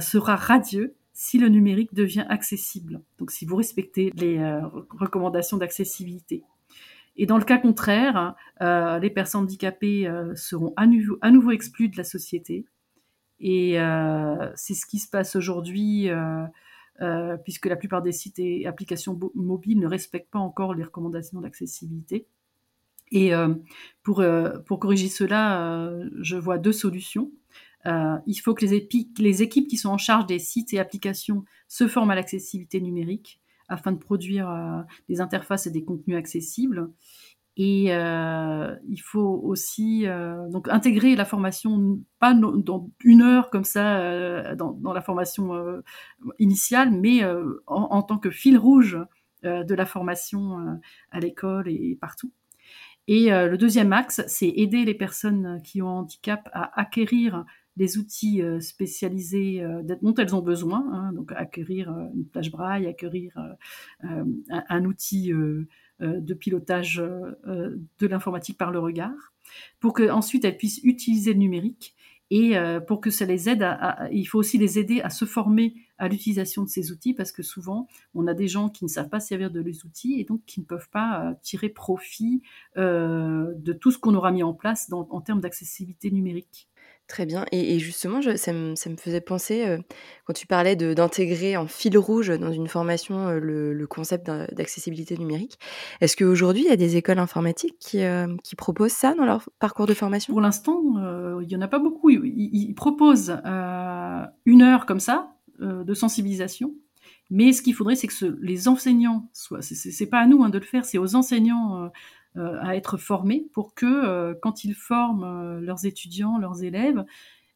sera 0.00 0.36
radieux 0.36 0.94
si 1.20 1.36
le 1.36 1.50
numérique 1.50 1.92
devient 1.92 2.24
accessible. 2.30 3.02
Donc 3.18 3.30
si 3.30 3.44
vous 3.44 3.56
respectez 3.56 4.10
les 4.16 4.38
euh, 4.38 4.66
recommandations 4.88 5.58
d'accessibilité. 5.58 6.44
Et 7.14 7.26
dans 7.26 7.36
le 7.36 7.44
cas 7.44 7.58
contraire, 7.58 8.34
euh, 8.62 8.98
les 8.98 9.10
personnes 9.10 9.42
handicapées 9.42 10.08
euh, 10.08 10.34
seront 10.34 10.72
à 10.78 10.86
nouveau, 10.86 11.50
exclues 11.50 11.90
de 11.90 11.98
la 11.98 12.04
société. 12.04 12.64
Et 13.38 13.74
c'est 14.54 14.72
ce 14.74 14.86
qui 14.86 14.98
se 14.98 15.08
passe 15.08 15.36
aujourd'hui, 15.36 16.08
puisque 17.44 17.66
la 17.66 17.76
plupart 17.76 18.02
des 18.02 18.12
sites 18.12 18.38
et 18.38 18.66
applications 18.66 19.18
mobiles 19.34 19.78
ne 19.78 19.86
respectent 19.86 20.30
pas 20.30 20.38
encore 20.38 20.74
les 20.74 20.84
recommandations 20.84 21.40
d'accessibilité. 21.40 22.26
Et 23.12 23.32
pour 24.02 24.22
corriger 24.78 25.08
cela, 25.08 25.90
je 26.20 26.36
vois 26.36 26.58
deux 26.58 26.72
solutions. 26.72 27.30
Euh, 27.86 28.18
il 28.26 28.34
faut 28.36 28.54
que 28.54 28.64
les, 28.64 29.42
équipes 29.42 29.68
qui 29.68 29.76
sont 29.76 29.88
en 29.88 29.98
charge 29.98 30.26
des 30.26 30.38
sites 30.38 30.74
et 30.74 30.78
applications 30.78 31.44
se 31.68 31.88
forment 31.88 32.10
à 32.10 32.14
l'accessibilité 32.14 32.80
numérique 32.80 33.40
afin 33.68 33.92
de 33.92 33.98
produire 33.98 34.50
euh, 34.50 34.82
des 35.08 35.20
interfaces 35.20 35.66
et 35.66 35.70
des 35.70 35.84
contenus 35.84 36.16
accessibles. 36.16 36.90
Et 37.56 37.94
euh, 37.94 38.74
il 38.88 38.98
faut 38.98 39.40
aussi 39.42 40.06
donc 40.50 40.68
intégrer 40.68 41.14
la 41.14 41.24
formation 41.24 42.00
pas 42.18 42.32
dans 42.32 42.90
une 43.04 43.22
heure 43.22 43.50
comme 43.50 43.64
ça 43.64 44.54
dans, 44.54 44.92
la 44.94 45.02
formation 45.02 45.82
initiale, 46.38 46.90
mais 46.90 47.22
en, 47.24 47.56
en, 47.66 48.02
tant 48.02 48.18
que 48.18 48.30
fil 48.30 48.56
rouge 48.56 48.98
de 49.42 49.74
la 49.74 49.84
formation 49.84 50.80
à 51.10 51.20
l'école 51.20 51.68
et, 51.68 51.90
et 51.90 51.96
partout. 51.96 52.32
Et 53.08 53.28
le 53.30 53.56
deuxième 53.56 53.92
axe, 53.92 54.22
c'est 54.26 54.48
aider 54.48 54.84
les 54.84 54.94
personnes 54.94 55.60
qui 55.62 55.82
ont 55.82 55.88
un 55.88 56.00
handicap 56.00 56.48
à 56.54 56.80
acquérir 56.80 57.44
des 57.80 57.96
outils 57.96 58.42
euh, 58.42 58.60
spécialisés 58.60 59.62
euh, 59.62 59.82
dont 60.02 60.14
elles 60.16 60.34
ont 60.34 60.42
besoin, 60.42 60.84
hein, 60.92 61.14
donc 61.14 61.32
acquérir 61.32 61.90
euh, 61.90 62.08
une 62.14 62.26
plage 62.26 62.50
braille, 62.50 62.86
acquérir 62.86 63.32
un, 64.02 64.26
un, 64.68 64.84
outil 64.84 65.32
de 66.00 66.34
pilotage 66.34 66.96
de 66.96 68.06
l'informatique 68.06 68.58
par 68.58 68.70
le 68.70 68.78
regard, 68.78 69.32
pour 69.80 69.94
qu'ensuite 69.94 70.44
elles 70.44 70.58
puissent 70.58 70.80
utiliser 70.84 71.32
le 71.32 71.38
numérique 71.38 71.94
et 72.30 72.54
pour 72.86 73.00
que 73.00 73.10
ça 73.10 73.24
les 73.24 73.48
aide 73.48 73.62
à, 73.62 74.08
il 74.12 74.24
faut 74.24 74.38
aussi 74.38 74.56
les 74.56 74.78
aider 74.78 75.00
à 75.00 75.10
se 75.10 75.24
former 75.24 75.74
à 75.98 76.06
l'utilisation 76.08 76.62
de 76.62 76.68
ces 76.68 76.92
outils 76.92 77.12
parce 77.12 77.32
que 77.32 77.42
souvent 77.42 77.88
on 78.14 78.26
a 78.26 78.34
des 78.34 78.46
gens 78.46 78.68
qui 78.68 78.84
ne 78.84 78.88
savent 78.88 79.08
pas 79.08 79.20
servir 79.20 79.50
de 79.50 79.60
les 79.60 79.84
outils 79.84 80.20
et 80.20 80.24
donc 80.24 80.42
qui 80.46 80.60
ne 80.60 80.64
peuvent 80.64 80.88
pas 80.90 81.34
tirer 81.42 81.68
profit 81.68 82.42
de 82.76 83.72
tout 83.72 83.90
ce 83.90 83.98
qu'on 83.98 84.14
aura 84.14 84.32
mis 84.32 84.42
en 84.42 84.54
place 84.54 84.90
en 84.92 85.20
termes 85.20 85.40
d'accessibilité 85.40 86.10
numérique. 86.10 86.69
Très 87.10 87.26
bien. 87.26 87.44
Et, 87.50 87.80
justement, 87.80 88.20
ça, 88.36 88.52
me, 88.52 88.76
faisait 88.76 89.20
penser, 89.20 89.66
euh, 89.66 89.78
quand 90.26 90.32
tu 90.32 90.46
parlais 90.46 90.76
d'intégrer 90.76 91.56
en 91.56 91.66
fil 91.66 91.98
rouge 91.98 92.28
dans 92.38 92.52
une 92.52 92.68
formation 92.68 93.26
euh, 93.26 93.40
le, 93.40 93.86
concept 93.88 94.30
d'accessibilité 94.52 95.18
numérique, 95.18 95.58
est-ce 96.00 96.16
qu'aujourd'hui, 96.16 96.62
il 96.62 96.68
y 96.68 96.72
a 96.72 96.76
des 96.76 96.96
écoles 96.96 97.18
informatiques 97.18 97.74
qui, 97.80 98.04
euh, 98.04 98.28
proposent 98.56 98.92
ça 98.92 99.14
dans 99.14 99.24
leur 99.24 99.50
parcours 99.58 99.86
de 99.86 99.94
formation? 99.94 100.32
Pour 100.32 100.40
l'instant, 100.40 100.80
il 101.40 101.48
n'y 101.48 101.56
en 101.56 101.62
a 101.62 101.66
pas 101.66 101.80
beaucoup. 101.80 102.10
Ils, 102.10 102.74
proposent 102.74 103.36
une 104.46 104.62
heure 104.62 104.86
comme 104.86 105.00
ça 105.00 105.32
de 105.58 105.94
sensibilisation. 105.94 106.74
Mais 107.28 107.52
ce 107.52 107.62
qu'il 107.62 107.74
faudrait, 107.74 107.96
c'est 107.96 108.06
que 108.06 108.38
les 108.40 108.68
enseignants 108.68 109.28
soient. 109.32 109.62
C'est 109.62 110.06
pas 110.06 110.20
à 110.20 110.26
nous 110.26 110.44
hein, 110.44 110.48
de 110.48 110.58
le 110.58 110.64
faire, 110.64 110.84
c'est 110.84 110.98
aux 110.98 111.16
enseignants 111.16 111.90
à 112.36 112.76
être 112.76 112.96
formés 112.96 113.46
pour 113.52 113.74
que 113.74 113.86
euh, 113.86 114.34
quand 114.40 114.64
ils 114.64 114.74
forment 114.74 115.24
euh, 115.24 115.60
leurs 115.60 115.84
étudiants, 115.84 116.38
leurs 116.38 116.62
élèves, 116.62 117.04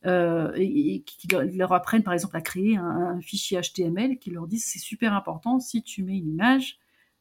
et, 0.06 1.02
qu'ils 1.06 1.56
leur 1.56 1.72
apprennent 1.72 2.02
par 2.02 2.12
exemple 2.12 2.36
à 2.36 2.42
créer 2.42 2.76
un, 2.76 3.18
fichier 3.22 3.58
HTML, 3.58 4.18
qui 4.18 4.30
leur 4.30 4.46
disent 4.46 4.66
c'est 4.66 4.78
super 4.78 5.14
important 5.14 5.60
si 5.60 5.82
tu 5.82 6.02
mets 6.02 6.18
une 6.18 6.28
image, 6.28 6.78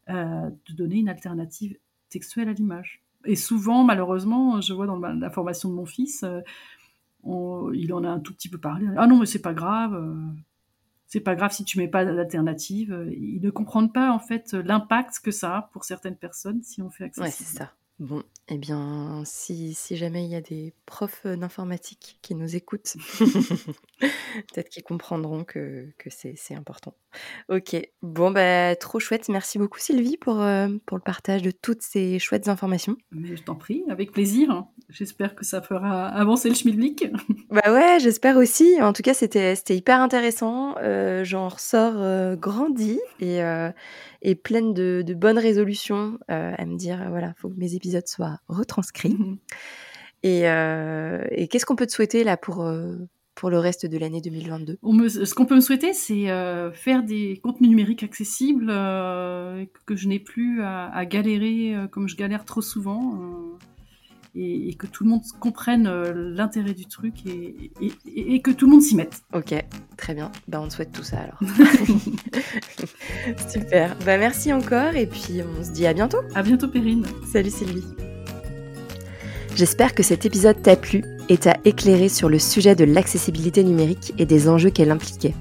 de 0.10 0.74
donner 0.74 0.98
une 0.98 1.08
alternative 1.08 1.78
textuelle 2.10 2.50
à 2.50 2.52
l'image. 2.52 3.02
Et 3.24 3.38
souvent, 3.38 3.86
malheureusement, 3.86 4.60
je 4.60 4.74
vois 4.74 4.86
dans 4.86 4.98
la 4.98 5.30
formation 5.30 5.70
de 5.70 5.76
mon 5.76 5.86
fils, 5.86 6.26
il 7.26 7.94
en 7.94 8.04
a 8.04 8.10
un 8.10 8.20
tout 8.20 8.34
petit 8.34 8.50
peu 8.50 8.58
parlé. 8.58 8.86
Ah 8.98 9.08
non, 9.08 9.18
mais 9.18 9.28
c'est 9.28 9.42
pas 9.42 9.54
grave 9.54 9.96
c'est 11.14 11.20
pas 11.20 11.36
grave 11.36 11.52
si 11.52 11.64
tu 11.64 11.78
mets 11.78 11.88
pas 11.88 12.06
d'alternative. 12.06 13.08
Ils 13.12 13.40
ne 13.40 13.52
comprennent 13.52 13.92
pas 13.92 14.12
en 14.12 14.18
fait 14.18 14.54
l'impact 14.54 15.20
que 15.20 15.30
ça 15.30 15.58
a 15.58 15.62
pour 15.72 15.84
certaines 15.84 16.16
personnes 16.16 16.64
si 16.64 16.82
on 16.82 16.90
fait 16.90 17.04
accessible. 17.04 17.28
Ouais, 17.28 17.32
c'est 17.32 17.58
ça. 17.58 17.72
Bon, 18.00 18.24
eh 18.50 18.58
bien, 18.58 19.22
si, 19.24 19.74
si 19.74 19.96
jamais 19.96 20.26
il 20.26 20.32
y 20.32 20.36
a 20.36 20.42
des 20.42 20.74
profs 20.86 21.26
d'informatique 21.26 22.18
qui 22.22 22.36
nous 22.36 22.56
écoutent, 22.56 22.96
peut-être 24.00 24.70
qu'ils 24.70 24.84
comprendront 24.84 25.44
que, 25.44 25.88
que 25.98 26.10
c'est 26.10 26.56
important. 26.56 26.96
Ok, 27.50 27.76
bon, 28.02 28.32
bah, 28.32 28.76
trop 28.76 29.00
chouette. 29.00 29.30
Merci 29.30 29.60
beaucoup 29.60 29.80
Sylvie 29.80 30.18
pour, 30.18 30.42
euh, 30.42 30.70
pour 30.86 30.98
le 30.98 31.04
partage 31.04 31.44
de 31.44 31.52
toutes 31.52 31.84
ces 31.84 32.20
chouettes 32.20 32.48
informations. 32.48 32.98
Mais 33.12 33.36
je 33.36 33.44
t'en 33.44 33.56
prie, 33.56 33.84
avec 33.90 34.12
plaisir. 34.12 34.66
J'espère 34.90 35.36
que 35.36 35.46
ça 35.46 35.62
fera 35.62 36.08
avancer 36.08 36.50
le 36.50 36.56
schmilblick. 36.56 37.08
bah 37.50 37.72
ouais, 37.72 38.00
j'espère 38.00 38.38
aussi. 38.38 38.82
En 38.82 38.94
tout 38.94 39.04
cas, 39.04 39.14
c'était 39.14 39.56
hyper 39.70 40.02
intéressant. 40.02 40.76
Euh, 40.80 41.24
J'en 41.24 41.48
ressors 41.48 41.96
euh, 41.98 42.36
grandi 42.36 43.00
et, 43.20 43.42
et 44.24 44.36
pleine 44.36 44.74
de, 44.74 45.04
bonnes 45.16 45.38
résolutions 45.38 46.18
euh, 46.32 46.54
à 46.58 46.66
me 46.66 46.76
dire, 46.76 47.06
voilà, 47.10 47.34
faut 47.38 47.50
que 47.50 47.58
mes 47.58 47.76
épisodes 47.76 48.08
soient 48.08 48.40
retranscrits. 48.48 49.18
Mhm. 50.26 50.38
Et, 51.36 51.50
qu'est-ce 51.50 51.66
qu'on 51.66 51.76
peut 51.76 51.86
te 51.86 51.92
souhaiter 51.92 52.24
là 52.24 52.38
pour, 52.38 52.66
pour 53.36 53.50
le 53.50 53.60
reste 53.60 53.86
de 53.86 53.98
l'année 53.98 54.22
2022 54.22 54.78
Ce 54.82 55.34
qu'on 55.34 55.46
peut 55.46 55.56
me 55.56 55.60
souhaiter, 55.60 55.92
c'est 55.92 56.28
faire 56.72 57.04
des 57.04 57.42
contenus 57.44 57.70
numériques 57.70 58.04
accessibles, 58.04 58.68
que 58.68 59.96
je 59.98 60.08
n'ai 60.08 60.20
plus 60.20 60.62
à 60.64 61.06
galérer 61.06 61.76
comme 61.92 62.08
je 62.08 62.16
galère 62.16 62.46
trop 62.46 62.62
souvent 62.62 63.20
et, 64.36 64.74
que 64.76 64.88
tout 64.88 65.04
le 65.04 65.12
monde 65.12 65.22
comprenne 65.40 65.88
euh, 65.88 66.14
l'intérêt 66.36 66.74
du 66.74 66.86
truc 66.86 67.26
et, 67.26 68.42
que 68.42 68.52
tout 68.52 68.66
le 68.66 68.72
monde 68.72 68.82
s'y 68.82 68.96
mette. 68.96 69.24
Ok, 69.34 69.54
très 69.98 70.14
bien. 70.14 70.32
Bah, 70.48 70.60
on 70.62 70.68
te 70.68 70.74
souhaite 70.74 70.92
tout 70.92 71.04
ça 71.04 71.18
alors. 71.20 71.40
Super. 73.50 73.96
Bah, 74.06 74.18
merci 74.18 74.52
encore 74.52 74.96
et 74.96 75.06
puis 75.06 75.42
on 75.60 75.64
se 75.64 75.72
dit 75.72 75.86
à 75.86 75.94
bientôt. 75.94 76.20
À 76.36 76.44
bientôt, 76.44 76.68
Perrine. 76.68 77.06
Salut 77.32 77.52
Sylvie. 77.52 77.86
J'espère 79.56 79.94
que 79.94 80.02
cet 80.02 80.26
épisode 80.26 80.62
t'a 80.64 80.76
plu 80.76 81.04
et 81.30 81.38
t'a 81.38 81.58
éclairé 81.64 82.10
sur 82.10 82.28
le 82.28 82.40
sujet 82.40 82.76
de 82.76 82.86
l'accessibilité 82.86 83.64
numérique 83.64 84.14
et 84.18 84.26
des 84.26 84.50
enjeux 84.50 84.72
qu'elle 84.72 84.90
impliquait. 84.90 85.36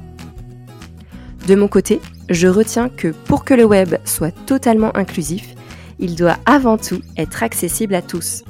De 1.49 1.55
mon 1.55 1.66
côté, 1.66 1.99
je 2.28 2.47
retiens 2.47 2.88
que 2.88 3.09
pour 3.09 3.45
que 3.45 3.55
le 3.55 3.64
web 3.64 3.97
soit 4.05 4.30
totalement 4.47 4.95
inclusif, 4.97 5.55
il 5.99 6.14
doit 6.14 6.36
avant 6.45 6.76
tout 6.76 7.01
être 7.16 7.43
accessible 7.43 7.95
à 7.95 8.03
tous. 8.03 8.45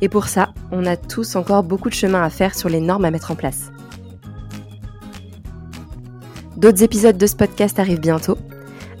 Et 0.00 0.08
pour 0.08 0.28
ça, 0.28 0.54
on 0.72 0.86
a 0.86 0.96
tous 0.96 1.36
encore 1.36 1.62
beaucoup 1.62 1.88
de 1.88 1.94
chemin 1.94 2.22
à 2.22 2.30
faire 2.30 2.54
sur 2.54 2.68
les 2.68 2.80
normes 2.80 3.04
à 3.04 3.10
mettre 3.10 3.30
en 3.30 3.34
place. 3.34 3.70
D'autres 6.56 6.82
épisodes 6.82 7.16
de 7.16 7.26
ce 7.26 7.36
podcast 7.36 7.78
arrivent 7.78 8.00
bientôt, 8.00 8.36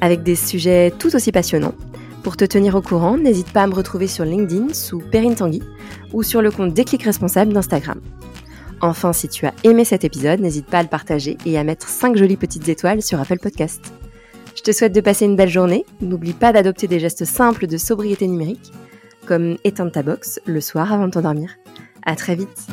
avec 0.00 0.22
des 0.22 0.34
sujets 0.34 0.90
tout 0.98 1.14
aussi 1.14 1.32
passionnants. 1.32 1.74
Pour 2.22 2.36
te 2.36 2.44
tenir 2.44 2.74
au 2.74 2.82
courant, 2.82 3.16
n'hésite 3.16 3.52
pas 3.52 3.62
à 3.62 3.66
me 3.66 3.74
retrouver 3.74 4.06
sur 4.06 4.24
LinkedIn 4.24 4.74
sous 4.74 4.98
Perrine 4.98 5.34
Tanguy 5.34 5.62
ou 6.12 6.22
sur 6.22 6.42
le 6.42 6.50
compte 6.50 6.74
Déclic 6.74 7.02
Responsable 7.02 7.52
d'Instagram. 7.52 8.00
Enfin, 8.82 9.12
si 9.12 9.28
tu 9.28 9.46
as 9.46 9.54
aimé 9.64 9.84
cet 9.84 10.04
épisode, 10.04 10.40
n'hésite 10.40 10.66
pas 10.66 10.78
à 10.78 10.82
le 10.82 10.88
partager 10.88 11.36
et 11.44 11.58
à 11.58 11.64
mettre 11.64 11.88
5 11.88 12.16
jolies 12.16 12.36
petites 12.36 12.68
étoiles 12.68 13.02
sur 13.02 13.20
Apple 13.20 13.38
Podcast. 13.38 13.92
Je 14.56 14.62
te 14.62 14.72
souhaite 14.72 14.94
de 14.94 15.00
passer 15.00 15.24
une 15.24 15.36
belle 15.36 15.50
journée. 15.50 15.84
N'oublie 16.00 16.32
pas 16.32 16.52
d'adopter 16.52 16.86
des 16.86 16.98
gestes 16.98 17.24
simples 17.24 17.66
de 17.66 17.76
sobriété 17.76 18.26
numérique 18.26 18.72
comme 19.26 19.56
éteindre 19.64 19.92
ta 19.92 20.02
box 20.02 20.40
le 20.46 20.60
soir 20.60 20.92
avant 20.92 21.06
de 21.06 21.12
t'endormir. 21.12 21.56
À 22.04 22.16
très 22.16 22.34
vite. 22.34 22.66